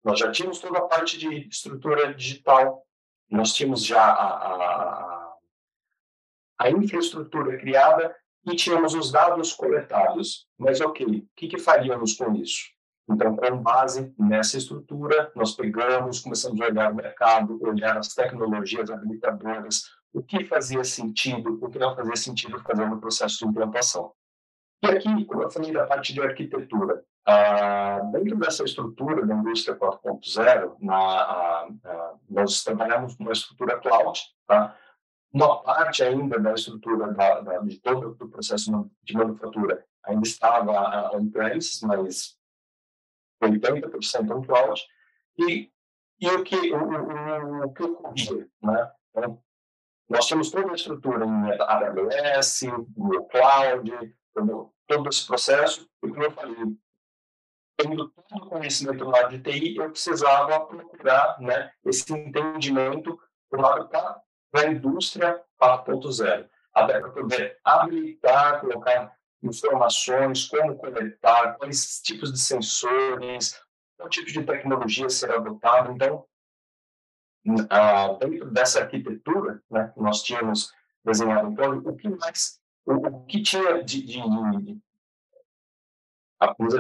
nós 0.08 0.20
já 0.20 0.32
tínhamos 0.32 0.60
toda 0.60 0.80
a 0.80 0.84
parte 0.84 1.18
de 1.20 1.50
estrutura 1.50 2.14
digital, 2.14 2.82
nós 3.30 3.54
tínhamos 3.54 3.84
já 3.84 4.02
a, 4.02 4.54
a, 4.54 5.34
a 6.60 6.72
infraestrutura 6.72 7.58
criada 7.58 8.16
e 8.46 8.56
tínhamos 8.56 8.94
os 8.94 9.12
dados 9.12 9.52
coletados. 9.52 10.48
Mas, 10.58 10.80
ok, 10.80 11.06
o 11.06 11.28
que, 11.36 11.50
que 11.50 11.60
faríamos 11.60 12.14
com 12.14 12.34
isso? 12.36 12.70
Então, 13.10 13.36
com 13.36 13.58
base 13.58 14.14
nessa 14.18 14.58
estrutura, 14.58 15.30
nós 15.36 15.54
pegamos, 15.54 16.22
começamos 16.22 16.62
a 16.62 16.68
olhar 16.68 16.90
o 16.90 16.96
mercado, 16.96 17.62
olhar 17.62 17.98
as 17.98 18.14
tecnologias 18.16 18.90
habilitadoras, 18.90 19.84
o 20.14 20.24
que 20.24 20.46
fazia 20.46 20.86
sentido, 20.86 21.60
o 21.62 21.70
que 21.70 21.80
não 21.80 21.94
fazia 21.94 22.16
sentido 22.16 22.64
fazer 22.64 22.86
no 22.86 23.02
processo 23.02 23.40
de 23.40 23.46
implantação. 23.46 24.14
E 24.84 24.88
aqui, 24.88 25.26
como 25.26 25.42
eu 25.42 25.50
falei 25.50 25.72
da 25.72 25.88
parte 25.88 26.14
de 26.14 26.22
arquitetura, 26.22 27.04
ah, 27.26 28.00
dentro 28.12 28.38
dessa 28.38 28.64
estrutura 28.64 29.26
da 29.26 29.36
indústria 29.36 29.78
4.0, 29.78 30.78
ah, 30.90 31.68
ah, 31.84 32.14
nós 32.30 32.64
trabalhamos 32.64 33.16
com 33.16 33.24
uma 33.24 33.34
estrutura 33.34 33.80
cloud, 33.80 34.20
tá? 34.46 34.78
Uma 35.34 35.62
parte 35.62 36.04
ainda 36.04 36.40
da 36.40 36.54
estrutura 36.54 37.12
da, 37.12 37.42
da, 37.42 37.58
de 37.60 37.80
todo 37.82 38.16
o 38.20 38.30
processo 38.30 38.90
de 39.04 39.14
manufatura 39.14 39.84
ainda 40.06 40.26
estava 40.26 41.12
on-premise, 41.18 41.86
mas 41.86 42.38
80% 43.44 44.32
on 44.32 44.42
cloud, 44.44 44.82
e, 45.38 45.70
e 46.20 46.30
o, 46.30 46.44
que, 46.44 46.56
o, 46.72 46.78
o, 46.78 47.66
o 47.66 47.74
que 47.74 47.84
ocorria? 47.84 48.48
Né? 48.62 48.92
Então, 49.12 49.44
nós 50.10 50.28
temos 50.28 50.50
toda 50.50 50.72
a 50.72 50.76
estrutura 50.76 51.26
em 51.26 51.52
AWS, 51.62 52.62
no 52.96 53.26
cloud, 53.26 54.16
todo, 54.38 54.74
todo 54.88 55.10
esse 55.10 55.26
processo, 55.26 55.90
e 56.04 56.10
como 56.10 56.24
eu 56.24 56.32
falei, 56.32 56.56
tendo 57.78 58.10
todo 58.10 58.44
o 58.44 58.50
conhecimento 58.50 59.04
lá 59.06 59.24
de 59.24 59.40
TI, 59.40 59.78
eu 59.78 59.90
precisava 59.90 60.66
procurar 60.66 61.40
né, 61.40 61.72
esse 61.86 62.12
entendimento 62.12 63.20
para 63.50 64.22
a 64.54 64.66
indústria 64.66 65.44
4.0, 65.62 66.50
até 66.74 67.00
para 67.00 67.12
poder 67.12 67.60
habilitar, 67.64 68.62
colocar 68.62 69.16
informações, 69.44 70.46
como 70.48 70.78
coletar, 70.78 71.58
quais 71.58 72.02
tipos 72.02 72.32
de 72.32 72.40
sensores, 72.40 73.60
qual 73.96 74.10
tipo 74.10 74.28
de 74.28 74.44
tecnologia 74.44 75.10
será 75.10 75.36
adotado. 75.36 75.92
Então, 75.92 76.26
dentro 78.20 78.52
dessa 78.52 78.82
arquitetura 78.82 79.62
né, 79.70 79.92
que 79.94 80.02
nós 80.02 80.24
tínhamos 80.24 80.74
desenhado, 81.06 81.52
então, 81.52 81.78
o 81.78 81.96
que 81.96 82.10
mais, 82.10 82.60
o, 82.88 83.22
que 83.26 83.42
tinha 83.42 83.84
de, 83.84 84.02
de, 84.02 84.22
de 84.22 84.82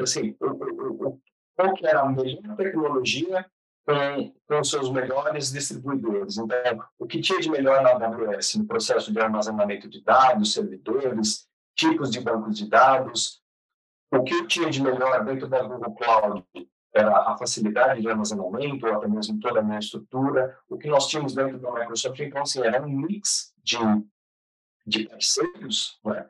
assim, 0.01 0.33
qual 0.33 1.73
que 1.73 1.85
era 1.85 2.01
a 2.01 2.09
melhor 2.09 2.55
tecnologia 2.55 3.45
com, 3.85 4.33
com 4.47 4.59
os 4.59 4.69
seus 4.69 4.89
melhores 4.89 5.51
distribuidores. 5.51 6.37
Então, 6.37 6.57
o 6.97 7.05
que 7.05 7.19
tinha 7.19 7.39
de 7.39 7.49
melhor 7.49 7.81
na 7.83 7.91
AWS 7.91 8.55
no 8.55 8.65
processo 8.65 9.11
de 9.11 9.19
armazenamento 9.19 9.89
de 9.89 10.01
dados, 10.01 10.53
servidores, 10.53 11.47
tipos 11.75 12.09
de 12.09 12.21
bancos 12.21 12.57
de 12.57 12.69
dados, 12.69 13.41
o 14.11 14.23
que 14.23 14.47
tinha 14.47 14.69
de 14.69 14.81
melhor 14.81 15.25
dentro 15.25 15.47
da 15.47 15.61
Google 15.63 15.95
Cloud 15.95 16.45
era 16.93 17.15
a 17.31 17.37
facilidade 17.37 18.01
de 18.01 18.09
armazenamento, 18.09 18.87
ou 18.87 18.93
até 18.93 19.07
mesmo 19.07 19.39
toda 19.39 19.59
a 19.59 19.63
minha 19.63 19.79
estrutura. 19.79 20.57
O 20.69 20.77
que 20.77 20.87
nós 20.87 21.07
tínhamos 21.07 21.35
dentro 21.35 21.59
da 21.59 21.71
Microsoft, 21.71 22.19
então, 22.19 22.41
assim, 22.41 22.61
era 22.61 22.81
um 22.81 22.89
mix 22.89 23.53
de, 23.61 23.77
de 24.87 25.07
parceiros, 25.07 25.99
né? 26.03 26.27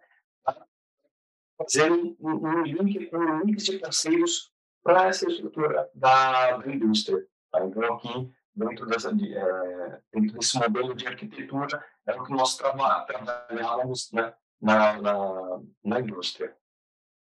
fazer 1.58 1.92
um, 1.92 2.16
um, 2.20 2.64
link, 2.64 3.10
um 3.14 3.44
link 3.44 3.58
de 3.58 3.80
parceiros 3.80 4.52
para 4.84 5.08
essa 5.08 5.28
estrutura 5.28 5.90
da, 5.94 6.58
da 6.58 6.72
indústria. 6.72 7.26
Tá? 7.52 7.64
Então, 7.64 7.96
aqui, 7.96 8.32
dentro, 8.56 8.86
dessa, 8.86 9.14
de, 9.14 9.36
é, 9.36 10.02
dentro 10.14 10.38
desse 10.38 10.58
modelo 10.58 10.96
de 10.96 11.08
arquitetura, 11.08 11.84
era 12.06 12.22
o 12.22 12.26
que 12.26 12.32
nós 12.32 12.58
traba, 12.58 13.06
trabalhávamos 13.06 14.12
né, 14.12 14.34
na, 14.62 15.02
na, 15.02 15.62
na 15.84 16.00
indústria. 16.00 16.56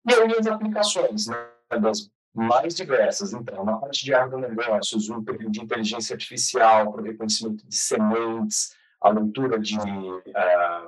E 0.09 0.15
aí 0.15 0.33
as 0.39 0.47
aplicações, 0.47 1.27
né, 1.27 1.49
das 1.81 2.11
mais 2.35 2.75
diversas. 2.75 3.33
Então, 3.33 3.65
na 3.65 3.77
parte 3.79 4.05
de 4.05 4.15
agronegócios, 4.15 5.09
um 5.09 5.25
período 5.25 5.51
de 5.51 5.61
inteligência 5.61 6.15
artificial 6.15 6.93
para 6.93 7.03
o 7.03 7.05
reconhecimento 7.05 7.67
de 7.67 7.77
sementes, 7.77 8.77
a 9.01 9.11
leitura 9.11 9.59
de, 9.59 9.79
uh, 9.79 10.88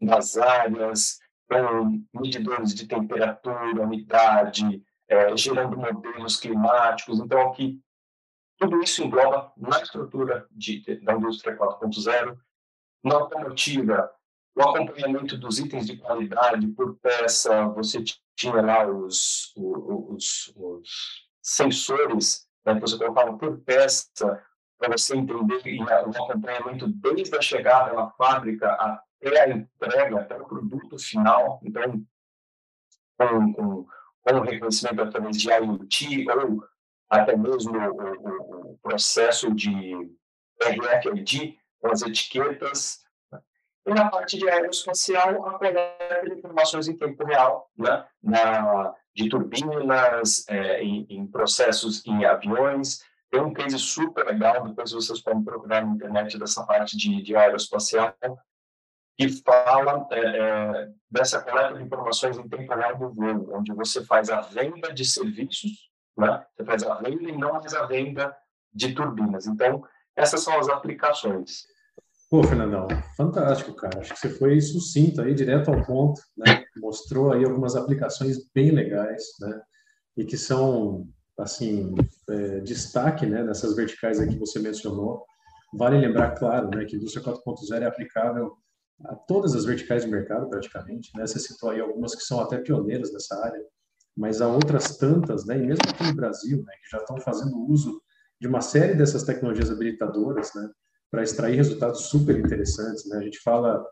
das 0.00 0.36
áreas, 0.36 1.18
com 1.48 2.04
medidores 2.14 2.74
de 2.74 2.86
temperatura, 2.86 3.82
umidade, 3.82 4.82
uh, 5.10 5.36
gerando 5.36 5.76
modelos 5.76 6.36
climáticos. 6.36 7.18
Então, 7.18 7.40
aqui, 7.48 7.80
tudo 8.58 8.82
isso 8.82 9.02
engloba 9.02 9.52
na 9.56 9.80
estrutura 9.82 10.46
de, 10.50 11.00
da 11.00 11.14
indústria 11.14 11.56
4.0, 11.56 12.36
na 13.02 13.14
automotiva, 13.14 14.10
o 14.54 14.62
acompanhamento 14.62 15.38
dos 15.38 15.58
itens 15.58 15.86
de 15.86 15.96
qualidade 15.96 16.66
por 16.68 16.96
peça, 16.96 17.66
você 17.68 18.02
tinha 18.36 18.60
lá 18.60 18.86
os, 18.86 19.52
os, 19.56 20.52
os 20.54 21.28
sensores 21.42 22.46
né, 22.64 22.74
que 22.74 22.80
você 22.80 22.98
colocava 22.98 23.36
por 23.36 23.58
peça 23.60 24.44
para 24.78 24.96
você 24.96 25.16
entender 25.16 25.80
o 25.80 26.22
acompanhamento 26.22 26.88
desde 26.88 27.36
a 27.36 27.40
chegada 27.40 27.92
na 27.92 28.10
fábrica 28.10 28.70
até 29.22 29.40
a 29.40 29.48
entrega, 29.50 30.20
até 30.20 30.36
o 30.36 30.46
produto 30.46 30.98
final. 30.98 31.60
Então, 31.62 32.02
com, 33.18 33.52
com, 33.52 33.86
com 34.22 34.40
reconhecimento 34.40 35.02
através 35.02 35.36
de 35.36 35.50
IoT 35.50 36.26
ou 36.30 36.64
até 37.08 37.36
mesmo 37.36 37.76
o, 37.76 37.92
o, 37.92 38.72
o 38.72 38.78
processo 38.78 39.52
de 39.54 39.94
RFID, 40.62 41.58
com 41.80 41.88
as 41.88 42.02
etiquetas, 42.02 43.00
e 43.86 43.94
na 43.94 44.10
parte 44.10 44.38
de 44.38 44.48
aeroespacial, 44.48 45.46
a 45.46 45.58
coleta 45.58 46.22
de 46.24 46.34
informações 46.34 46.86
em 46.86 46.96
tempo 46.96 47.24
real, 47.24 47.70
né? 47.76 48.06
na, 48.22 48.94
de 49.14 49.28
turbinas, 49.28 50.44
é, 50.48 50.82
em, 50.82 51.06
em, 51.08 51.26
processos 51.26 52.06
em 52.06 52.24
aviões. 52.24 53.02
Tem 53.30 53.40
um 53.40 53.52
case 53.52 53.78
super 53.78 54.26
legal, 54.26 54.66
depois 54.68 54.92
vocês 54.92 55.20
podem 55.20 55.42
procurar 55.42 55.84
na 55.84 55.94
internet 55.94 56.38
dessa 56.38 56.64
parte 56.66 56.96
de, 56.96 57.22
de 57.22 57.34
aeroespacial, 57.34 58.14
que 59.20 59.28
fala 59.42 60.08
é, 60.12 60.18
é, 60.18 60.88
dessa 61.10 61.42
coleta 61.42 61.74
de 61.74 61.82
informações 61.82 62.38
em 62.38 62.48
tempo 62.48 62.74
real 62.74 62.96
do 62.96 63.12
voo, 63.12 63.50
onde 63.54 63.70
você 63.74 64.02
faz 64.02 64.30
a 64.30 64.40
venda 64.40 64.94
de 64.94 65.04
serviços, 65.04 65.90
né? 66.16 66.42
você 66.56 66.64
faz 66.64 66.82
a 66.82 66.94
venda 66.94 67.28
e 67.28 67.36
não 67.36 67.54
a 67.54 67.86
venda 67.86 68.34
de 68.72 68.94
turbinas. 68.94 69.46
Então, 69.46 69.84
essas 70.16 70.40
são 70.40 70.58
as 70.58 70.70
aplicações. 70.70 71.66
Pô, 72.30 72.42
Fernandão, 72.42 72.88
fantástico, 73.14 73.74
cara. 73.74 74.00
Acho 74.00 74.14
que 74.14 74.20
você 74.20 74.30
foi 74.30 74.58
sucinto 74.58 75.20
aí, 75.20 75.34
direto 75.34 75.70
ao 75.70 75.84
ponto, 75.84 76.18
né? 76.34 76.64
Mostrou 76.78 77.30
aí 77.30 77.44
algumas 77.44 77.76
aplicações 77.76 78.38
bem 78.54 78.70
legais, 78.70 79.22
né? 79.40 79.60
E 80.16 80.24
que 80.24 80.38
são, 80.38 81.06
assim, 81.38 81.94
é, 82.30 82.60
destaque, 82.60 83.26
né? 83.26 83.42
Nessas 83.42 83.76
verticais 83.76 84.18
aqui 84.18 84.32
que 84.32 84.40
você 84.40 84.60
mencionou. 84.60 85.26
Vale 85.74 85.98
lembrar, 85.98 86.30
claro, 86.36 86.70
né? 86.70 86.86
Que 86.86 86.96
indústria 86.96 87.22
4.0 87.22 87.82
é 87.82 87.86
aplicável 87.86 88.56
a 89.04 89.14
todas 89.14 89.54
as 89.54 89.64
verticais 89.64 90.04
de 90.04 90.10
mercado, 90.10 90.48
praticamente, 90.48 91.10
né? 91.16 91.26
Você 91.26 91.38
citou 91.38 91.70
aí 91.70 91.80
algumas 91.80 92.14
que 92.14 92.22
são 92.22 92.40
até 92.40 92.58
pioneiras 92.58 93.12
nessa 93.12 93.34
área, 93.44 93.64
mas 94.16 94.40
há 94.40 94.48
outras 94.48 94.96
tantas, 94.96 95.46
né? 95.46 95.58
E 95.58 95.66
mesmo 95.66 95.82
aqui 95.88 96.04
no 96.04 96.14
Brasil, 96.14 96.58
né? 96.58 96.72
Que 96.82 96.90
já 96.90 96.98
estão 96.98 97.18
fazendo 97.18 97.56
uso 97.68 98.00
de 98.40 98.48
uma 98.48 98.60
série 98.60 98.94
dessas 98.94 99.22
tecnologias 99.22 99.70
habilitadoras, 99.70 100.50
né? 100.54 100.70
para 101.10 101.22
extrair 101.22 101.56
resultados 101.56 102.06
super 102.06 102.38
interessantes. 102.38 103.06
Né? 103.08 103.18
A 103.18 103.22
gente 103.22 103.40
fala 103.40 103.84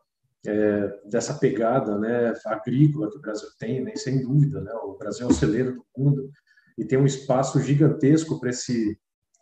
é, 0.46 1.00
dessa 1.10 1.34
pegada 1.34 1.98
né, 1.98 2.32
agrícola 2.46 3.10
que 3.10 3.18
o 3.18 3.20
Brasil 3.20 3.48
tem, 3.58 3.82
né? 3.82 3.96
sem 3.96 4.22
dúvida. 4.22 4.60
Né? 4.60 4.72
O 4.84 4.96
Brasil 4.96 5.26
é 5.26 5.30
o 5.30 5.34
celeiro 5.34 5.74
do 5.74 5.84
mundo 5.96 6.30
e 6.78 6.84
tem 6.84 6.98
um 6.98 7.06
espaço 7.06 7.60
gigantesco 7.60 8.38
para 8.38 8.50
esse 8.50 8.96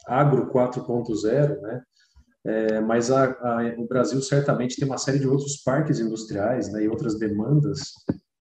agro 0.07 0.51
4.0, 0.51 1.61
né? 1.61 1.83
É, 2.47 2.81
mas 2.81 3.11
a, 3.11 3.25
a, 3.25 3.75
o 3.77 3.89
Brasil 3.89 4.21
certamente 4.23 4.77
tem 4.77 4.87
uma 4.87 4.99
série 4.99 5.19
de 5.19 5.27
outros 5.27 5.57
parques 5.65 5.99
industriais 5.99 6.73
né, 6.73 6.85
e 6.85 6.89
outras 6.89 7.19
demandas 7.19 7.93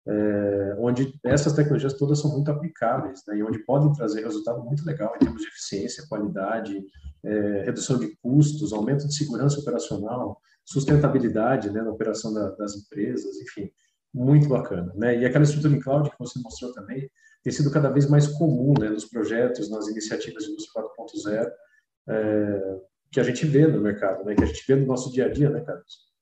é, 0.07 0.75
onde 0.77 1.19
essas 1.23 1.53
tecnologias 1.53 1.93
todas 1.93 2.19
são 2.19 2.31
muito 2.31 2.51
aplicáveis 2.51 3.21
né, 3.27 3.37
e 3.37 3.43
onde 3.43 3.59
podem 3.65 3.91
trazer 3.93 4.23
resultado 4.23 4.63
muito 4.63 4.85
legal 4.85 5.13
em 5.15 5.19
termos 5.19 5.41
de 5.41 5.47
eficiência, 5.47 6.05
qualidade, 6.07 6.79
é, 7.23 7.63
redução 7.63 7.97
de 7.97 8.15
custos, 8.17 8.71
aumento 8.71 9.07
de 9.07 9.15
segurança 9.15 9.59
operacional, 9.59 10.39
sustentabilidade 10.63 11.71
né, 11.71 11.81
na 11.81 11.89
operação 11.89 12.31
da, 12.31 12.51
das 12.51 12.75
empresas, 12.75 13.37
enfim, 13.37 13.71
muito 14.13 14.47
bacana. 14.47 14.93
Né? 14.95 15.19
E 15.19 15.25
aquela 15.25 15.43
estrutura 15.43 15.75
em 15.75 15.79
cloud 15.79 16.11
que 16.11 16.19
você 16.19 16.39
mostrou 16.39 16.71
também 16.73 17.09
tem 17.43 17.51
sido 17.51 17.71
cada 17.71 17.89
vez 17.89 18.07
mais 18.07 18.27
comum 18.27 18.73
né, 18.79 18.89
nos 18.89 19.05
projetos, 19.05 19.69
nas 19.69 19.87
iniciativas 19.87 20.43
de 20.43 20.51
indústria 20.51 20.83
4.0, 20.83 21.51
é, 22.09 22.79
que 23.15 23.19
a 23.21 23.23
gente 23.23 23.45
vê 23.45 23.65
no 23.65 23.79
mercado, 23.79 24.25
né, 24.25 24.35
que 24.35 24.43
a 24.43 24.45
gente 24.45 24.61
vê 24.67 24.75
no 24.75 24.85
nosso 24.85 25.09
dia 25.09 25.27
a 25.27 25.29
dia, 25.29 25.49
né, 25.49 25.61
Carlos? 25.61 26.14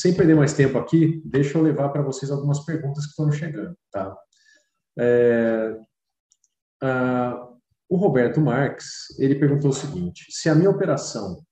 Sem 0.00 0.14
perder 0.14 0.34
mais 0.34 0.54
tempo 0.54 0.78
aqui, 0.78 1.20
deixa 1.24 1.58
eu 1.58 1.62
levar 1.62 1.90
para 1.90 2.02
vocês 2.02 2.30
algumas 2.30 2.60
perguntas 2.60 3.06
que 3.06 3.14
foram 3.14 3.30
chegando, 3.30 3.76
tá? 3.90 4.16
É, 4.98 5.76
a, 6.82 7.48
o 7.88 7.96
Roberto 7.96 8.40
Marques, 8.40 8.86
ele 9.18 9.34
perguntou 9.34 9.70
o 9.70 9.74
seguinte, 9.74 10.26
se 10.30 10.48
a 10.48 10.54
minha 10.54 10.70
operação 10.70 11.42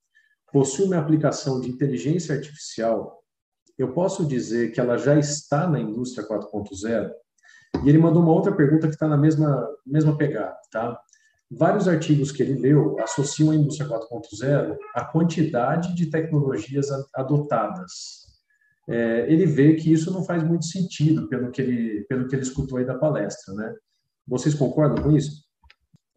possui 0.50 0.86
uma 0.86 0.98
aplicação 0.98 1.60
de 1.60 1.68
inteligência 1.68 2.34
artificial, 2.34 3.22
eu 3.76 3.92
posso 3.92 4.24
dizer 4.24 4.72
que 4.72 4.80
ela 4.80 4.96
já 4.96 5.18
está 5.18 5.68
na 5.68 5.78
indústria 5.78 6.26
4.0? 6.26 7.10
E 7.84 7.88
ele 7.88 7.98
mandou 7.98 8.22
uma 8.22 8.32
outra 8.32 8.54
pergunta 8.54 8.88
que 8.88 8.94
está 8.94 9.06
na 9.06 9.16
mesma, 9.16 9.68
mesma 9.86 10.16
pegada, 10.16 10.56
tá? 10.72 10.98
Vários 11.50 11.86
artigos 11.86 12.32
que 12.32 12.42
ele 12.42 12.60
leu 12.60 12.98
associam 13.00 13.50
a 13.50 13.54
indústria 13.54 13.88
4.0 13.88 14.76
à 14.94 15.04
quantidade 15.04 15.94
de 15.94 16.06
tecnologias 16.06 16.88
adotadas. 17.14 18.27
É, 18.88 19.30
ele 19.30 19.44
vê 19.44 19.74
que 19.74 19.92
isso 19.92 20.10
não 20.10 20.24
faz 20.24 20.42
muito 20.42 20.64
sentido 20.64 21.28
pelo 21.28 21.50
que 21.50 21.60
ele 21.60 22.06
pelo 22.08 22.26
que 22.26 22.34
ele 22.34 22.42
escutou 22.42 22.78
aí 22.78 22.86
da 22.86 22.96
palestra, 22.96 23.54
né? 23.54 23.74
Vocês 24.26 24.54
concordam 24.54 25.02
com 25.02 25.16
isso? 25.16 25.42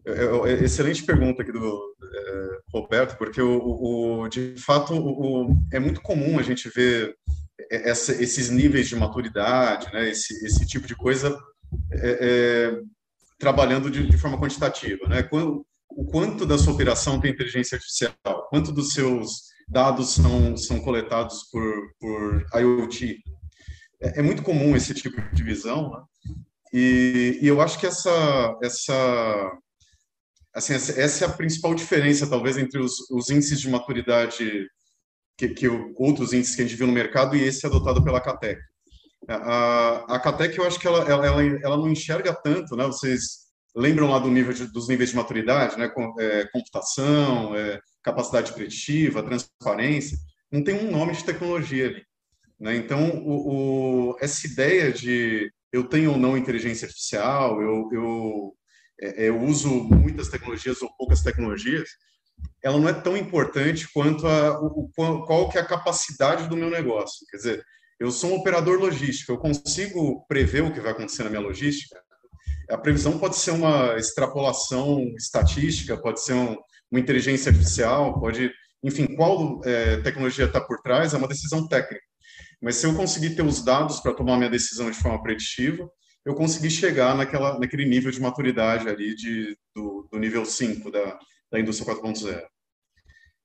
É, 0.05 0.11
é, 0.11 0.51
é 0.53 0.63
excelente 0.63 1.03
pergunta 1.03 1.41
aqui 1.41 1.51
do 1.51 1.95
é, 2.01 2.59
Roberto, 2.73 3.17
porque 3.17 3.41
o, 3.41 4.21
o 4.21 4.27
de 4.29 4.55
fato 4.57 4.93
o, 4.93 5.53
é 5.71 5.79
muito 5.79 6.01
comum 6.01 6.39
a 6.39 6.41
gente 6.41 6.69
ver 6.69 7.13
essa, 7.69 8.11
esses 8.21 8.49
níveis 8.49 8.87
de 8.87 8.95
maturidade, 8.95 9.91
né? 9.93 10.09
Esse, 10.09 10.33
esse 10.45 10.65
tipo 10.65 10.87
de 10.87 10.95
coisa 10.95 11.37
é, 11.91 12.79
trabalhando 13.37 13.91
de, 13.91 14.07
de 14.07 14.17
forma 14.17 14.39
quantitativa, 14.39 15.07
né? 15.07 15.23
Quando, 15.23 15.65
o 15.89 16.05
quanto 16.05 16.45
da 16.45 16.57
sua 16.57 16.73
operação 16.73 17.19
tem 17.19 17.31
inteligência 17.31 17.75
artificial, 17.75 18.15
quanto 18.49 18.71
dos 18.71 18.93
seus 18.93 19.50
dados 19.71 20.15
são, 20.15 20.57
são 20.57 20.79
coletados 20.81 21.43
por, 21.49 21.93
por 21.99 22.45
IoT. 22.53 23.17
É, 24.01 24.19
é 24.19 24.21
muito 24.21 24.43
comum 24.43 24.75
esse 24.75 24.93
tipo 24.93 25.21
de 25.33 25.43
visão, 25.43 25.89
né? 25.89 26.03
e, 26.73 27.39
e, 27.41 27.47
eu 27.47 27.61
acho 27.61 27.79
que 27.79 27.87
essa, 27.87 28.57
essa, 28.61 29.51
assim, 30.53 30.73
essa, 30.73 30.99
essa, 30.99 31.25
é 31.25 31.27
a 31.27 31.31
principal 31.31 31.73
diferença, 31.73 32.29
talvez, 32.29 32.57
entre 32.57 32.79
os, 32.79 33.09
os 33.09 33.29
índices 33.29 33.61
de 33.61 33.69
maturidade 33.69 34.67
que, 35.37 35.49
que 35.49 35.67
outros 35.95 36.33
índices 36.33 36.55
que 36.55 36.61
a 36.61 36.65
gente 36.65 36.77
viu 36.77 36.87
no 36.87 36.93
mercado 36.93 37.35
e 37.35 37.43
esse 37.43 37.65
adotado 37.65 38.03
pela 38.03 38.21
Catec. 38.21 38.59
A, 39.27 40.15
a 40.15 40.19
Catec, 40.19 40.57
eu 40.57 40.67
acho 40.67 40.79
que 40.79 40.87
ela, 40.87 40.99
ela, 41.09 41.25
ela, 41.25 41.43
ela 41.63 41.77
não 41.77 41.89
enxerga 41.89 42.33
tanto, 42.33 42.75
né? 42.75 42.85
Vocês 42.85 43.51
lembram 43.73 44.09
lá 44.09 44.19
do 44.19 44.29
nível 44.29 44.51
de, 44.51 44.67
dos 44.67 44.89
níveis 44.89 45.11
de 45.11 45.15
maturidade, 45.15 45.77
né? 45.77 45.87
Com, 45.87 46.13
é, 46.19 46.45
computação, 46.51 47.55
é, 47.55 47.79
capacidade 48.03 48.53
preditiva, 48.53 49.23
transparência. 49.23 50.17
Não 50.51 50.63
tem 50.63 50.75
um 50.75 50.91
nome 50.91 51.13
de 51.13 51.23
tecnologia 51.23 51.87
ali. 51.87 52.03
Né? 52.59 52.75
Então, 52.75 53.09
o, 53.25 54.11
o, 54.11 54.17
essa 54.19 54.45
ideia 54.45 54.91
de 54.91 55.51
eu 55.71 55.85
tenho 55.85 56.11
ou 56.11 56.17
não 56.17 56.37
inteligência 56.37 56.85
artificial, 56.85 57.61
eu, 57.61 57.89
eu, 57.91 58.55
é, 59.01 59.29
eu 59.29 59.41
uso 59.41 59.69
muitas 59.85 60.27
tecnologias 60.27 60.81
ou 60.81 60.93
poucas 60.97 61.21
tecnologias, 61.21 61.89
ela 62.63 62.77
não 62.77 62.89
é 62.89 62.93
tão 62.93 63.15
importante 63.15 63.87
quanto 63.91 64.27
a 64.27 64.59
o, 64.59 64.91
qual 65.25 65.49
que 65.49 65.57
é 65.57 65.61
a 65.61 65.65
capacidade 65.65 66.47
do 66.47 66.57
meu 66.57 66.69
negócio. 66.69 67.25
Quer 67.29 67.37
dizer, 67.37 67.65
eu 67.99 68.11
sou 68.11 68.31
um 68.31 68.35
operador 68.35 68.79
logístico, 68.79 69.31
eu 69.31 69.37
consigo 69.37 70.25
prever 70.27 70.63
o 70.63 70.73
que 70.73 70.79
vai 70.79 70.91
acontecer 70.91 71.23
na 71.23 71.29
minha 71.29 71.41
logística. 71.41 71.99
A 72.69 72.77
previsão 72.77 73.17
pode 73.17 73.37
ser 73.37 73.51
uma 73.51 73.95
extrapolação 73.97 75.03
estatística, 75.17 75.97
pode 75.97 76.23
ser 76.23 76.33
um, 76.33 76.57
uma 76.91 76.99
inteligência 76.99 77.51
artificial, 77.51 78.19
pode, 78.19 78.51
enfim, 78.83 79.15
qual 79.15 79.61
é, 79.63 79.97
tecnologia 80.01 80.45
está 80.45 80.59
por 80.59 80.81
trás 80.81 81.13
é 81.13 81.17
uma 81.17 81.27
decisão 81.27 81.67
técnica. 81.67 82.03
Mas 82.61 82.75
se 82.75 82.85
eu 82.85 82.93
conseguir 82.93 83.35
ter 83.35 83.43
os 83.43 83.63
dados 83.63 83.99
para 83.99 84.13
tomar 84.13 84.37
minha 84.37 84.49
decisão 84.49 84.91
de 84.91 84.97
forma 84.97 85.21
preditiva, 85.23 85.89
eu 86.25 86.35
consegui 86.35 86.69
chegar 86.69 87.15
naquela, 87.15 87.57
naquele 87.57 87.85
nível 87.85 88.11
de 88.11 88.21
maturidade 88.21 88.87
ali 88.87 89.15
de, 89.15 89.57
do, 89.75 90.07
do 90.11 90.19
nível 90.19 90.45
5 90.45 90.91
da, 90.91 91.17
da 91.51 91.59
indústria 91.59 91.95
4.0. 91.95 92.43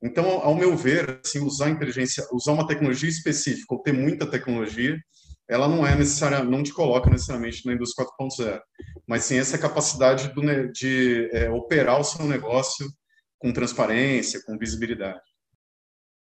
Então, 0.02 0.26
ao 0.42 0.54
meu 0.54 0.76
ver, 0.76 1.20
assim, 1.24 1.40
usar 1.40 1.70
inteligência, 1.70 2.26
usar 2.32 2.52
uma 2.52 2.66
tecnologia 2.66 3.08
específica 3.08 3.74
ou 3.74 3.82
ter 3.82 3.92
muita 3.92 4.26
tecnologia, 4.26 5.00
ela 5.48 5.68
não 5.68 5.86
é 5.86 5.94
necessária, 5.94 6.44
não 6.44 6.62
te 6.62 6.72
coloca 6.72 7.08
necessariamente 7.08 7.64
na 7.64 7.72
indústria 7.72 8.06
4.0, 8.20 8.60
mas 9.06 9.24
sim 9.24 9.38
essa 9.38 9.56
capacidade 9.56 10.34
do, 10.34 10.42
de 10.72 11.30
é, 11.32 11.48
operar 11.48 11.98
o 11.98 12.04
seu 12.04 12.26
negócio 12.26 12.86
com 13.38 13.52
transparência, 13.52 14.42
com 14.44 14.58
visibilidade. 14.58 15.22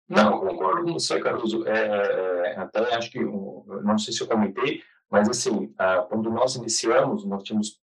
Não, 0.08 0.40
concordo 0.40 0.84
com 0.84 0.92
você, 0.94 1.20
Caruso. 1.20 1.66
É, 1.68 2.52
é, 2.52 2.56
até 2.56 2.94
acho 2.94 3.10
que, 3.10 3.20
não 3.20 3.96
sei 3.96 4.12
se 4.12 4.20
eu 4.20 4.26
comentei, 4.26 4.82
mas 5.08 5.28
assim, 5.28 5.72
quando 6.08 6.30
nós 6.30 6.56
iniciamos, 6.56 7.24
nós 7.24 7.42
tínhamos 7.42 7.80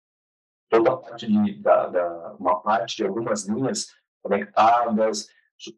toda 0.69 0.91
a 0.91 0.97
parte 0.97 1.27
de, 1.27 1.61
da, 1.61 1.87
da 1.87 2.35
uma 2.39 2.61
parte 2.61 2.95
de 2.97 3.05
algumas 3.05 3.45
linhas 3.45 3.87
conectadas, 4.21 5.27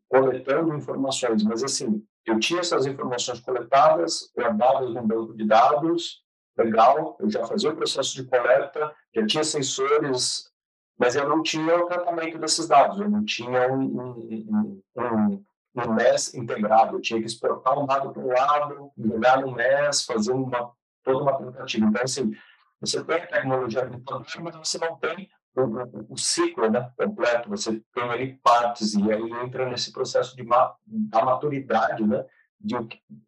coletando 0.07 0.75
informações, 0.75 1.43
mas 1.43 1.63
assim, 1.63 2.03
eu 2.25 2.39
tinha 2.39 2.59
essas 2.59 2.85
informações 2.85 3.39
coletadas, 3.39 4.31
guardadas 4.35 4.93
no 4.93 5.05
banco 5.05 5.35
de 5.35 5.45
dados, 5.45 6.23
legal, 6.57 7.17
eu 7.19 7.29
já 7.29 7.45
fazia 7.45 7.69
o 7.69 7.75
processo 7.75 8.15
de 8.15 8.23
coleta, 8.23 8.95
já 9.13 9.25
tinha 9.25 9.43
sensores, 9.43 10.49
mas 10.97 11.15
eu 11.15 11.27
não 11.27 11.43
tinha 11.43 11.75
o 11.77 11.87
tratamento 11.87 12.37
desses 12.37 12.67
dados, 12.67 12.99
eu 12.99 13.09
não 13.09 13.23
tinha 13.23 13.71
um, 13.71 13.83
um, 13.83 14.81
um, 14.95 15.43
um 15.75 15.93
MES 15.93 16.33
integrado, 16.33 16.95
eu 16.95 17.01
tinha 17.01 17.19
que 17.19 17.25
exportar 17.25 17.77
um 17.77 17.85
dado 17.85 18.11
para 18.11 18.21
um 18.21 18.27
lado, 18.27 18.91
jogar 18.97 19.41
no 19.41 19.51
MES, 19.51 20.05
fazer 20.05 20.31
uma, 20.31 20.71
toda 21.03 21.23
uma 21.23 21.37
tentativa. 21.37 21.85
Então, 21.85 22.01
assim, 22.01 22.31
você 22.79 23.03
tem 23.03 23.17
a 23.17 23.27
tecnologia 23.27 23.81
agricultura, 23.81 24.25
mas 24.41 24.55
você 24.55 24.77
não 24.77 24.95
tem 24.97 25.29
o, 25.55 26.13
o, 26.13 26.17
ciclo 26.17 26.69
né, 26.69 26.91
completo, 26.97 27.49
você 27.49 27.81
tem 27.93 28.03
ali 28.03 28.39
partes, 28.43 28.93
e 28.93 29.11
aí 29.11 29.31
entra 29.43 29.69
nesse 29.69 29.91
processo 29.91 30.35
de 30.35 30.43
ma, 30.43 30.73
da 30.85 31.23
maturidade, 31.23 32.05
né, 32.05 32.25
de, 32.59 32.75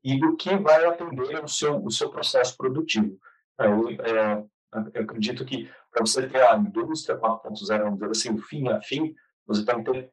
e 0.04 0.20
do 0.20 0.36
que 0.36 0.56
vai 0.58 0.86
atender 0.86 1.44
o 1.44 1.48
seu, 1.48 1.84
o 1.84 1.92
seu 1.92 2.10
processo 2.10 2.56
produtivo. 2.58 3.18
É, 3.60 4.44
eu 4.94 5.02
acredito 5.02 5.46
que 5.46 5.70
para 5.98 6.06
você 6.06 6.28
ter 6.28 6.42
a 6.42 6.56
indústria 6.56 7.18
4.0, 7.18 7.84
vamos 7.84 8.00
dizer 8.00 8.12
assim, 8.12 8.30
o 8.30 8.38
fim 8.38 8.68
a 8.70 8.80
fim, 8.82 9.16
você 9.48 9.66
tem 9.66 9.84
que 9.84 9.92
ter 9.92 10.12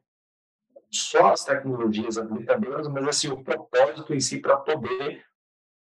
só 0.91 1.33
as 1.33 1.43
tecnologias 1.43 2.17
habilitadoras, 2.17 2.87
mas 2.87 3.07
assim, 3.07 3.27
o 3.29 3.43
propósito 3.43 4.13
em 4.13 4.19
si 4.19 4.39
para 4.39 4.57
poder 4.57 5.23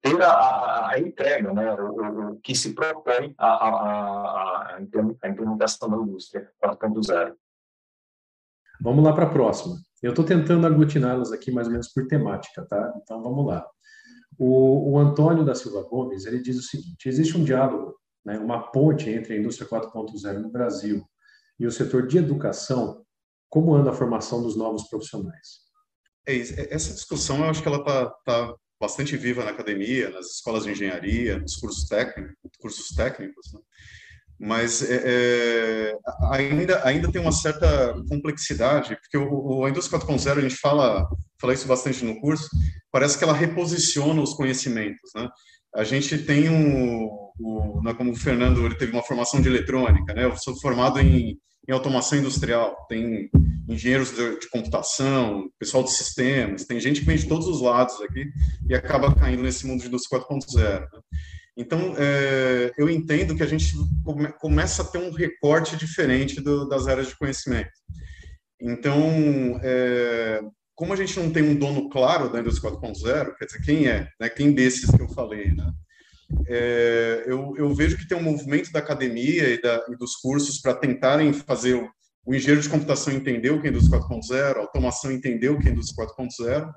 ter 0.01 0.22
a, 0.22 0.30
a, 0.30 0.90
a 0.92 0.98
entrega, 0.98 1.53
né, 1.53 1.74
o, 1.74 2.30
o, 2.30 2.40
que 2.40 2.55
se 2.55 2.72
propõe 2.74 3.34
a, 3.36 3.46
a, 3.46 4.76
a, 4.76 5.28
implementação 5.28 5.90
da 5.90 5.96
indústria 5.98 6.51
4.0. 6.64 7.34
Vamos 8.80 9.05
lá 9.05 9.12
para 9.12 9.26
a 9.26 9.30
próxima. 9.30 9.76
Eu 10.03 10.11
estou 10.11 10.24
tentando 10.24 10.66
aglutiná-las 10.66 11.32
aqui 11.32 11.53
mais 11.53 11.66
ou 11.66 11.72
menos 11.72 11.88
por 11.88 12.07
temática, 12.07 12.64
tá? 12.64 12.94
Então 13.03 13.22
vamos 13.22 13.46
lá. 13.46 13.66
O, 14.38 14.92
o, 14.92 14.98
Antônio 14.98 15.44
da 15.44 15.55
Silva 15.55 15.82
Gomes 15.82 16.24
ele 16.24 16.40
diz 16.40 16.57
o 16.57 16.62
seguinte: 16.62 17.07
existe 17.07 17.36
um 17.36 17.44
diálogo, 17.44 17.99
né, 18.25 18.39
uma 18.39 18.71
ponte 18.71 19.09
entre 19.11 19.35
a 19.35 19.39
indústria 19.39 19.68
4.0 19.68 20.39
no 20.39 20.51
Brasil 20.51 21.05
e 21.59 21.66
o 21.66 21.73
setor 21.73 22.07
de 22.07 22.18
educação. 22.18 23.05
Como 23.49 23.75
anda 23.75 23.91
a 23.91 23.95
formação 23.95 24.43
dos 24.43 24.57
novos 24.57 24.89
profissionais? 24.89 25.71
É, 26.27 26.75
essa 26.75 26.95
discussão, 26.95 27.39
eu 27.39 27.51
acho 27.51 27.62
que 27.62 27.68
ela 27.68 27.79
está 27.79 28.07
tá 28.25 28.55
bastante 28.81 29.16
viva 29.16 29.45
na 29.45 29.51
academia, 29.51 30.11
nas 30.11 30.27
escolas 30.27 30.64
de 30.64 30.71
engenharia, 30.71 31.39
nos 31.39 31.57
cursos 31.57 31.87
técnicos, 31.87 32.35
cursos 32.59 32.89
técnicos, 32.95 33.53
né? 33.53 33.61
mas 34.39 34.83
é, 34.89 35.03
é, 35.05 35.99
ainda 36.31 36.83
ainda 36.87 37.12
tem 37.12 37.21
uma 37.21 37.31
certa 37.31 37.93
complexidade, 38.09 38.97
porque 38.97 39.18
o, 39.18 39.59
o 39.59 39.64
a 39.66 39.71
indústria 39.71 40.01
4.0 40.01 40.39
a 40.39 40.41
gente 40.41 40.57
fala 40.57 41.07
fala 41.39 41.53
isso 41.53 41.68
bastante 41.68 42.03
no 42.05 42.18
curso, 42.21 42.49
parece 42.91 43.18
que 43.18 43.25
ela 43.25 43.35
reposiciona 43.35 44.23
os 44.23 44.33
conhecimentos, 44.33 45.11
né? 45.14 45.29
A 45.75 45.85
gente 45.85 46.18
tem 46.18 46.49
um, 46.49 47.30
o, 47.41 47.82
né, 47.82 47.95
como 47.95 48.12
o 48.12 48.16
Fernando 48.16 48.64
ele 48.64 48.74
teve 48.74 48.93
uma 48.93 49.03
formação 49.03 49.41
de 49.41 49.49
eletrônica, 49.49 50.12
né? 50.14 50.24
Eu 50.24 50.36
sou 50.36 50.59
formado 50.61 51.01
em, 51.01 51.38
em 51.68 51.72
automação 51.72 52.18
industrial, 52.18 52.76
tem 52.88 53.30
engenheiros 53.68 54.11
de, 54.11 54.41
de, 54.41 54.49
computação, 54.51 55.49
pessoal 55.59 55.82
de 55.82 55.93
sistemas, 55.93 56.64
tem 56.64 56.80
gente 56.80 57.01
que 57.01 57.07
vem 57.07 57.16
de 57.16 57.28
todos 57.28 57.47
os 57.47 57.62
lados 57.62 58.01
aqui 58.03 58.26
e 58.68 58.74
acaba 58.74 59.14
caindo 59.14 59.43
nesse 59.43 59.66
mundo 59.66 59.80
de 59.80 59.86
indústria 59.86 60.20
4.0. 60.20 60.80
Né? 60.80 60.86
Então, 61.57 61.95
é, 61.97 62.72
eu 62.76 62.88
entendo 62.88 63.36
que 63.36 63.43
a 63.43 63.47
gente 63.47 63.74
come, 64.05 64.28
começa 64.34 64.82
a 64.82 64.84
ter 64.84 64.99
um 64.99 65.12
recorte 65.12 65.76
diferente 65.76 66.41
do, 66.41 66.68
das 66.68 66.86
áreas 66.86 67.09
de 67.09 67.16
conhecimento. 67.16 67.70
Então, 68.61 69.59
é, 69.62 70.41
como 70.74 70.93
a 70.93 70.97
gente 70.97 71.18
não 71.18 71.30
tem 71.30 71.43
um 71.43 71.55
dono 71.55 71.88
claro 71.88 72.30
da 72.30 72.41
indústria 72.41 72.72
4.0, 72.72 73.36
quer 73.36 73.45
dizer, 73.45 73.62
quem 73.62 73.86
é, 73.86 74.09
né? 74.18 74.28
quem 74.28 74.53
desses 74.53 74.91
que 74.91 75.01
eu 75.01 75.09
falei, 75.09 75.53
né? 75.53 75.70
É, 76.47 77.24
eu, 77.26 77.55
eu, 77.57 77.74
vejo 77.74 77.97
que 77.97 78.07
tem 78.07 78.16
um 78.16 78.22
movimento 78.22 78.70
da 78.72 78.78
academia 78.78 79.49
e, 79.49 79.61
da, 79.61 79.85
e 79.89 79.97
dos 79.97 80.16
cursos 80.16 80.61
para 80.61 80.74
tentarem 80.74 81.33
fazer 81.33 81.74
o, 81.74 81.89
o 82.24 82.35
engenheiro 82.35 82.61
de 82.61 82.68
computação 82.68 83.12
entendeu 83.12 83.57
o 83.57 83.61
que 83.61 83.68
é 83.68 83.70
indústria 83.70 84.01
4.0, 84.01 84.57
a 84.57 84.61
automação 84.61 85.11
entendeu 85.11 85.55
o 85.55 85.59
que 85.59 85.68
é 85.68 85.72
indústria 85.72 86.07
4.0, 86.07 86.70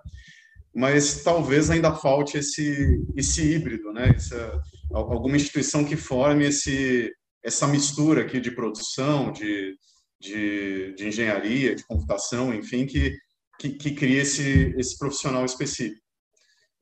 mas 0.75 1.23
talvez 1.23 1.69
ainda 1.69 1.93
falte 1.93 2.37
esse, 2.37 2.99
esse 3.15 3.41
híbrido, 3.43 3.93
né? 3.93 4.13
Essa, 4.15 4.59
alguma 4.91 5.35
instituição 5.35 5.85
que 5.85 5.95
forme 5.95 6.45
esse, 6.45 7.11
essa 7.43 7.67
mistura 7.67 8.21
aqui 8.21 8.39
de 8.39 8.51
produção, 8.51 9.31
de, 9.31 9.75
de, 10.19 10.95
de 10.95 11.07
engenharia, 11.07 11.75
de 11.75 11.85
computação, 11.85 12.53
enfim, 12.53 12.85
que, 12.87 13.15
que, 13.59 13.69
que 13.69 13.91
crie 13.91 14.17
esse, 14.17 14.73
esse 14.77 14.97
profissional 14.97 15.45
específico. 15.45 16.01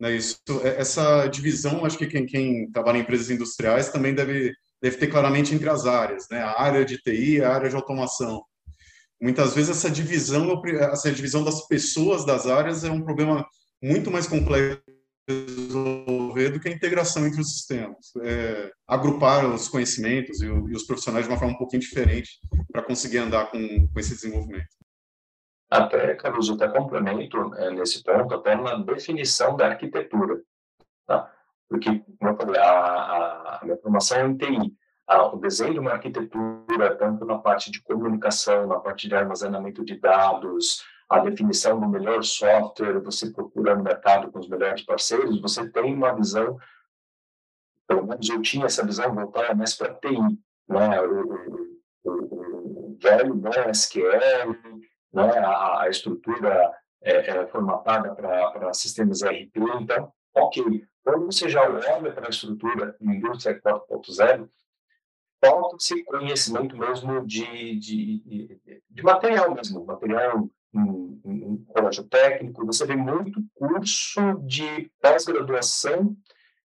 Né? 0.02 0.16
Isso, 0.16 0.40
é, 0.64 0.82
essa 0.82 1.28
divisão, 1.28 1.86
acho 1.86 1.98
que 1.98 2.08
quem, 2.08 2.26
quem 2.26 2.72
trabalha 2.72 2.98
em 2.98 3.02
empresas 3.02 3.30
industriais 3.30 3.90
também 3.90 4.16
deve, 4.16 4.52
deve 4.82 4.98
ter 4.98 5.08
claramente 5.08 5.54
entre 5.54 5.70
as 5.70 5.86
áreas, 5.86 6.26
né? 6.32 6.40
a 6.42 6.60
área 6.60 6.84
de 6.84 6.98
TI 6.98 7.44
a 7.44 7.54
área 7.54 7.70
de 7.70 7.76
automação. 7.76 8.44
Muitas 9.22 9.54
vezes 9.54 9.70
essa 9.70 9.92
divisão, 9.92 10.60
essa 10.92 11.12
divisão 11.12 11.44
das 11.44 11.68
pessoas 11.68 12.26
das 12.26 12.48
áreas 12.48 12.84
é 12.84 12.90
um 12.90 13.04
problema 13.04 13.46
muito 13.80 14.10
mais 14.10 14.26
complexo 14.26 14.82
resolver 15.30 16.50
do 16.50 16.60
que 16.60 16.68
a 16.68 16.72
integração 16.72 17.28
entre 17.28 17.40
os 17.40 17.54
sistemas. 17.54 18.12
É, 18.24 18.72
agrupar 18.88 19.46
os 19.46 19.68
conhecimentos 19.68 20.42
e, 20.42 20.48
o, 20.48 20.68
e, 20.68 20.74
os 20.74 20.84
profissionais 20.84 21.26
de 21.28 21.32
uma 21.32 21.38
forma 21.38 21.54
um 21.54 21.58
pouquinho 21.58 21.82
diferente 21.82 22.40
para 22.72 22.82
conseguir 22.82 23.20
andar 23.20 23.52
com, 23.52 23.88
com 23.88 24.00
esse 24.00 24.16
desenvolvimento. 24.16 24.66
Até, 25.72 26.16
Caruso, 26.16 26.56
até 26.56 26.68
complemento 26.68 27.56
é, 27.56 27.72
nesse 27.72 28.04
ponto, 28.04 28.36
até 28.36 28.56
na 28.58 28.76
definição 28.76 29.56
da 29.56 29.68
arquitetura. 29.68 30.42
Tá? 31.08 31.32
Porque, 31.70 32.04
como 32.20 32.32
eu 32.32 32.36
falei, 32.36 32.62
a, 32.62 32.70
a, 32.70 33.58
a 33.58 33.60
minha 33.64 33.78
formação 33.78 34.18
é 34.18 34.26
em 34.26 34.36
TI. 34.36 34.76
O 35.34 35.38
desenho 35.38 35.74
de 35.74 35.80
uma 35.80 35.92
arquitetura, 35.92 36.96
tanto 36.98 37.26
na 37.26 37.38
parte 37.38 37.72
de 37.72 37.82
comunicação, 37.82 38.68
na 38.68 38.80
parte 38.80 39.08
de 39.08 39.16
armazenamento 39.16 39.84
de 39.84 39.98
dados, 39.98 40.84
a 41.10 41.20
definição 41.20 41.80
do 41.80 41.88
melhor 41.88 42.24
software, 42.24 43.02
você 43.02 43.30
procura 43.32 43.76
no 43.76 43.84
mercado 43.84 44.32
com 44.32 44.40
os 44.40 44.48
melhores 44.48 44.82
parceiros, 44.84 45.42
você 45.42 45.70
tem 45.70 45.94
uma 45.94 46.14
visão, 46.16 46.58
pelo 47.88 48.08
menos 48.08 48.30
eu 48.30 48.42
tinha 48.42 48.66
essa 48.66 48.86
visão 48.86 49.14
voltada 49.14 49.54
mais 49.54 49.74
para 49.76 49.94
TI, 49.94 50.18
né? 50.70 51.02
o, 51.02 51.28
o, 52.04 52.10
o, 52.10 52.92
o 52.92 52.98
velho 53.02 53.36
né? 53.36 53.70
SQL, 53.72 54.56
né, 55.14 55.24
a, 55.40 55.82
a 55.82 55.90
estrutura 55.90 56.72
é, 57.02 57.30
é 57.30 57.48
formatada 57.48 58.14
para 58.16 58.74
sistemas 58.74 59.22
ERP. 59.22 59.58
Então, 59.80 60.12
ok, 60.36 60.86
quando 61.04 61.26
você 61.26 61.50
já 61.50 61.64
olha 61.64 62.12
para 62.12 62.28
a 62.28 62.30
estrutura 62.30 62.96
indústria 63.02 63.60
4.0, 63.60 64.48
falta-se 65.44 66.04
conhecimento 66.04 66.78
mesmo 66.78 67.26
de, 67.26 67.80
de, 67.80 68.60
de, 68.90 69.04
material 69.04 69.54
mesmo, 69.54 69.84
material 69.84 70.48
em, 70.74 71.22
em 71.26 71.66
colégio 71.66 72.04
técnico, 72.04 72.66
você 72.66 72.86
vê 72.86 72.96
muito 72.96 73.42
curso 73.56 74.22
de 74.46 74.92
pós-graduação 75.02 76.16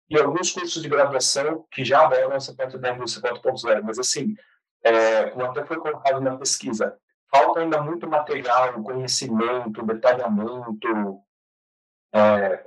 e 0.09 0.19
alguns 0.19 0.51
cursos 0.51 0.83
de 0.83 0.89
graduação 0.89 1.67
que 1.71 1.85
já 1.85 2.05
abordam 2.05 2.33
essa 2.33 2.55
parte 2.55 2.79
da 2.79 2.95
indústria 2.95 3.33
4.0, 3.35 3.83
mas 3.83 3.99
assim, 3.99 4.35
é, 4.83 5.31
como 5.31 5.45
até 5.45 5.65
foi 5.65 5.79
colocado 5.79 6.21
na 6.21 6.37
pesquisa, 6.37 6.99
falta 7.33 7.61
ainda 7.61 7.81
muito 7.81 8.09
material, 8.09 8.83
conhecimento, 8.83 9.87
detalhamento, 9.87 11.21
é, 12.15 12.63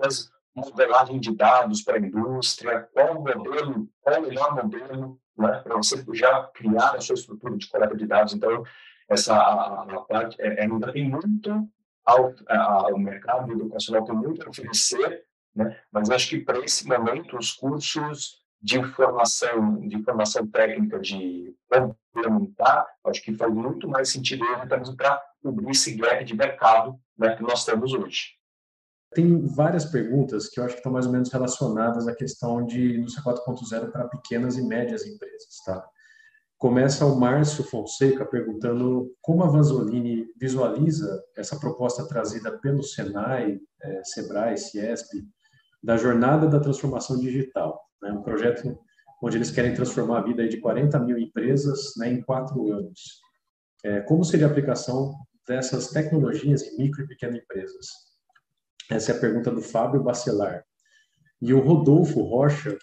modelagem 0.56 1.20
de 1.20 1.36
dados 1.36 1.84
para 1.84 1.98
a 1.98 2.00
indústria, 2.00 2.90
qual 2.92 3.18
o 3.18 3.24
modelo, 3.24 3.88
qual 4.02 4.20
o 4.20 4.22
melhor 4.24 4.56
modelo 4.56 5.20
né, 5.38 5.60
para 5.60 5.76
você 5.76 6.04
já 6.14 6.44
criar 6.54 6.96
a 6.96 7.02
sua 7.02 7.14
estrutura 7.14 7.56
de 7.58 7.68
coleta 7.70 7.96
de 7.96 8.08
dados. 8.08 8.34
Então, 8.34 8.64
essa 9.08 9.36
parte 10.08 10.42
é, 10.42 10.64
ainda 10.64 10.92
tem 10.92 11.10
muito 11.10 11.70
ao, 12.04 12.34
ao 12.48 12.98
mercado 12.98 13.52
educacional 13.52 14.04
tem 14.06 14.16
muito 14.16 14.46
a 14.46 14.50
oferecer, 14.50 15.26
né? 15.56 15.80
mas 15.92 16.10
acho 16.10 16.30
que 16.30 16.40
para 16.40 16.60
esse 16.60 16.88
momento 16.88 17.38
os 17.38 17.52
cursos 17.52 18.45
de 18.66 18.80
informação, 18.80 19.88
de 19.88 19.96
informação 19.96 20.48
técnica, 20.48 21.00
de 21.00 21.56
complementar, 21.70 22.88
acho 23.06 23.22
que 23.22 23.36
faz 23.36 23.54
muito 23.54 23.88
mais 23.88 24.10
sentido 24.10 24.44
mesmo 24.44 24.98
para 24.98 25.22
cobrir 25.40 25.70
esse 25.70 25.94
gap 25.94 26.26
de 26.26 26.36
mercado 26.36 27.00
né, 27.16 27.36
que 27.36 27.44
nós 27.44 27.64
temos 27.64 27.94
hoje. 27.94 28.30
Tem 29.14 29.40
várias 29.46 29.86
perguntas 29.86 30.50
que 30.50 30.60
eu 30.60 30.64
acho 30.64 30.74
que 30.74 30.80
estão 30.80 30.92
mais 30.92 31.06
ou 31.06 31.12
menos 31.12 31.32
relacionadas 31.32 32.08
à 32.08 32.16
questão 32.16 32.66
de 32.66 32.98
indústria 32.98 33.24
4.0 33.24 33.92
para 33.92 34.08
pequenas 34.08 34.58
e 34.58 34.64
médias 34.64 35.06
empresas, 35.06 35.62
tá? 35.64 35.88
Começa 36.58 37.06
o 37.06 37.20
Márcio 37.20 37.64
Fonseca 37.66 38.26
perguntando 38.26 39.16
como 39.22 39.44
a 39.44 39.48
Vanzolini 39.48 40.26
visualiza 40.40 41.24
essa 41.38 41.60
proposta 41.60 42.08
trazida 42.08 42.58
pelo 42.58 42.82
Senai, 42.82 43.60
é, 43.80 44.04
Sebrae, 44.04 44.58
Ciesp, 44.58 45.24
da 45.84 45.98
jornada 45.98 46.48
da 46.48 46.60
transformação 46.60 47.20
digital 47.20 47.85
né, 48.06 48.12
um 48.12 48.22
projeto 48.22 48.78
onde 49.22 49.38
eles 49.38 49.50
querem 49.50 49.74
transformar 49.74 50.20
a 50.20 50.24
vida 50.24 50.48
de 50.48 50.58
40 50.58 51.00
mil 51.00 51.18
empresas 51.18 51.94
né, 51.98 52.12
em 52.12 52.22
quatro 52.22 52.72
anos. 52.72 53.22
É, 53.84 54.02
como 54.02 54.24
seria 54.24 54.48
a 54.48 54.50
aplicação 54.50 55.14
dessas 55.48 55.90
tecnologias 55.90 56.64
em 56.64 56.78
micro 56.78 57.04
e 57.04 57.08
pequenas 57.08 57.42
empresas? 57.42 57.88
Essa 58.90 59.12
é 59.12 59.16
a 59.16 59.20
pergunta 59.20 59.52
do 59.52 59.62
Fábio 59.62 60.04
Bacelar. 60.04 60.64
E 61.42 61.54
o 61.54 61.60
Rodolfo 61.60 62.22
Rocha 62.22 62.78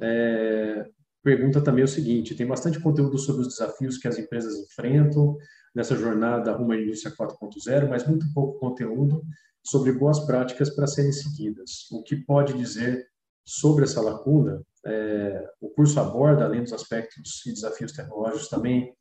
é, 0.00 0.86
pergunta 1.22 1.62
também 1.62 1.84
o 1.84 1.88
seguinte: 1.88 2.34
tem 2.34 2.46
bastante 2.46 2.78
conteúdo 2.78 3.18
sobre 3.18 3.42
os 3.42 3.48
desafios 3.48 3.98
que 3.98 4.08
as 4.08 4.18
empresas 4.18 4.54
enfrentam 4.54 5.36
nessa 5.74 5.96
jornada 5.96 6.52
rumo 6.52 6.72
à 6.72 6.76
indústria 6.76 7.14
4.0, 7.14 7.88
mas 7.88 8.06
muito 8.06 8.26
pouco 8.34 8.58
conteúdo 8.58 9.22
sobre 9.64 9.92
boas 9.92 10.20
práticas 10.20 10.70
para 10.74 10.86
serem 10.86 11.12
seguidas. 11.12 11.90
O 11.90 12.02
que 12.02 12.16
pode 12.16 12.52
dizer 12.54 13.06
sobre 13.46 13.84
essa 13.84 14.00
lacuna, 14.00 14.60
é, 14.84 15.48
o 15.60 15.68
curso 15.70 15.98
aborda, 16.00 16.44
além 16.44 16.62
dos 16.62 16.72
aspectos 16.72 17.44
e 17.46 17.52
desafios 17.52 17.92
tecnológicos, 17.92 18.48
também 18.48 18.92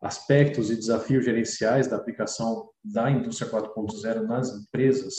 aspectos 0.00 0.70
e 0.70 0.76
desafios 0.76 1.24
gerenciais 1.24 1.86
da 1.86 1.96
aplicação 1.96 2.68
da 2.82 3.10
indústria 3.10 3.50
4.0 3.50 4.22
nas 4.22 4.48
empresas. 4.50 5.14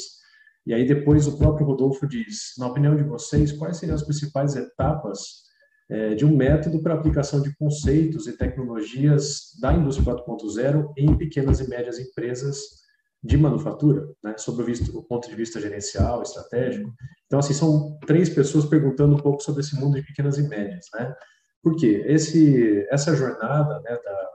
E 0.66 0.74
aí 0.74 0.88
depois 0.88 1.28
o 1.28 1.38
próprio 1.38 1.68
Rodolfo 1.68 2.08
diz, 2.08 2.54
na 2.58 2.68
opinião 2.68 2.96
de 2.96 3.04
vocês, 3.04 3.52
quais 3.52 3.78
seriam 3.78 3.96
as 3.96 4.04
principais 4.04 4.56
etapas 4.56 5.44
é, 5.90 6.16
de 6.16 6.26
um 6.26 6.36
método 6.36 6.82
para 6.82 6.94
aplicação 6.94 7.42
de 7.42 7.56
conceitos 7.58 8.26
e 8.28 8.38
tecnologias 8.38 9.52
da 9.60 9.74
indústria 9.74 10.16
4.0 10.16 10.94
em 10.98 11.18
pequenas 11.18 11.60
e 11.60 11.70
médias 11.70 12.00
empresas 12.00 12.81
de 13.24 13.38
manufatura, 13.38 14.10
né, 14.24 14.36
sobre 14.38 14.64
o, 14.64 14.66
visto, 14.66 14.98
o, 14.98 15.04
ponto 15.04 15.30
de 15.30 15.36
vista 15.36 15.60
gerencial, 15.60 16.24
estratégico. 16.24 16.92
Então, 17.28 17.40
assim, 17.40 17.54
são 17.54 17.98
três 18.08 18.30
pessoas 18.30 18.66
perguntando 18.66 19.16
um 19.16 19.20
pouco 19.20 19.44
sobre 19.44 19.62
esse 19.62 19.80
mundo 19.80 19.96
de 19.96 20.06
pequenas 20.06 20.38
e 20.38 20.48
médias, 20.48 20.88
né? 20.96 21.14
Por 21.62 21.76
quê? 21.76 22.04
Esse, 22.08 22.88
essa 22.90 23.16
jornada 23.16 23.80
né, 23.82 24.00
da, 24.04 24.30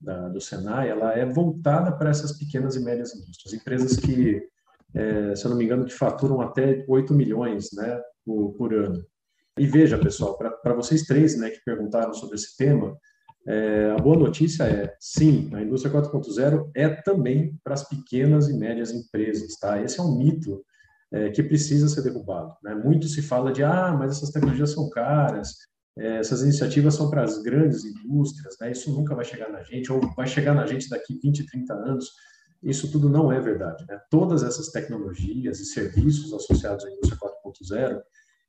da, 0.00 0.28
do 0.28 0.40
Senai, 0.40 0.88
ela 0.88 1.12
é 1.12 1.24
voltada 1.24 1.92
para 1.96 2.10
essas 2.10 2.36
pequenas 2.36 2.74
e 2.74 2.80
médias 2.82 3.14
indústrias, 3.14 3.54
empresas 3.54 3.96
que, 3.96 4.42
é, 4.92 5.36
se 5.36 5.44
eu 5.44 5.50
não 5.50 5.56
me 5.56 5.64
engano, 5.64 5.84
que 5.84 5.94
faturam 5.94 6.40
até 6.40 6.84
8 6.88 7.14
milhões 7.14 7.68
né, 7.72 8.00
por, 8.24 8.52
por 8.54 8.74
ano. 8.74 9.00
E 9.56 9.66
veja, 9.66 9.96
pessoal, 9.96 10.36
para 10.36 10.74
vocês 10.74 11.04
três 11.04 11.38
né, 11.38 11.50
que 11.50 11.62
perguntaram 11.64 12.12
sobre 12.12 12.34
esse 12.34 12.56
tema, 12.56 12.96
é, 13.46 13.90
a 13.90 14.00
boa 14.00 14.16
notícia 14.16 14.64
é, 14.64 14.94
sim, 14.98 15.50
a 15.54 15.62
indústria 15.62 15.92
4.0 15.92 16.70
é 16.74 16.88
também 16.88 17.58
para 17.62 17.74
as 17.74 17.86
pequenas 17.86 18.48
e 18.48 18.54
médias 18.54 18.90
empresas, 18.90 19.56
tá? 19.58 19.80
Esse 19.82 20.00
é 20.00 20.02
um 20.02 20.16
mito 20.16 20.64
é, 21.12 21.30
que 21.30 21.42
precisa 21.42 21.88
ser 21.88 22.02
derrubado. 22.02 22.54
Né? 22.62 22.74
Muito 22.74 23.06
se 23.06 23.20
fala 23.20 23.52
de, 23.52 23.62
ah, 23.62 23.94
mas 23.98 24.12
essas 24.16 24.30
tecnologias 24.30 24.70
são 24.70 24.88
caras, 24.88 25.54
é, 25.98 26.16
essas 26.16 26.42
iniciativas 26.42 26.94
são 26.94 27.10
para 27.10 27.22
as 27.22 27.40
grandes 27.42 27.84
indústrias, 27.84 28.56
né? 28.60 28.72
Isso 28.72 28.90
nunca 28.90 29.14
vai 29.14 29.24
chegar 29.24 29.50
na 29.50 29.62
gente, 29.62 29.92
ou 29.92 30.00
vai 30.16 30.26
chegar 30.26 30.54
na 30.54 30.66
gente 30.66 30.88
daqui 30.88 31.18
20, 31.22 31.46
30 31.46 31.74
anos. 31.74 32.10
Isso 32.62 32.90
tudo 32.90 33.08
não 33.08 33.30
é 33.30 33.38
verdade, 33.38 33.84
né? 33.86 34.00
Todas 34.10 34.42
essas 34.42 34.70
tecnologias 34.70 35.60
e 35.60 35.66
serviços 35.66 36.32
associados 36.32 36.84
à 36.84 36.90
indústria 36.90 37.18
4.0, 37.20 38.00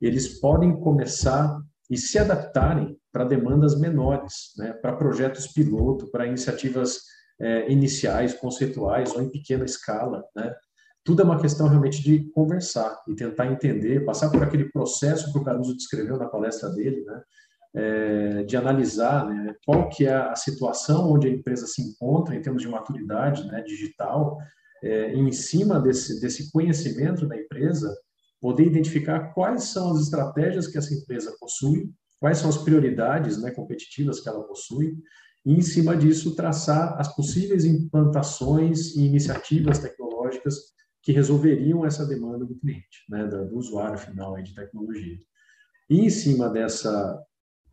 eles 0.02 0.40
podem 0.40 0.80
começar 0.80 1.62
e 1.90 1.98
se 1.98 2.18
adaptarem 2.18 2.98
para 3.16 3.24
demandas 3.24 3.80
menores, 3.80 4.52
né, 4.58 4.74
para 4.74 4.92
projetos 4.92 5.48
piloto, 5.48 6.12
para 6.12 6.28
iniciativas 6.28 7.00
é, 7.40 7.72
iniciais, 7.72 8.34
conceituais 8.34 9.16
ou 9.16 9.22
em 9.22 9.30
pequena 9.30 9.64
escala. 9.64 10.22
Né? 10.36 10.54
Tudo 11.02 11.22
é 11.22 11.26
uma 11.26 11.40
questão 11.40 11.70
realmente 11.70 12.04
de 12.04 12.30
conversar 12.32 12.94
e 13.08 13.16
tentar 13.16 13.50
entender, 13.50 14.04
passar 14.04 14.30
por 14.30 14.44
aquele 14.44 14.70
processo 14.70 15.32
que 15.32 15.40
o 15.40 15.44
Caruso 15.46 15.78
descreveu 15.78 16.18
na 16.18 16.28
palestra 16.28 16.70
dele, 16.72 17.06
né? 17.06 17.22
É, 17.78 18.44
de 18.44 18.56
analisar 18.56 19.26
né, 19.26 19.54
qual 19.66 19.90
que 19.90 20.06
é 20.06 20.14
a 20.14 20.36
situação 20.36 21.12
onde 21.12 21.28
a 21.28 21.30
empresa 21.30 21.68
se 21.68 21.82
encontra 21.82 22.34
em 22.34 22.42
termos 22.42 22.62
de 22.62 22.70
maturidade 22.70 23.46
né, 23.48 23.62
digital, 23.64 24.38
é, 24.82 25.14
em 25.14 25.30
cima 25.34 25.78
desse, 25.78 26.22
desse 26.22 26.52
conhecimento 26.54 27.28
da 27.28 27.36
empresa, 27.36 27.94
poder 28.40 28.66
identificar 28.66 29.34
quais 29.34 29.66
são 29.66 29.92
as 29.92 30.00
estratégias 30.00 30.68
que 30.68 30.78
essa 30.78 30.94
empresa 30.94 31.36
possui 31.38 31.92
quais 32.20 32.38
são 32.38 32.50
as 32.50 32.58
prioridades 32.58 33.42
né, 33.42 33.52
competitivas 33.52 34.20
que 34.20 34.30
ela 34.30 34.44
possui, 34.44 34.98
e, 35.46 35.54
em 35.54 35.62
cima 35.62 35.96
disso, 35.96 36.36
traçar 36.36 37.00
as 37.00 37.14
possíveis 37.16 37.66
implantações 37.66 38.96
e 38.96 39.06
iniciativas 39.06 39.80
tecnológicas 39.80 40.56
que 41.04 41.12
resolveriam 41.12 41.86
essa 41.86 42.06
demanda 42.06 42.46
do 42.46 42.56
cliente, 42.56 43.06
né, 43.08 43.28
do, 43.28 43.56
usuário 43.56 43.98
final 43.98 44.42
de 44.42 44.56
tecnologia. 44.56 45.20
E 45.88 46.00
em 46.00 46.10
cima 46.10 46.50
dessa 46.50 47.24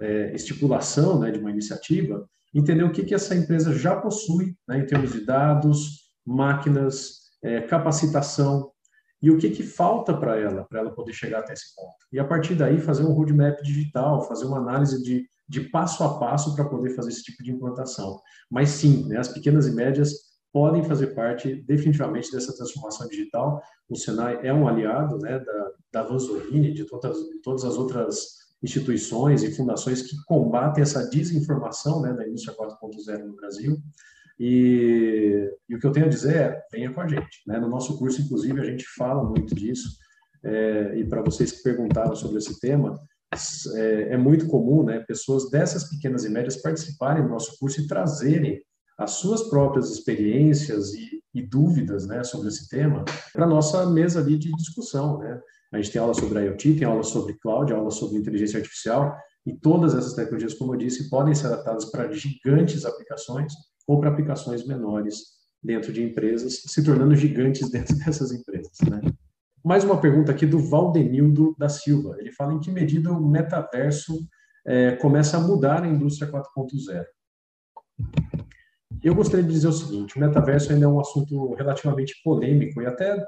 é, 0.00 0.34
estipulação 0.34 1.18
né, 1.18 1.30
de 1.30 1.38
uma 1.38 1.50
iniciativa, 1.50 2.28
entender 2.54 2.84
o 2.84 2.92
que, 2.92 3.04
que 3.04 3.14
essa 3.14 3.34
empresa 3.34 3.72
já 3.72 3.96
possui 3.96 4.54
né, 4.68 4.80
em 4.80 4.86
termos 4.86 5.12
de 5.12 5.24
dados, 5.24 6.10
máquinas, 6.26 7.22
é, 7.42 7.60
capacitação, 7.62 8.70
e 9.22 9.30
o 9.30 9.38
que, 9.38 9.50
que 9.50 9.62
falta 9.62 10.12
para 10.12 10.36
ela, 10.36 10.64
para 10.64 10.80
ela 10.80 10.90
poder 10.90 11.12
chegar 11.12 11.38
até 11.38 11.52
esse 11.52 11.74
ponto. 11.76 11.94
E 12.12 12.18
a 12.18 12.24
partir 12.24 12.56
daí 12.56 12.80
fazer 12.80 13.04
um 13.04 13.12
roadmap 13.12 13.62
digital, 13.62 14.26
fazer 14.26 14.46
uma 14.46 14.58
análise 14.58 15.00
de, 15.00 15.24
de 15.48 15.60
passo 15.60 16.02
a 16.02 16.18
passo 16.18 16.56
para 16.56 16.64
poder 16.64 16.90
fazer 16.90 17.10
esse 17.10 17.22
tipo 17.22 17.42
de 17.42 17.52
implantação. 17.52 18.20
Mas 18.50 18.70
sim, 18.70 19.06
né, 19.06 19.18
as 19.18 19.28
pequenas 19.28 19.68
e 19.68 19.70
médias 19.70 20.32
podem 20.52 20.82
fazer 20.82 21.14
parte 21.14 21.54
definitivamente 21.54 22.32
dessa 22.32 22.54
transformação 22.54 23.06
digital. 23.06 23.62
O 23.88 23.96
Senai 23.96 24.40
é 24.42 24.52
um 24.52 24.66
aliado 24.66 25.16
né, 25.18 25.38
da, 25.38 25.70
da 25.92 26.02
Vanzolini, 26.02 26.74
de 26.74 26.84
todas, 26.84 27.16
todas 27.42 27.64
as 27.64 27.76
outras 27.76 28.42
instituições 28.62 29.42
e 29.42 29.54
fundações 29.54 30.02
que 30.02 30.16
combatem 30.24 30.82
essa 30.82 31.08
desinformação 31.08 32.02
né, 32.02 32.12
da 32.12 32.26
indústria 32.26 32.56
4.0 32.56 33.24
no 33.24 33.36
Brasil. 33.36 33.80
E, 34.38 35.50
e, 35.68 35.74
o 35.74 35.78
que 35.78 35.86
eu 35.86 35.92
tenho 35.92 36.06
a 36.06 36.08
dizer 36.08 36.36
é, 36.36 36.62
venha 36.72 36.92
com 36.92 37.00
a 37.00 37.08
gente. 37.08 37.42
Né? 37.46 37.58
No 37.58 37.68
nosso 37.68 37.98
curso, 37.98 38.20
inclusive, 38.22 38.60
a 38.60 38.64
gente 38.64 38.84
fala 38.96 39.22
muito 39.22 39.54
disso. 39.54 39.88
É, 40.44 40.98
e 40.98 41.04
para 41.04 41.22
vocês 41.22 41.52
que 41.52 41.62
perguntaram 41.62 42.16
sobre 42.16 42.38
esse 42.38 42.58
tema, 42.58 42.98
é, 43.74 44.14
é, 44.14 44.16
muito 44.16 44.46
comum 44.46 44.82
né, 44.82 45.00
pessoas 45.00 45.48
dessas 45.50 45.88
pequenas 45.88 46.24
e 46.24 46.28
médias 46.28 46.56
participarem 46.56 47.22
do 47.22 47.30
nosso 47.30 47.56
curso 47.58 47.80
e 47.80 47.86
trazerem 47.86 48.60
as 48.98 49.12
suas 49.12 49.44
próprias 49.44 49.90
experiências 49.90 50.92
e, 50.92 51.22
e 51.34 51.42
dúvidas 51.42 52.06
né, 52.06 52.22
sobre 52.24 52.48
esse 52.48 52.68
tema 52.68 53.04
para 53.32 53.44
a 53.44 53.48
nossa 53.48 53.86
mesa 53.86 54.20
ali 54.20 54.36
de 54.36 54.52
discussão. 54.52 55.18
Né? 55.18 55.40
A 55.72 55.76
gente 55.78 55.92
tem 55.92 56.00
aula 56.00 56.12
sobre 56.12 56.44
IoT, 56.44 56.74
tem 56.74 56.86
aula 56.86 57.02
sobre 57.02 57.38
cloud, 57.38 57.72
aula 57.72 57.90
sobre 57.90 58.18
inteligência 58.18 58.58
artificial, 58.58 59.16
e 59.46 59.54
todas 59.54 59.94
essas 59.94 60.12
tecnologias, 60.12 60.54
como 60.54 60.74
eu 60.74 60.78
disse, 60.78 61.08
podem 61.08 61.34
ser 61.34 61.46
adaptadas 61.46 61.86
para 61.86 62.12
gigantes 62.12 62.84
aplicações 62.84 63.52
ou 63.86 64.00
para 64.00 64.10
aplicações 64.10 64.66
menores 64.66 65.42
dentro 65.62 65.92
de 65.92 66.02
empresas, 66.02 66.62
se 66.66 66.84
tornando 66.84 67.14
gigantes 67.14 67.68
dentro 67.70 67.96
dessas 67.96 68.32
empresas. 68.32 68.78
Né? 68.88 69.00
Mais 69.64 69.84
uma 69.84 70.00
pergunta 70.00 70.32
aqui 70.32 70.44
do 70.44 70.58
Valdenildo 70.58 71.54
da 71.58 71.68
Silva. 71.68 72.16
Ele 72.18 72.32
fala 72.32 72.54
em 72.54 72.60
que 72.60 72.70
medida 72.70 73.12
o 73.12 73.24
metaverso 73.24 74.18
é, 74.66 74.96
começa 74.96 75.36
a 75.36 75.40
mudar 75.40 75.82
a 75.82 75.88
indústria 75.88 76.30
4.0. 76.30 77.04
Eu 79.02 79.14
gostaria 79.14 79.44
de 79.44 79.52
dizer 79.52 79.68
o 79.68 79.72
seguinte: 79.72 80.16
o 80.16 80.20
metaverso 80.20 80.72
ainda 80.72 80.84
é 80.84 80.88
um 80.88 81.00
assunto 81.00 81.54
relativamente 81.54 82.20
polêmico 82.24 82.80
e 82.82 82.86
até 82.86 83.24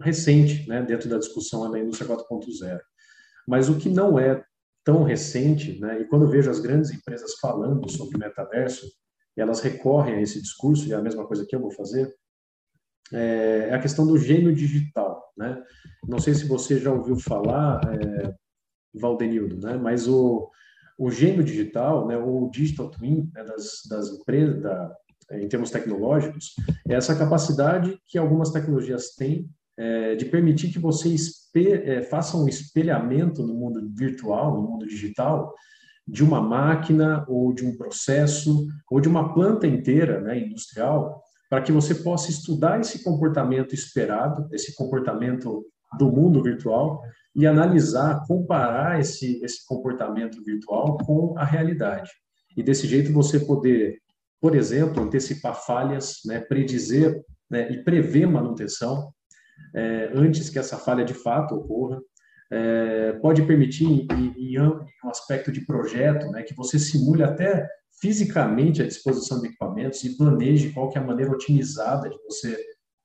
recente 0.00 0.68
né, 0.68 0.82
dentro 0.82 1.08
da 1.08 1.18
discussão 1.18 1.70
da 1.70 1.78
indústria 1.78 2.08
4.0. 2.08 2.80
Mas 3.46 3.68
o 3.68 3.78
que 3.78 3.88
não 3.88 4.18
é 4.18 4.42
tão 4.84 5.04
recente, 5.04 5.80
né, 5.80 6.00
e 6.00 6.04
quando 6.06 6.24
eu 6.24 6.30
vejo 6.30 6.50
as 6.50 6.60
grandes 6.60 6.90
empresas 6.90 7.34
falando 7.40 7.88
sobre 7.88 8.18
metaverso, 8.18 8.86
elas 9.40 9.60
recorrem 9.60 10.14
a 10.14 10.20
esse 10.20 10.40
discurso, 10.40 10.86
e 10.86 10.92
é 10.92 10.96
a 10.96 11.02
mesma 11.02 11.26
coisa 11.26 11.46
que 11.46 11.54
eu 11.54 11.60
vou 11.60 11.70
fazer, 11.70 12.14
é, 13.12 13.68
é 13.70 13.74
a 13.74 13.80
questão 13.80 14.06
do 14.06 14.18
gênio 14.18 14.54
digital. 14.54 15.22
Né? 15.36 15.62
Não 16.06 16.18
sei 16.18 16.34
se 16.34 16.46
você 16.46 16.78
já 16.78 16.92
ouviu 16.92 17.16
falar, 17.16 17.80
é, 17.94 18.34
Valdenildo, 18.94 19.58
né? 19.58 19.76
mas 19.76 20.06
o, 20.06 20.50
o 20.98 21.10
gênio 21.10 21.42
digital, 21.42 22.06
né, 22.06 22.16
ou 22.16 22.50
digital 22.50 22.90
twin 22.90 23.30
né, 23.32 23.42
das, 23.44 23.82
das 23.88 24.08
empresas, 24.10 24.62
da, 24.62 24.94
em 25.32 25.48
termos 25.48 25.70
tecnológicos, 25.70 26.54
é 26.88 26.94
essa 26.94 27.16
capacidade 27.16 27.98
que 28.06 28.18
algumas 28.18 28.50
tecnologias 28.50 29.14
têm 29.14 29.48
é, 29.76 30.14
de 30.14 30.26
permitir 30.26 30.70
que 30.70 30.78
você 30.78 31.14
é, 31.56 32.02
faça 32.02 32.36
um 32.36 32.46
espelhamento 32.46 33.42
no 33.42 33.54
mundo 33.54 33.80
virtual, 33.94 34.54
no 34.54 34.62
mundo 34.62 34.86
digital, 34.86 35.54
de 36.06 36.24
uma 36.24 36.40
máquina 36.40 37.24
ou 37.28 37.52
de 37.52 37.64
um 37.64 37.76
processo 37.76 38.66
ou 38.90 39.00
de 39.00 39.08
uma 39.08 39.32
planta 39.32 39.66
inteira, 39.66 40.20
né, 40.20 40.38
industrial, 40.38 41.22
para 41.48 41.62
que 41.62 41.70
você 41.70 41.94
possa 41.94 42.30
estudar 42.30 42.80
esse 42.80 43.04
comportamento 43.04 43.74
esperado, 43.74 44.48
esse 44.52 44.74
comportamento 44.74 45.64
do 45.98 46.10
mundo 46.10 46.42
virtual 46.42 47.02
e 47.34 47.46
analisar, 47.46 48.24
comparar 48.26 49.00
esse 49.00 49.42
esse 49.44 49.66
comportamento 49.66 50.42
virtual 50.42 50.96
com 50.98 51.34
a 51.38 51.44
realidade. 51.44 52.10
E 52.56 52.62
desse 52.62 52.86
jeito 52.86 53.12
você 53.12 53.40
poder, 53.40 53.98
por 54.40 54.54
exemplo, 54.54 55.02
antecipar 55.02 55.54
falhas, 55.54 56.20
né, 56.24 56.40
predizer 56.40 57.22
né, 57.50 57.70
e 57.70 57.82
prever 57.84 58.26
manutenção 58.26 59.12
é, 59.74 60.10
antes 60.14 60.50
que 60.50 60.58
essa 60.58 60.76
falha 60.76 61.04
de 61.04 61.14
fato 61.14 61.54
ocorra 61.54 62.00
é, 62.52 63.12
pode 63.14 63.42
permitir, 63.46 63.86
em, 63.86 64.06
em, 64.36 64.60
um 64.60 65.08
aspecto 65.08 65.50
de 65.50 65.64
projeto, 65.64 66.30
né, 66.30 66.42
que 66.42 66.54
você 66.54 66.78
simule 66.78 67.22
até 67.22 67.66
fisicamente 67.98 68.82
a 68.82 68.86
disposição 68.86 69.40
de 69.40 69.48
equipamentos 69.48 70.04
e 70.04 70.16
planeje 70.18 70.70
qual 70.70 70.90
que 70.90 70.98
é 70.98 71.00
a 71.00 71.04
maneira 71.04 71.32
otimizada 71.32 72.10
de 72.10 72.16
você 72.24 72.58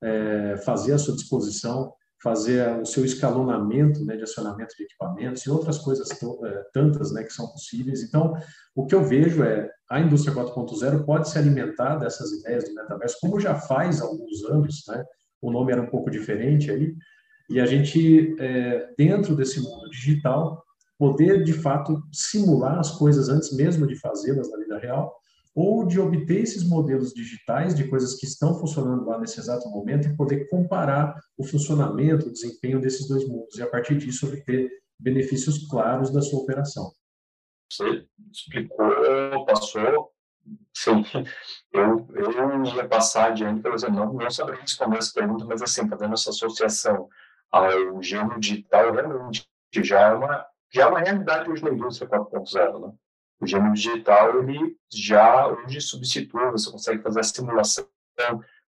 é, 0.04 0.58
fazer 0.66 0.94
a 0.94 0.98
sua 0.98 1.16
disposição, 1.16 1.94
fazer 2.22 2.78
o 2.82 2.86
seu 2.86 3.06
escalonamento 3.06 4.04
né, 4.04 4.18
de 4.18 4.24
acionamento 4.24 4.76
de 4.76 4.84
equipamentos 4.84 5.44
e 5.44 5.50
outras 5.50 5.78
coisas 5.78 6.10
é, 6.12 6.64
tantas 6.74 7.14
né, 7.14 7.24
que 7.24 7.32
são 7.32 7.48
possíveis. 7.48 8.04
Então, 8.04 8.34
o 8.76 8.86
que 8.86 8.96
eu 8.96 9.04
vejo 9.04 9.44
é 9.44 9.70
a 9.90 10.02
indústria 10.02 10.36
4.0 10.36 11.06
pode 11.06 11.30
se 11.30 11.38
alimentar 11.38 11.96
dessas 11.96 12.34
ideias 12.34 12.66
do 12.66 12.76
metaverso, 12.76 13.18
como 13.22 13.40
já 13.40 13.56
faz 13.56 14.02
há 14.02 14.06
alguns 14.06 14.44
anos, 14.50 14.84
né? 14.90 15.02
o 15.42 15.52
nome 15.52 15.72
era 15.72 15.82
um 15.82 15.88
pouco 15.88 16.10
diferente 16.10 16.72
aí, 16.72 16.94
e 17.50 17.60
a 17.60 17.66
gente, 17.66 18.36
é, 18.40 18.94
dentro 18.98 19.36
desse 19.36 19.62
mundo 19.62 19.90
digital, 19.90 20.64
poder 20.98 21.44
de 21.44 21.54
fato 21.54 22.02
simular 22.12 22.80
as 22.80 22.92
coisas 22.92 23.30
antes 23.30 23.56
mesmo 23.56 23.88
de 23.88 23.96
fazê-las 24.00 24.50
na 24.50 24.58
vida 24.58 24.80
real, 24.80 25.16
ou 25.56 25.88
de 25.88 26.00
obter 26.00 26.42
esses 26.42 26.64
modelos 26.64 27.14
digitais 27.14 27.74
de 27.74 27.88
coisas 27.88 28.16
que 28.16 28.28
estão 28.28 28.60
funcionando 28.60 29.06
lá 29.06 29.20
nesse 29.20 29.40
exato 29.40 29.68
momento 29.70 30.08
e 30.08 30.16
poder 30.16 30.48
comparar 30.50 31.20
o 31.36 31.44
funcionamento, 31.44 32.28
o 32.28 32.32
desempenho 32.32 32.80
desses 32.80 33.08
dois 33.08 33.28
mundos, 33.28 33.58
e 33.58 33.64
a 33.64 33.68
partir 33.68 33.98
disso 33.98 34.28
obter 34.28 34.70
benefícios 35.00 35.68
claros 35.68 36.12
da 36.12 36.22
sua 36.22 36.42
operação. 36.42 36.92
Você 37.72 38.06
explicou, 38.32 39.46
passou. 39.46 40.12
Sim, 40.74 41.04
eu, 41.74 42.08
eu 42.14 42.64
ia 42.76 42.88
passar 42.88 43.32
adiante, 43.32 43.62
não, 43.90 44.14
não 44.14 44.30
saberia 44.30 44.62
responder 44.62 44.98
essa 44.98 45.12
pergunta, 45.14 45.44
mas 45.44 45.62
assim, 45.62 45.90
fazendo 45.90 46.14
essa 46.14 46.30
associação 46.30 47.10
ao 47.52 48.02
gênero 48.02 48.40
digital 48.40 48.92
realmente 48.92 49.48
já 49.74 50.02
é 50.02 50.14
uma 50.14 50.46
já 50.74 50.84
é 50.84 50.86
uma 50.86 51.00
realidade 51.00 51.50
hoje 51.50 51.64
na 51.64 51.72
indústria 51.72 52.10
4.0, 52.10 52.88
né? 52.88 52.94
O 53.40 53.48
gênero 53.48 53.74
digital 53.74 54.40
ele 54.40 54.76
já 54.92 55.48
hoje 55.48 55.80
substitui, 55.80 56.52
você 56.52 56.72
consegue 56.72 57.02
fazer 57.02 57.20
a 57.22 57.24
simulação, 57.24 57.88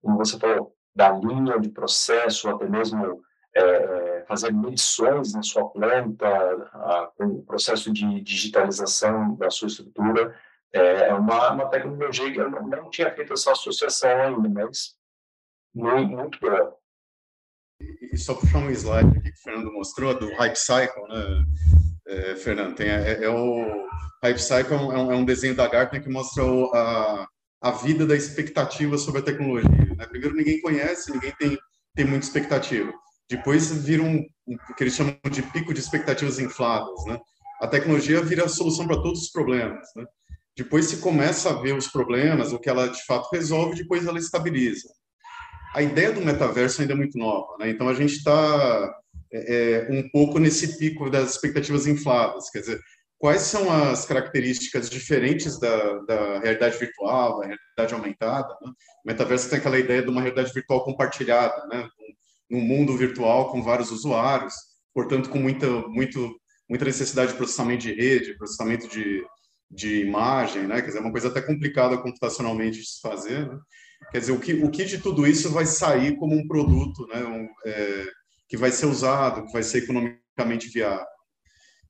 como 0.02 0.18
você 0.18 0.40
falou, 0.40 0.76
da 0.96 1.12
linha 1.12 1.60
de 1.60 1.70
processo, 1.70 2.50
até 2.50 2.68
mesmo 2.68 3.22
é, 3.56 4.26
fazer 4.28 4.52
medições 4.52 5.34
na 5.34 5.44
sua 5.44 5.70
planta, 5.70 6.28
a, 6.28 7.12
com 7.16 7.26
o 7.26 7.44
processo 7.44 7.92
de 7.92 8.22
digitalização 8.22 9.36
da 9.36 9.50
sua 9.50 9.68
estrutura. 9.68 10.36
É, 10.72 11.10
é 11.10 11.14
uma, 11.14 11.52
uma 11.52 11.70
tecnologia 11.70 12.32
que 12.32 12.40
eu 12.40 12.50
não, 12.50 12.68
não 12.68 12.90
tinha 12.90 13.14
feito 13.14 13.34
essa 13.34 13.52
associação 13.52 14.10
ainda, 14.10 14.50
mas 14.50 14.96
muito, 15.76 16.10
muito 16.10 16.40
boa 16.40 16.76
e 18.12 18.18
só 18.18 18.36
puxar 18.36 18.60
um 18.60 18.70
slide 18.70 19.18
aqui 19.18 19.32
que 19.32 19.40
o 19.40 19.44
Fernando 19.44 19.74
mostrou, 19.74 20.18
do 20.18 20.32
Hype 20.36 20.56
Cycle, 20.56 21.08
né, 21.10 21.46
é, 22.08 22.36
Fernando? 22.36 22.76
Tem, 22.76 22.88
é, 22.88 23.24
é, 23.24 23.30
o 23.30 23.88
Hype 24.24 24.40
Cycle 24.40 24.74
é 24.74 24.78
um, 24.78 25.12
é 25.12 25.16
um 25.16 25.26
desenho 25.26 25.56
da 25.56 25.68
Gartner 25.68 26.04
que 26.04 26.10
mostra 26.10 26.44
o, 26.44 26.74
a, 26.74 27.28
a 27.62 27.72
vida 27.72 28.06
da 28.06 28.16
expectativa 28.16 28.98
sobre 28.98 29.22
a 29.22 29.24
tecnologia. 29.24 29.96
Né? 29.96 30.06
Primeiro, 30.06 30.36
ninguém 30.36 30.62
conhece, 30.62 31.12
ninguém 31.12 31.34
tem, 31.40 31.58
tem 31.96 32.06
muita 32.06 32.26
expectativa. 32.26 32.94
Depois 33.30 33.72
vira 33.72 34.04
um, 34.04 34.24
um 34.48 34.58
que 34.78 34.84
eles 34.84 34.94
chamam 34.94 35.18
de 35.32 35.42
pico 35.42 35.74
de 35.74 35.80
expectativas 35.80 36.40
infladas, 36.40 37.06
né? 37.06 37.18
A 37.62 37.68
tecnologia 37.68 38.22
vira 38.22 38.46
a 38.46 38.50
solução 38.50 38.86
para 38.86 39.02
todos 39.02 39.22
os 39.22 39.32
problemas, 39.32 39.88
né? 39.96 40.06
Depois 40.56 40.86
se 40.86 40.98
começa 40.98 41.50
a 41.50 41.54
ver 41.54 41.74
os 41.74 41.88
problemas, 41.88 42.52
o 42.52 42.60
que 42.60 42.70
ela 42.70 42.88
de 42.88 43.04
fato 43.06 43.30
resolve, 43.32 43.78
depois 43.78 44.06
ela 44.06 44.20
estabiliza 44.20 44.90
a 45.74 45.82
ideia 45.82 46.12
do 46.12 46.22
metaverso 46.22 46.82
ainda 46.82 46.94
é 46.94 46.96
muito 46.96 47.18
nova, 47.18 47.58
né? 47.58 47.70
Então 47.70 47.90
a 47.90 47.94
gente 47.94 48.18
está 48.18 48.96
é, 49.32 49.88
é, 49.90 49.92
um 49.92 50.08
pouco 50.10 50.38
nesse 50.38 50.78
pico 50.78 51.10
das 51.10 51.32
expectativas 51.32 51.88
infladas, 51.88 52.50
quer 52.52 52.60
dizer, 52.60 52.80
quais 53.18 53.42
são 53.42 53.72
as 53.72 54.06
características 54.06 54.90
diferentes 54.90 55.60
da, 55.60 56.00
da 56.00 56.40
realidade 56.40 56.78
virtual, 56.78 57.40
da 57.40 57.48
realidade 57.48 57.94
aumentada? 57.94 58.50
Né? 58.62 58.72
O 59.04 59.08
metaverso 59.08 59.50
tem 59.50 59.58
aquela 59.58 59.80
ideia 59.80 60.04
de 60.04 60.10
uma 60.10 60.22
realidade 60.22 60.54
virtual 60.54 60.84
compartilhada, 60.84 61.66
né? 61.68 61.88
Num 62.50 62.62
mundo 62.62 62.96
virtual 62.96 63.52
com 63.52 63.64
vários 63.64 63.90
usuários, 63.92 64.54
portanto 64.94 65.30
com 65.30 65.40
muita, 65.40 65.68
muito, 65.88 66.36
muita 66.70 66.86
necessidade 66.86 67.32
de 67.32 67.38
processamento 67.38 67.82
de 67.82 67.94
rede, 67.94 68.38
processamento 68.38 68.88
de, 68.88 69.24
de 69.72 70.02
imagem, 70.02 70.68
né? 70.68 70.82
Quer 70.82 70.88
dizer, 70.88 71.00
é 71.00 71.02
uma 71.02 71.12
coisa 71.12 71.30
até 71.30 71.42
complicada 71.42 71.98
computacionalmente 71.98 72.80
de 72.80 72.86
se 72.88 73.02
fazer, 73.02 73.48
né? 73.48 73.58
Quer 74.12 74.20
dizer, 74.20 74.32
o 74.32 74.40
que, 74.40 74.54
o 74.54 74.70
que 74.70 74.86
de 74.86 74.98
tudo 75.00 75.28
isso 75.28 75.50
vai 75.52 75.66
sair 75.66 76.16
como 76.18 76.36
um 76.36 76.48
produto, 76.48 77.08
né? 77.08 77.24
Um, 77.24 77.48
é, 77.66 78.06
que 78.48 78.58
vai 78.58 78.72
ser 78.72 78.86
usado, 78.86 79.46
que 79.46 79.54
vai 79.54 79.64
ser 79.64 79.80
economicamente 79.80 80.70
viável. 80.70 81.06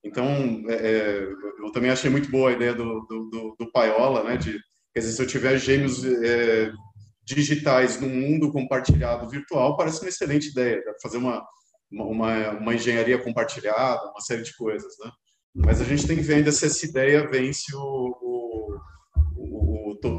Então, 0.04 0.64
é, 0.70 0.74
é 0.74 1.28
eu 1.60 1.72
também 1.72 1.92
achei 1.92 2.10
muito 2.10 2.30
boa 2.30 2.50
a 2.50 2.54
ideia 2.54 2.74
do, 2.74 3.02
do, 3.08 3.30
do, 3.30 3.56
do 3.60 3.72
Paiola, 3.72 4.24
né? 4.24 4.38
De, 4.38 4.60
quer 4.94 5.00
dizer, 5.00 5.14
se 5.14 5.22
eu 5.22 5.28
tiver 5.28 5.58
gêmeos 5.58 6.04
é, 6.06 6.72
digitais 7.26 8.00
no 8.00 8.08
mundo 8.08 8.52
compartilhado 8.52 9.30
virtual, 9.30 9.78
parece 9.78 10.02
uma 10.02 10.10
excelente 10.10 10.50
ideia. 10.50 10.82
Fazer 11.02 11.18
uma, 11.18 11.44
uma, 11.92 12.52
uma 12.52 12.76
engenharia 12.76 13.18
compartilhada, 13.18 14.10
uma 14.12 14.22
série 14.22 14.44
de 14.44 14.56
coisas, 14.56 14.94
né? 15.00 15.12
Mas 15.56 15.80
a 15.80 15.84
gente 15.84 16.08
tem 16.08 16.18
que 16.18 16.24
ver 16.24 16.36
ainda 16.36 16.52
se 16.52 16.66
essa 16.66 16.86
ideia 16.86 17.30
vence 17.30 17.76
o, 17.76 17.80
o, 17.80 18.43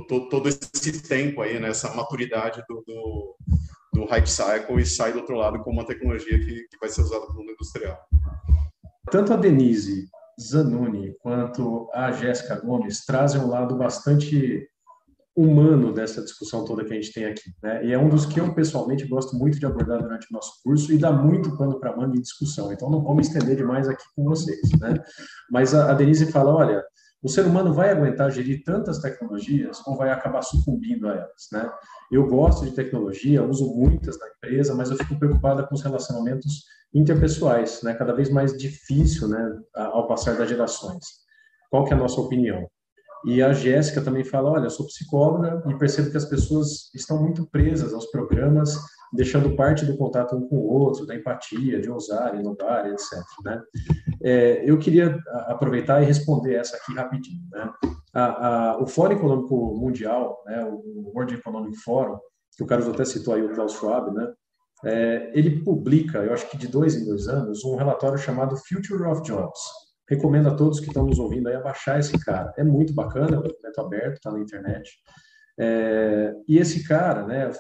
todo 0.07 0.49
esse 0.49 1.03
tempo 1.03 1.43
aí, 1.43 1.59
né? 1.59 1.69
essa 1.69 1.95
maturidade 1.95 2.63
do, 2.69 2.83
do, 2.87 3.37
do 3.93 4.05
hype 4.07 4.27
cycle 4.27 4.81
e 4.81 4.87
sai 4.87 5.13
do 5.13 5.21
outro 5.21 5.37
lado 5.37 5.59
com 5.61 5.71
uma 5.71 5.87
tecnologia 5.87 6.39
que, 6.39 6.67
que 6.69 6.79
vai 6.81 6.89
ser 6.89 7.03
usada 7.03 7.27
no 7.27 7.35
mundo 7.35 7.53
industrial. 7.53 7.99
Tanto 9.11 9.33
a 9.33 9.37
Denise 9.37 10.09
Zanoni 10.41 11.15
quanto 11.21 11.89
a 11.93 12.11
Jéssica 12.13 12.61
Gomes 12.61 13.05
trazem 13.05 13.41
um 13.41 13.49
lado 13.49 13.77
bastante 13.77 14.69
humano 15.37 15.93
dessa 15.93 16.23
discussão 16.23 16.65
toda 16.65 16.85
que 16.85 16.93
a 16.93 16.97
gente 16.97 17.13
tem 17.13 17.25
aqui. 17.25 17.51
Né? 17.63 17.87
E 17.87 17.93
é 17.93 17.99
um 17.99 18.09
dos 18.09 18.25
que 18.25 18.39
eu, 18.39 18.55
pessoalmente, 18.55 19.07
gosto 19.07 19.37
muito 19.37 19.59
de 19.59 19.67
abordar 19.67 20.01
durante 20.01 20.29
o 20.31 20.33
nosso 20.33 20.63
curso 20.63 20.93
e 20.93 20.99
dá 20.99 21.13
muito 21.13 21.57
pano 21.57 21.79
para 21.81 21.97
manga 21.97 22.17
em 22.17 22.21
discussão. 22.21 22.73
Então, 22.73 22.89
não 22.89 23.03
vou 23.03 23.15
me 23.15 23.23
estender 23.23 23.57
demais 23.57 23.89
aqui 23.89 24.05
com 24.15 24.25
vocês. 24.25 24.61
Né? 24.81 24.95
Mas 25.51 25.75
a 25.75 25.93
Denise 25.93 26.31
fala, 26.31 26.55
olha, 26.55 26.85
o 27.25 27.29
ser 27.29 27.47
humano 27.47 27.73
vai 27.73 27.89
aguentar 27.89 28.31
gerir 28.31 28.63
tantas 28.63 28.99
tecnologias 28.99 29.81
ou 29.87 29.97
vai 29.97 30.11
acabar 30.11 30.43
sucumbindo 30.43 31.09
a 31.09 31.13
elas, 31.13 31.49
né? 31.51 31.73
Eu 32.13 32.27
gosto 32.27 32.67
de 32.67 32.73
tecnologia, 32.73 33.43
uso 33.43 33.75
muitas 33.75 34.19
na 34.19 34.27
empresa, 34.29 34.75
mas 34.75 34.91
eu 34.91 34.99
fico 34.99 35.19
preocupada 35.19 35.67
com 35.67 35.75
os 35.75 35.83
relacionamentos 35.83 36.65
interpessoais, 36.93 37.83
né? 37.83 37.95
Cada 37.95 38.13
vez 38.13 38.29
mais 38.29 38.55
difícil, 38.59 39.27
né? 39.27 39.59
Ao 39.75 40.07
passar 40.07 40.37
das 40.37 40.51
gerações. 40.51 41.03
Qual 41.71 41.87
que 41.87 41.95
é 41.95 41.97
a 41.97 41.99
nossa 41.99 42.21
opinião? 42.21 42.69
E 43.25 43.43
a 43.43 43.55
Jéssica 43.55 44.03
também 44.03 44.23
fala, 44.23 44.51
olha, 44.51 44.67
eu 44.67 44.71
sou 44.71 44.87
psicóloga 44.87 45.63
e 45.67 45.79
percebo 45.79 46.11
que 46.11 46.19
as 46.19 46.27
pessoas 46.27 46.95
estão 46.95 47.23
muito 47.23 47.49
presas 47.51 47.95
aos 47.95 48.05
programas, 48.11 48.77
deixando 49.15 49.55
parte 49.57 49.85
do 49.85 49.97
contato 49.97 50.37
um 50.37 50.49
com 50.49 50.57
o 50.57 50.73
outro, 50.73 51.07
da 51.07 51.15
empatia, 51.15 51.81
de 51.81 51.91
ousar, 51.91 52.35
inovar, 52.39 52.87
etc. 52.87 53.13
Né? 53.45 53.63
É, 54.23 54.71
eu 54.71 54.79
queria 54.79 55.19
aproveitar 55.47 56.03
e 56.03 56.07
responder 56.07 56.55
essa 56.55 56.77
aqui 56.77 56.95
rapidinho. 56.95 57.43
Né? 57.51 57.71
A, 58.13 58.49
a, 58.49 58.83
o 58.83 58.87
Fórum 58.87 59.15
Econômico 59.15 59.77
Mundial, 59.77 60.43
né, 60.47 60.65
o 60.65 61.13
World 61.15 61.35
Economic 61.35 61.77
Forum, 61.79 62.19
que 62.57 62.63
o 62.63 62.67
Carlos 62.67 62.89
até 62.89 63.05
citou 63.05 63.35
aí, 63.35 63.43
o 63.43 63.53
Klaus 63.53 63.73
Schwab, 63.73 64.13
né, 64.15 64.33
é, 64.85 65.31
ele 65.35 65.63
publica, 65.63 66.19
eu 66.19 66.33
acho 66.33 66.49
que 66.49 66.57
de 66.57 66.69
dois 66.69 66.95
em 66.95 67.05
dois 67.05 67.27
anos, 67.27 67.65
um 67.65 67.77
relatório 67.77 68.19
chamado 68.19 68.57
Future 68.57 69.05
of 69.05 69.23
Jobs, 69.23 69.61
Recomendo 70.09 70.49
a 70.49 70.55
todos 70.55 70.81
que 70.81 70.89
estão 70.89 71.07
nos 71.07 71.19
ouvindo 71.19 71.49
aí 71.49 71.57
a 71.57 71.61
baixar 71.61 71.99
esse 71.99 72.19
cara. 72.23 72.53
É 72.59 72.65
muito 72.65 72.93
bacana, 72.93 73.37
é 73.37 73.39
um 73.39 73.43
documento 73.43 73.81
aberto, 73.81 74.15
está 74.17 74.31
na 74.31 74.41
internet. 74.41 74.91
É, 75.59 76.35
e 76.49 76.59
esse 76.59 76.87
cara, 76.87 77.27
né, 77.27 77.51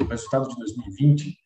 o 0.00 0.04
resultado 0.04 0.48
de 0.48 0.56
2020, 0.56 1.36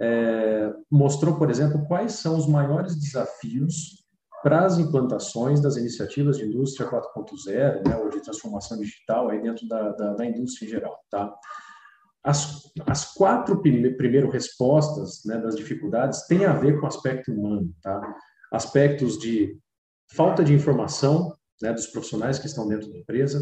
é, 0.00 0.72
mostrou, 0.90 1.36
por 1.36 1.50
exemplo, 1.50 1.84
quais 1.86 2.12
são 2.12 2.36
os 2.36 2.46
maiores 2.46 2.94
desafios 2.96 4.06
para 4.42 4.64
as 4.64 4.78
implantações 4.78 5.60
das 5.60 5.76
iniciativas 5.76 6.38
de 6.38 6.44
indústria 6.44 6.88
4.0, 6.88 7.86
né, 7.86 7.96
ou 7.96 8.08
de 8.08 8.20
transformação 8.22 8.78
digital 8.78 9.28
aí 9.28 9.42
dentro 9.42 9.66
da, 9.66 9.90
da, 9.90 10.14
da 10.14 10.26
indústria 10.26 10.66
em 10.66 10.70
geral, 10.70 10.96
tá? 11.10 11.34
As, 12.22 12.70
as 12.86 13.14
quatro 13.14 13.60
primeiras 13.60 14.32
respostas 14.32 15.22
né, 15.24 15.38
das 15.38 15.56
dificuldades 15.56 16.26
têm 16.26 16.44
a 16.44 16.52
ver 16.52 16.78
com 16.78 16.84
o 16.84 16.88
aspecto 16.88 17.32
humano, 17.32 17.72
tá? 17.82 18.00
Aspectos 18.52 19.18
de 19.18 19.58
falta 20.12 20.44
de 20.44 20.52
informação 20.54 21.32
né, 21.60 21.72
dos 21.72 21.86
profissionais 21.86 22.38
que 22.38 22.46
estão 22.46 22.68
dentro 22.68 22.90
da 22.90 22.98
empresa, 22.98 23.40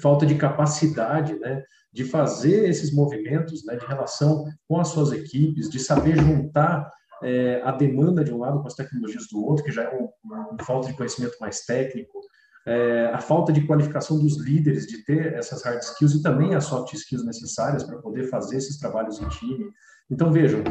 falta 0.00 0.26
de 0.26 0.34
capacidade 0.34 1.38
né, 1.38 1.62
de 1.92 2.04
fazer 2.04 2.68
esses 2.68 2.92
movimentos 2.92 3.64
né, 3.64 3.76
de 3.76 3.86
relação 3.86 4.44
com 4.68 4.80
as 4.80 4.88
suas 4.88 5.12
equipes, 5.12 5.68
de 5.68 5.78
saber 5.78 6.16
juntar 6.16 6.90
é, 7.22 7.60
a 7.64 7.72
demanda 7.72 8.24
de 8.24 8.32
um 8.32 8.38
lado 8.38 8.60
com 8.60 8.66
as 8.66 8.74
tecnologias 8.74 9.26
do 9.28 9.44
outro, 9.44 9.64
que 9.64 9.72
já 9.72 9.84
é 9.84 10.08
uma, 10.24 10.54
um 10.54 10.64
falta 10.64 10.88
de 10.88 10.94
conhecimento 10.94 11.36
mais 11.40 11.60
técnico, 11.64 12.20
é, 12.66 13.06
a 13.12 13.18
falta 13.18 13.52
de 13.52 13.66
qualificação 13.66 14.18
dos 14.18 14.38
líderes, 14.38 14.86
de 14.86 15.04
ter 15.04 15.34
essas 15.34 15.62
hard 15.62 15.82
skills 15.82 16.14
e 16.14 16.22
também 16.22 16.54
as 16.54 16.64
soft 16.64 16.92
skills 16.94 17.24
necessárias 17.24 17.82
para 17.82 17.98
poder 17.98 18.28
fazer 18.28 18.56
esses 18.56 18.78
trabalhos 18.78 19.20
em 19.20 19.28
time. 19.28 19.70
Então, 20.10 20.30
vejam, 20.30 20.62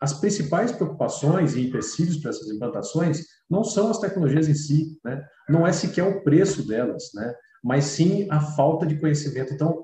as 0.00 0.12
principais 0.14 0.70
preocupações 0.70 1.56
e 1.56 1.66
empecilhos 1.66 2.18
para 2.18 2.30
essas 2.30 2.48
implantações 2.50 3.24
não 3.50 3.64
são 3.64 3.90
as 3.90 3.98
tecnologias 3.98 4.48
em 4.48 4.54
si, 4.54 4.98
né? 5.04 5.24
não 5.48 5.66
é 5.66 5.72
sequer 5.72 6.04
o 6.04 6.22
preço 6.22 6.66
delas, 6.66 7.10
né? 7.14 7.34
Mas 7.62 7.84
sim 7.84 8.26
a 8.30 8.40
falta 8.40 8.86
de 8.86 8.98
conhecimento. 8.98 9.52
Então, 9.52 9.82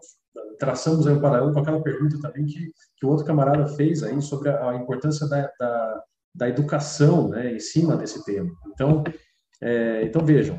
traçamos 0.59 1.07
aí 1.07 1.15
um 1.15 1.21
paralelo 1.21 1.53
com 1.53 1.61
aquela 1.61 1.83
pergunta 1.83 2.21
também 2.21 2.45
que, 2.47 2.73
que 2.97 3.07
o 3.07 3.09
outro 3.09 3.25
camarada 3.25 3.67
fez 3.69 4.03
aí 4.03 4.21
sobre 4.23 4.49
a, 4.49 4.71
a 4.71 4.77
importância 4.77 5.29
da, 5.29 5.51
da, 5.59 6.03
da, 6.35 6.49
educação 6.49 7.29
né, 7.29 7.53
em 7.53 7.61
cima 7.61 7.97
desse 7.97 8.25
tema. 8.25 8.51
Então, 8.73 9.03
é, 9.63 10.03
então 10.05 10.25
vejam, 10.25 10.59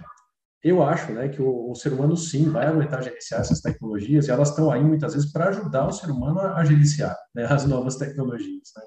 eu 0.64 0.84
acho 0.84 1.12
né, 1.12 1.30
que 1.30 1.42
o, 1.42 1.72
o, 1.72 1.76
ser 1.76 1.94
humano 1.94 2.18
sim 2.18 2.50
vai 2.50 2.66
aguentar 2.66 3.04
gerenciar 3.04 3.42
essas 3.42 3.62
tecnologias 3.62 4.28
e 4.28 4.32
elas 4.32 4.50
estão 4.50 4.72
aí 4.72 4.84
muitas 4.84 5.14
vezes 5.14 5.32
para 5.32 5.50
ajudar 5.50 5.88
o 5.88 5.92
ser 5.92 6.10
humano 6.10 6.40
a, 6.40 6.58
a 6.58 6.66
gerenciar 6.66 7.16
né, 7.34 7.46
as 7.46 7.66
novas 7.66 7.96
tecnologias. 7.96 8.72
Né? 8.76 8.84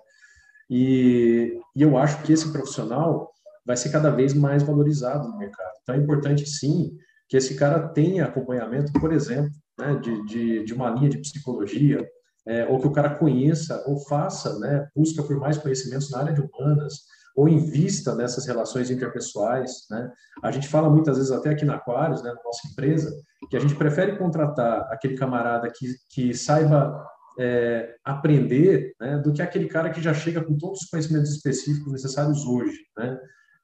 E, 0.70 1.60
e 1.74 1.82
eu 1.82 1.96
acho 1.96 2.22
que 2.22 2.32
esse 2.32 2.50
profissional 2.52 3.30
vai 3.64 3.76
ser 3.76 3.90
cada 3.90 4.10
vez 4.10 4.34
mais 4.34 4.62
valorizado 4.62 5.28
no 5.28 5.38
mercado. 5.38 5.72
Então 5.82 5.94
é 5.94 5.98
importante 5.98 6.46
sim 6.46 6.96
que 7.28 7.36
esse 7.36 7.54
cara 7.54 7.88
tenha 7.88 8.24
acompanhamento, 8.24 8.92
por 8.92 9.12
exemplo, 9.12 9.52
né, 9.78 9.94
de, 9.96 10.24
de, 10.26 10.64
de 10.64 10.74
uma 10.74 10.90
linha 10.90 11.10
de 11.10 11.18
psicologia, 11.18 12.06
é, 12.46 12.66
ou 12.66 12.80
que 12.80 12.86
o 12.86 12.92
cara 12.92 13.14
conheça 13.14 13.84
ou 13.86 14.00
faça, 14.06 14.58
né, 14.58 14.88
busca 14.96 15.22
por 15.22 15.36
mais 15.38 15.58
conhecimentos 15.58 16.10
na 16.10 16.18
área 16.20 16.32
de 16.32 16.40
humanas, 16.40 16.94
ou 17.36 17.48
invista 17.48 18.16
nessas 18.16 18.46
relações 18.46 18.90
interpessoais. 18.90 19.86
Né? 19.90 20.10
A 20.42 20.50
gente 20.50 20.66
fala 20.66 20.90
muitas 20.90 21.18
vezes, 21.18 21.30
até 21.30 21.50
aqui 21.50 21.64
na 21.64 21.76
Aquarius, 21.76 22.22
né, 22.22 22.30
na 22.30 22.42
nossa 22.42 22.66
empresa, 22.66 23.14
que 23.48 23.56
a 23.56 23.60
gente 23.60 23.76
prefere 23.76 24.16
contratar 24.16 24.88
aquele 24.90 25.14
camarada 25.14 25.70
que, 25.70 25.94
que 26.10 26.34
saiba 26.34 27.06
é, 27.38 27.94
aprender 28.04 28.92
né, 29.00 29.18
do 29.18 29.32
que 29.32 29.40
aquele 29.40 29.68
cara 29.68 29.90
que 29.90 30.00
já 30.00 30.12
chega 30.12 30.42
com 30.42 30.56
todos 30.56 30.80
os 30.80 30.88
conhecimentos 30.88 31.30
específicos 31.30 31.92
necessários 31.92 32.44
hoje. 32.44 32.76
Né? 32.96 33.16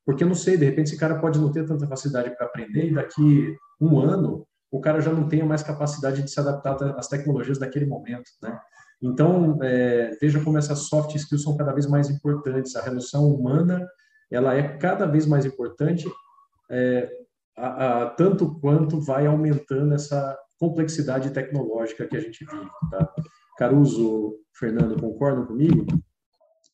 Porque 0.05 0.23
eu 0.23 0.29
não 0.29 0.35
sei, 0.35 0.57
de 0.57 0.65
repente 0.65 0.89
esse 0.89 0.99
cara 0.99 1.19
pode 1.19 1.39
não 1.39 1.51
ter 1.51 1.67
tanta 1.67 1.87
facilidade 1.87 2.37
para 2.37 2.47
aprender 2.47 2.89
e 2.89 2.95
daqui 2.95 3.57
um 3.81 3.99
ano 3.99 4.47
o 4.71 4.81
cara 4.81 5.01
já 5.01 5.13
não 5.13 5.29
tenha 5.29 5.45
mais 5.45 5.63
capacidade 5.63 6.23
de 6.23 6.31
se 6.31 6.39
adaptar 6.41 6.77
às 6.99 7.09
tecnologias 7.09 7.59
daquele 7.59 7.87
momento. 7.87 8.29
Né? 8.43 8.59
Então, 9.01 9.59
é, 9.63 10.17
veja 10.21 10.43
como 10.43 10.59
essas 10.59 10.89
soft 10.89 11.15
skills 11.15 11.45
são 11.45 11.57
cada 11.57 11.73
vez 11.73 11.87
mais 11.87 12.11
importantes. 12.11 12.75
A 12.75 12.83
relação 12.83 13.29
humana 13.29 13.87
ela 14.31 14.55
é 14.55 14.77
cada 14.77 15.07
vez 15.07 15.27
mais 15.27 15.45
importante, 15.45 16.11
é, 16.71 17.09
a, 17.57 18.03
a, 18.03 18.11
tanto 18.11 18.59
quanto 18.61 19.01
vai 19.01 19.27
aumentando 19.27 19.95
essa 19.95 20.37
complexidade 20.59 21.31
tecnológica 21.31 22.07
que 22.07 22.17
a 22.17 22.21
gente 22.21 22.45
vive. 22.45 22.71
Tá? 22.91 23.15
Caruso, 23.57 24.35
Fernando, 24.59 25.01
concordam 25.01 25.47
comigo? 25.47 25.87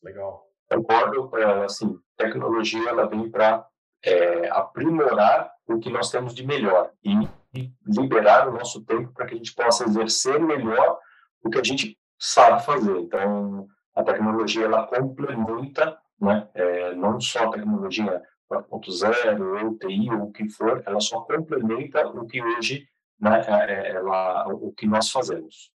Legal. 0.03 0.50
Concordo, 0.71 1.29
é, 1.37 1.65
assim, 1.65 1.99
tecnologia 2.15 2.89
ela 2.89 3.05
vem 3.05 3.29
para 3.29 3.65
é, 4.03 4.49
aprimorar 4.49 5.51
o 5.67 5.79
que 5.79 5.89
nós 5.89 6.09
temos 6.09 6.33
de 6.33 6.45
melhor 6.45 6.91
e, 7.03 7.11
e 7.53 7.69
liberar 7.85 8.47
o 8.47 8.53
nosso 8.53 8.81
tempo 8.85 9.11
para 9.13 9.25
que 9.25 9.33
a 9.33 9.37
gente 9.37 9.53
possa 9.53 9.83
exercer 9.83 10.39
melhor 10.39 10.97
o 11.43 11.49
que 11.49 11.59
a 11.59 11.63
gente 11.63 11.97
sabe 12.17 12.63
fazer. 12.63 12.97
Então, 12.99 13.67
a 13.93 14.01
tecnologia 14.01 14.63
ela 14.63 14.87
complementa, 14.87 15.97
né, 16.19 16.47
é, 16.53 16.95
não 16.95 17.19
só 17.19 17.47
a 17.47 17.51
tecnologia 17.51 18.21
4.0 18.49 19.63
ou 19.63 19.77
TI 19.77 20.09
ou 20.09 20.23
o 20.23 20.31
que 20.31 20.49
for, 20.49 20.81
ela 20.85 21.01
só 21.01 21.19
complementa 21.21 22.07
o 22.07 22.25
que 22.25 22.41
hoje, 22.41 22.87
né, 23.19 23.43
é, 23.45 23.73
é 23.73 23.91
ela, 23.95 24.47
o 24.47 24.71
que 24.71 24.87
nós 24.87 25.11
fazemos. 25.11 25.69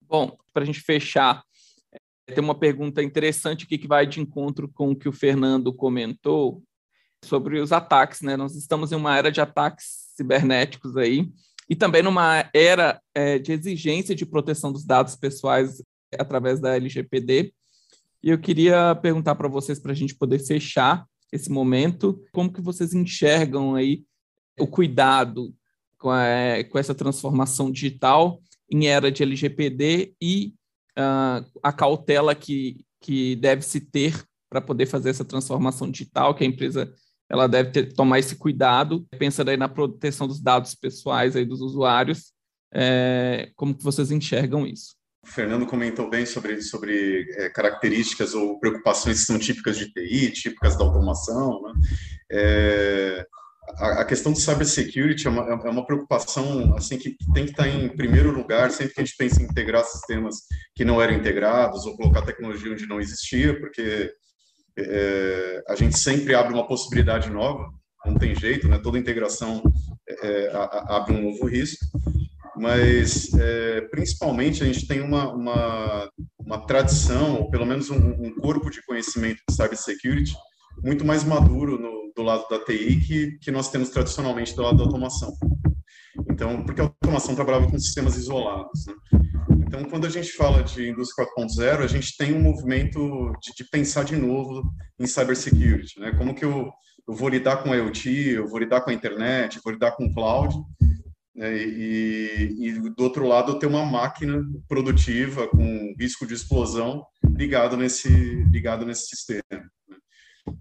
Bom, 0.00 0.36
para 0.52 0.64
a 0.64 0.66
gente 0.66 0.80
fechar, 0.80 1.44
tem 2.32 2.42
uma 2.42 2.54
pergunta 2.54 3.02
interessante 3.02 3.64
aqui 3.64 3.78
que 3.78 3.86
vai 3.86 4.06
de 4.06 4.20
encontro 4.20 4.68
com 4.68 4.90
o 4.90 4.96
que 4.96 5.08
o 5.08 5.12
Fernando 5.12 5.72
comentou 5.72 6.62
sobre 7.24 7.60
os 7.60 7.72
ataques, 7.72 8.20
né? 8.20 8.36
Nós 8.36 8.56
estamos 8.56 8.90
em 8.90 8.96
uma 8.96 9.16
era 9.16 9.30
de 9.30 9.40
ataques 9.40 10.12
cibernéticos 10.16 10.96
aí 10.96 11.30
e 11.70 11.76
também 11.76 12.02
numa 12.02 12.48
era 12.52 13.00
é, 13.14 13.38
de 13.38 13.52
exigência 13.52 14.14
de 14.14 14.26
proteção 14.26 14.72
dos 14.72 14.84
dados 14.84 15.14
pessoais 15.16 15.82
através 16.18 16.60
da 16.60 16.74
LGPD. 16.74 17.52
E 18.22 18.30
eu 18.30 18.38
queria 18.38 18.94
perguntar 18.96 19.34
para 19.34 19.48
vocês 19.48 19.78
para 19.78 19.92
a 19.92 19.94
gente 19.94 20.14
poder 20.14 20.38
fechar 20.38 21.06
esse 21.32 21.50
momento, 21.50 22.22
como 22.32 22.52
que 22.52 22.60
vocês 22.60 22.92
enxergam 22.92 23.74
aí 23.74 24.04
o 24.58 24.66
cuidado 24.66 25.54
com, 25.98 26.10
a, 26.10 26.22
com 26.70 26.78
essa 26.78 26.94
transformação 26.94 27.70
digital 27.70 28.40
em 28.70 28.86
era 28.86 29.10
de 29.10 29.22
LGPD 29.22 30.14
e 30.20 30.54
uh, 30.98 31.44
a 31.62 31.72
cautela 31.72 32.34
que, 32.34 32.84
que 33.00 33.36
deve 33.36 33.62
se 33.62 33.80
ter 33.80 34.22
para 34.48 34.60
poder 34.60 34.86
fazer 34.86 35.10
essa 35.10 35.24
transformação 35.24 35.90
digital, 35.90 36.34
que 36.34 36.44
a 36.44 36.46
empresa 36.46 36.92
ela 37.30 37.46
deve 37.46 37.70
ter, 37.70 37.92
tomar 37.94 38.18
esse 38.18 38.36
cuidado, 38.36 39.06
pensando 39.18 39.48
aí 39.48 39.56
na 39.56 39.68
proteção 39.68 40.28
dos 40.28 40.40
dados 40.40 40.74
pessoais 40.74 41.34
aí 41.34 41.46
dos 41.46 41.62
usuários, 41.62 42.32
é, 42.74 43.50
como 43.56 43.74
que 43.74 43.82
vocês 43.82 44.10
enxergam 44.10 44.66
isso? 44.66 44.94
O 45.24 45.28
Fernando 45.28 45.66
comentou 45.66 46.10
bem 46.10 46.26
sobre, 46.26 46.60
sobre 46.60 47.26
é, 47.36 47.48
características 47.48 48.34
ou 48.34 48.58
preocupações 48.58 49.20
que 49.20 49.26
são 49.26 49.38
típicas 49.38 49.78
de 49.78 49.90
TI, 49.92 50.32
típicas 50.32 50.76
da 50.76 50.84
automação. 50.84 51.62
Né? 51.62 51.72
É, 52.32 53.26
a, 53.78 54.04
questão 54.04 54.32
do 54.32 54.38
cybersecurity 54.38 55.26
é 55.26 55.30
uma, 55.30 55.42
é 55.64 55.70
uma 55.70 55.86
preocupação 55.86 56.74
assim 56.76 56.98
que 56.98 57.16
tem 57.32 57.44
que 57.44 57.52
estar 57.52 57.68
em 57.68 57.88
primeiro 57.88 58.30
lugar 58.30 58.70
sempre 58.70 58.94
que 58.94 59.00
a 59.00 59.04
gente 59.04 59.16
pensa 59.16 59.40
em 59.40 59.44
integrar 59.44 59.84
sistemas 59.84 60.36
que 60.74 60.84
não 60.84 61.00
eram 61.00 61.14
integrados 61.14 61.86
ou 61.86 61.96
colocar 61.96 62.22
tecnologia 62.22 62.72
onde 62.72 62.86
não 62.86 63.00
existia, 63.00 63.58
porque 63.58 64.12
é, 64.78 65.62
a 65.68 65.76
gente 65.76 65.98
sempre 65.98 66.34
abre 66.34 66.52
uma 66.52 66.66
possibilidade 66.66 67.30
nova, 67.30 67.70
não 68.04 68.16
tem 68.16 68.34
jeito, 68.34 68.68
né? 68.68 68.78
toda 68.78 68.98
integração 68.98 69.62
é, 70.08 70.48
a, 70.48 70.96
abre 70.96 71.14
um 71.14 71.22
novo 71.22 71.46
risco 71.46 71.86
mas 72.54 73.32
é, 73.34 73.80
principalmente 73.90 74.62
a 74.62 74.66
gente 74.66 74.86
tem 74.86 75.00
uma, 75.00 75.32
uma, 75.32 76.10
uma 76.38 76.66
tradição, 76.66 77.40
ou 77.40 77.50
pelo 77.50 77.66
menos 77.66 77.90
um, 77.90 77.96
um, 77.96 78.34
corpo 78.36 78.70
de 78.70 78.84
conhecimento 78.84 79.40
de 79.48 79.54
cybersecurity 79.54 80.34
muito 80.82 81.04
mais 81.04 81.24
maduro 81.24 81.78
no, 81.78 82.01
do 82.14 82.22
lado 82.22 82.46
da 82.48 82.58
TI 82.64 83.00
que, 83.00 83.38
que 83.38 83.50
nós 83.50 83.70
temos 83.70 83.90
tradicionalmente 83.90 84.54
do 84.54 84.62
lado 84.62 84.78
da 84.78 84.84
automação. 84.84 85.32
Então, 86.30 86.64
porque 86.64 86.80
a 86.80 86.84
automação 86.84 87.34
trabalhava 87.34 87.70
com 87.70 87.78
sistemas 87.78 88.16
isolados. 88.16 88.86
Né? 88.86 88.94
Então, 89.66 89.84
quando 89.84 90.06
a 90.06 90.10
gente 90.10 90.32
fala 90.32 90.62
de 90.62 90.90
indústria 90.90 91.26
4.0, 91.38 91.82
a 91.82 91.86
gente 91.86 92.16
tem 92.16 92.34
um 92.34 92.42
movimento 92.42 93.32
de, 93.40 93.54
de, 93.56 93.70
pensar 93.70 94.04
de 94.04 94.16
novo 94.16 94.62
em 94.98 95.06
cybersecurity. 95.06 95.98
Né? 95.98 96.12
Como 96.12 96.34
que 96.34 96.44
eu, 96.44 96.70
eu 97.08 97.14
vou 97.14 97.28
lidar 97.28 97.62
com 97.62 97.72
a 97.72 97.76
IoT, 97.76 98.08
eu 98.30 98.46
vou 98.46 98.58
lidar 98.58 98.82
com 98.82 98.90
a 98.90 98.94
internet, 98.94 99.56
eu 99.56 99.62
vou 99.64 99.72
lidar 99.72 99.92
com 99.92 100.04
o 100.04 100.12
cloud, 100.12 100.54
né, 101.34 101.56
e, 101.56 102.56
e, 102.60 102.72
do 102.90 103.02
outro 103.02 103.26
lado 103.26 103.58
ter 103.58 103.66
uma 103.66 103.84
máquina 103.86 104.44
produtiva 104.68 105.48
com 105.48 105.94
risco 105.98 106.26
de 106.26 106.34
explosão 106.34 107.06
ligado 107.34 107.76
nesse 107.76 108.10
ligado 108.50 108.84
nesse 108.84 109.06
sistema. 109.06 109.42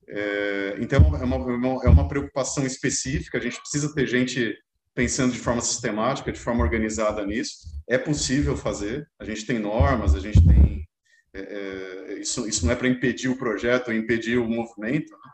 É, 0.07 0.77
então 0.79 0.99
é 1.15 1.23
uma, 1.23 1.85
é 1.85 1.89
uma 1.89 2.07
preocupação 2.07 2.65
específica. 2.65 3.37
A 3.37 3.41
gente 3.41 3.59
precisa 3.59 3.93
ter 3.93 4.07
gente 4.07 4.57
pensando 4.93 5.33
de 5.33 5.39
forma 5.39 5.61
sistemática, 5.61 6.31
de 6.31 6.39
forma 6.39 6.63
organizada 6.63 7.25
nisso. 7.25 7.57
É 7.89 7.97
possível 7.97 8.55
fazer. 8.57 9.07
A 9.19 9.25
gente 9.25 9.45
tem 9.45 9.59
normas, 9.59 10.15
a 10.15 10.19
gente 10.19 10.45
tem 10.45 10.85
é, 11.33 11.39
é 12.09 12.19
isso. 12.19 12.47
Isso 12.47 12.65
não 12.65 12.73
é 12.73 12.75
para 12.75 12.87
impedir 12.87 13.29
o 13.29 13.37
projeto, 13.37 13.91
impedir 13.91 14.37
o 14.37 14.47
movimento, 14.47 15.11
né? 15.11 15.31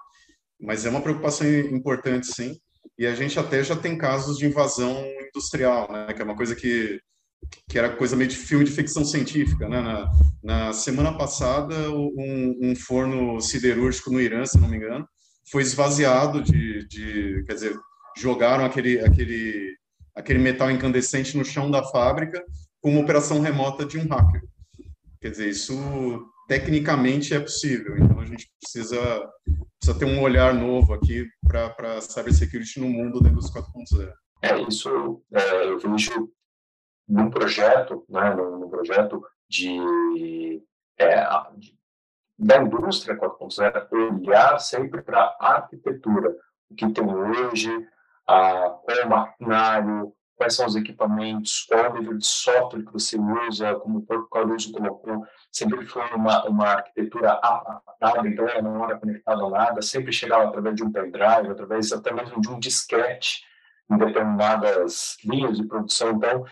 mas 0.59 0.85
é 0.85 0.89
uma 0.89 1.01
preocupação 1.01 1.47
importante, 1.47 2.27
sim. 2.27 2.57
E 2.97 3.05
a 3.05 3.13
gente 3.13 3.39
até 3.39 3.63
já 3.63 3.75
tem 3.75 3.97
casos 3.97 4.37
de 4.37 4.45
invasão 4.45 5.05
industrial, 5.29 5.91
né? 5.91 6.13
Que 6.13 6.21
é 6.21 6.25
uma 6.25 6.35
coisa 6.35 6.55
que 6.55 6.99
que 7.69 7.77
era 7.77 7.95
coisa 7.95 8.15
meio 8.15 8.29
de 8.29 8.35
filme 8.35 8.63
de 8.63 8.71
ficção 8.71 9.03
científica, 9.03 9.67
né? 9.67 9.81
Na, 9.81 10.11
na 10.43 10.73
semana 10.73 11.17
passada, 11.17 11.75
um, 11.91 12.57
um, 12.61 12.75
forno 12.75 13.41
siderúrgico 13.41 14.11
no 14.11 14.21
Irã, 14.21 14.45
se 14.45 14.59
não 14.59 14.69
me 14.69 14.77
engano, 14.77 15.07
foi 15.51 15.61
esvaziado 15.61 16.41
de, 16.41 16.87
de, 16.87 17.43
quer 17.45 17.53
dizer, 17.53 17.75
jogaram 18.17 18.65
aquele 18.65 18.99
aquele 18.99 19.75
aquele 20.15 20.39
metal 20.39 20.71
incandescente 20.71 21.37
no 21.37 21.45
chão 21.45 21.69
da 21.69 21.83
fábrica 21.83 22.43
com 22.81 22.89
uma 22.91 23.01
operação 23.01 23.39
remota 23.39 23.85
de 23.85 23.99
um 23.99 24.07
hacker. 24.07 24.41
Quer 25.21 25.31
dizer, 25.31 25.49
isso 25.49 26.25
tecnicamente 26.47 27.33
é 27.33 27.39
possível. 27.39 27.97
Então 27.97 28.19
a 28.19 28.25
gente 28.25 28.49
precisa 28.59 29.29
precisa 29.79 29.99
ter 29.99 30.05
um 30.05 30.21
olhar 30.21 30.53
novo 30.53 30.93
aqui 30.93 31.27
para 31.45 32.01
cybersecurity 32.01 32.79
no 32.79 32.89
mundo 32.89 33.21
da 33.21 33.29
indústria 33.29 33.61
4.0. 33.61 34.11
É, 34.41 34.61
isso 34.67 35.21
é, 35.33 35.65
eu 35.67 35.79
num 37.07 37.29
projeto, 37.29 38.05
né, 38.09 38.33
num, 38.33 38.69
projeto 38.69 39.23
de, 39.47 40.61
é, 40.97 41.23
de 41.55 41.77
da 42.37 42.57
indústria 42.57 43.17
4.0, 43.17 44.27
olhar 44.27 44.59
sempre 44.59 45.01
para 45.01 45.35
a 45.39 45.53
arquitetura, 45.53 46.35
o 46.69 46.75
que 46.75 46.87
tem 46.89 47.03
hoje, 47.03 47.71
a, 48.27 48.69
qual 48.83 48.97
é 48.97 49.05
o 49.05 49.09
maquinário, 49.09 50.13
quais 50.35 50.55
são 50.55 50.67
os 50.67 50.75
equipamentos, 50.75 51.65
qual 51.67 51.85
é 51.85 51.89
o 51.89 51.93
nível 51.97 52.17
de 52.17 52.25
software 52.25 52.83
que 52.83 52.93
você 52.93 53.17
usa, 53.17 53.73
como 53.75 53.99
o 53.99 54.05
próprio 54.05 54.29
Caruso 54.29 54.71
colocou, 54.71 55.25
sempre 55.51 55.83
foi 55.87 56.03
uma, 56.13 56.47
uma 56.47 56.67
arquitetura 56.67 57.31
adaptada, 57.41 58.27
então 58.27 58.47
ela 58.47 58.61
não 58.61 58.83
era 58.83 58.99
conectada 58.99 59.43
a 59.43 59.49
nada, 59.49 59.81
sempre 59.81 60.13
chegava 60.13 60.47
através 60.47 60.75
de 60.75 60.83
um 60.83 60.91
pendrive, 60.91 61.49
através 61.49 61.91
até 61.91 62.13
mesmo 62.13 62.39
de 62.39 62.49
um 62.49 62.59
disquete 62.59 63.43
em 63.89 63.97
determinadas 63.97 65.17
linhas 65.25 65.57
de 65.57 65.65
produção. 65.65 66.11
Então, 66.11 66.45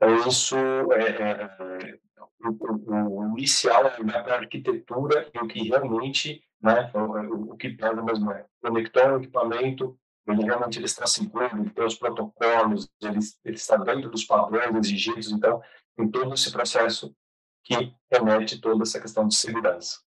é 0.00 0.28
isso 0.28 0.56
é, 0.92 1.08
é, 1.22 1.98
o, 2.42 3.22
o, 3.22 3.38
inicial 3.38 3.86
é 3.86 4.32
arquitetura 4.32 5.28
e 5.34 5.38
o 5.38 5.46
que 5.46 5.68
realmente, 5.68 6.42
né, 6.60 6.90
o, 6.94 7.52
o 7.52 7.56
que 7.56 7.70
pega 7.70 8.02
mesmo 8.02 8.30
é 8.32 8.46
conectar 8.62 9.12
um 9.12 9.18
equipamento 9.18 9.98
ele 10.26 10.44
realmente 10.44 10.78
ele 10.78 10.86
está 10.86 11.06
seguro, 11.06 11.44
ele 11.44 11.70
tem 11.70 11.84
os 11.84 11.96
protocolos, 11.96 12.88
ele, 13.00 13.18
ele 13.44 13.56
está 13.56 13.76
dentro 13.76 14.10
dos 14.10 14.24
padrões 14.24 14.74
exigidos, 14.76 15.30
então, 15.32 15.60
em 15.98 16.08
todo 16.10 16.34
esse 16.34 16.50
processo 16.52 17.14
que 17.64 17.94
remete 18.10 18.60
toda 18.60 18.82
essa 18.82 19.00
questão 19.00 19.26
de 19.26 19.34
segurança. 19.34 19.98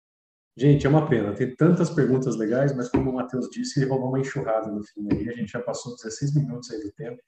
Gente, 0.55 0.85
é 0.85 0.89
uma 0.89 1.09
pena, 1.09 1.33
tem 1.33 1.55
tantas 1.55 1.89
perguntas 1.89 2.35
legais, 2.35 2.75
mas 2.75 2.87
como 2.89 3.09
o 3.09 3.13
Matheus 3.15 3.49
disse, 3.49 3.79
ele 3.79 3.89
rolou 3.89 4.09
uma 4.09 4.19
enxurrada 4.19 4.71
no 4.71 4.83
fim 4.83 5.07
aí, 5.11 5.29
a 5.29 5.33
gente 5.33 5.51
já 5.51 5.59
passou 5.59 5.95
16 5.95 6.35
minutos 6.35 6.69
aí 6.69 6.79
do 6.83 6.91
tempo, 6.91 7.19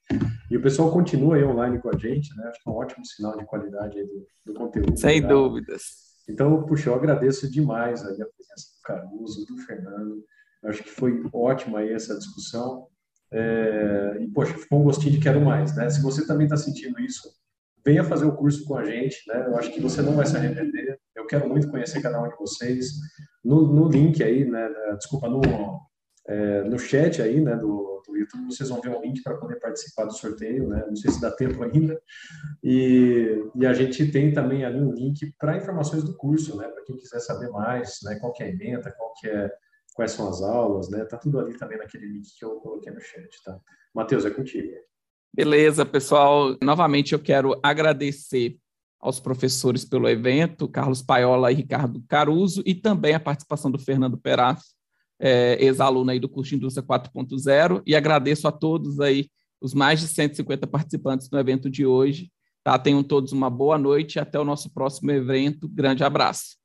e 0.52 0.56
o 0.56 0.62
pessoal 0.62 0.92
continua 0.92 1.36
aí 1.36 1.44
online 1.44 1.80
com 1.80 1.90
a 1.90 1.98
gente, 1.98 2.36
né, 2.38 2.48
acho 2.50 2.62
que 2.62 2.70
é 2.70 2.72
um 2.72 2.76
ótimo 2.76 3.04
sinal 3.04 3.36
de 3.36 3.44
qualidade 3.46 3.98
aí 3.98 4.06
do, 4.06 4.28
do 4.46 4.54
conteúdo. 4.54 4.96
Sem 4.96 5.22
legal. 5.22 5.50
dúvidas. 5.50 5.82
Então, 6.30 6.64
puxa, 6.68 6.92
eu 6.92 6.96
agradeço 6.96 7.50
demais 7.50 8.06
aí 8.06 8.22
a 8.22 8.28
presença 8.28 8.68
do 8.76 8.82
Caruso, 8.84 9.46
do 9.48 9.58
Fernando, 9.58 10.24
Acho 10.66 10.84
que 10.84 10.90
foi 10.90 11.24
ótima 11.32 11.80
aí 11.80 11.94
essa 11.94 12.18
discussão. 12.18 12.88
É, 13.32 14.18
e, 14.22 14.28
poxa, 14.28 14.54
ficou 14.58 14.80
um 14.80 14.84
gostinho 14.84 15.14
de 15.14 15.20
quero 15.20 15.42
mais, 15.42 15.76
né? 15.76 15.90
Se 15.90 16.02
você 16.02 16.26
também 16.26 16.46
está 16.46 16.58
sentindo 16.58 17.00
isso, 17.00 17.30
venha 17.86 18.04
fazer 18.04 18.26
o 18.26 18.36
curso 18.36 18.66
com 18.66 18.76
a 18.76 18.84
gente, 18.84 19.18
né? 19.28 19.46
Eu 19.48 19.58
acho 19.58 19.72
que 19.72 19.82
você 19.82 20.02
não 20.02 20.16
vai 20.16 20.26
se 20.26 20.36
arrepender. 20.36 21.00
Eu 21.26 21.28
quero 21.28 21.50
muito 21.50 21.70
conhecer 21.70 22.02
cada 22.02 22.22
um 22.22 22.30
de 22.30 22.38
vocês. 22.38 22.92
No, 23.44 23.68
no 23.74 23.90
link 23.90 24.24
aí, 24.24 24.46
né? 24.46 24.70
Desculpa, 24.96 25.28
no, 25.28 25.42
é, 26.28 26.64
no 26.64 26.78
chat 26.78 27.20
aí, 27.20 27.42
né? 27.42 27.56
Do, 27.56 28.04
do 28.08 28.16
YouTube, 28.16 28.46
vocês 28.46 28.70
vão 28.70 28.80
ver 28.80 28.90
um 28.90 29.02
link 29.02 29.24
para 29.24 29.36
poder 29.38 29.60
participar 29.60 30.06
do 30.06 30.14
sorteio, 30.14 30.68
né? 30.70 30.86
Não 30.88 30.96
sei 30.96 31.12
se 31.12 31.20
dá 31.20 31.32
tempo 31.32 31.64
ainda. 31.64 32.00
E, 32.64 33.44
e 33.56 33.66
a 33.66 33.74
gente 33.74 34.12
tem 34.12 34.32
também 34.32 34.64
ali 34.64 34.80
um 34.80 34.94
link 34.94 35.34
para 35.40 35.58
informações 35.58 36.04
do 36.04 36.16
curso, 36.16 36.56
né? 36.58 36.68
Para 36.68 36.84
quem 36.84 36.96
quiser 36.96 37.20
saber 37.20 37.50
mais, 37.50 37.98
né? 38.04 38.18
Qual 38.20 38.32
que 38.32 38.44
é 38.44 38.46
a 38.46 38.50
emenda, 38.50 38.94
qual 38.96 39.12
que 39.20 39.28
é 39.28 39.52
quais 39.96 40.12
são 40.12 40.30
as 40.30 40.44
aulas, 40.44 40.90
né? 40.90 41.06
Tá 41.06 41.18
tudo 41.18 41.40
ali 41.40 41.58
também 41.58 41.78
naquele 41.78 42.06
link 42.06 42.28
que 42.38 42.46
eu 42.46 42.58
coloquei 42.58 42.94
no 42.94 43.02
chat, 43.02 43.30
tá? 43.44 43.58
Matheus, 43.96 44.26
é 44.26 44.30
contigo. 44.30 44.74
Beleza, 45.34 45.86
pessoal. 45.86 46.56
Novamente 46.62 47.14
eu 47.14 47.20
quero 47.20 47.60
agradecer 47.64 48.58
aos 49.06 49.20
professores 49.20 49.86
pelo 49.86 50.10
evento, 50.10 50.68
Carlos 50.68 51.04
Paiola 51.04 51.52
e 51.52 51.56
Ricardo 51.56 52.04
Caruso, 52.08 52.64
e 52.66 52.74
também 52.74 53.14
a 53.14 53.20
participação 53.20 53.70
do 53.70 53.78
Fernando 53.78 54.18
Peraz, 54.18 54.74
é, 55.20 55.64
ex-aluno 55.64 56.10
aí 56.10 56.20
do 56.20 56.28
curso 56.28 56.50
de 56.50 56.56
Indústria 56.56 56.84
4.0, 56.84 57.84
e 57.86 57.96
agradeço 57.96 58.48
a 58.48 58.52
todos 58.52 59.00
aí, 59.00 59.30
os 59.62 59.76
mais 59.76 60.00
de 60.00 60.08
150 60.08 60.66
participantes 60.66 61.30
do 61.30 61.38
evento 61.38 61.70
de 61.70 61.86
hoje. 61.86 62.32
Tá? 62.64 62.80
Tenham 62.80 63.04
todos 63.04 63.32
uma 63.32 63.48
boa 63.48 63.78
noite 63.78 64.16
e 64.16 64.20
até 64.20 64.40
o 64.40 64.44
nosso 64.44 64.72
próximo 64.72 65.12
evento. 65.12 65.68
Grande 65.68 66.04
abraço. 66.04 66.58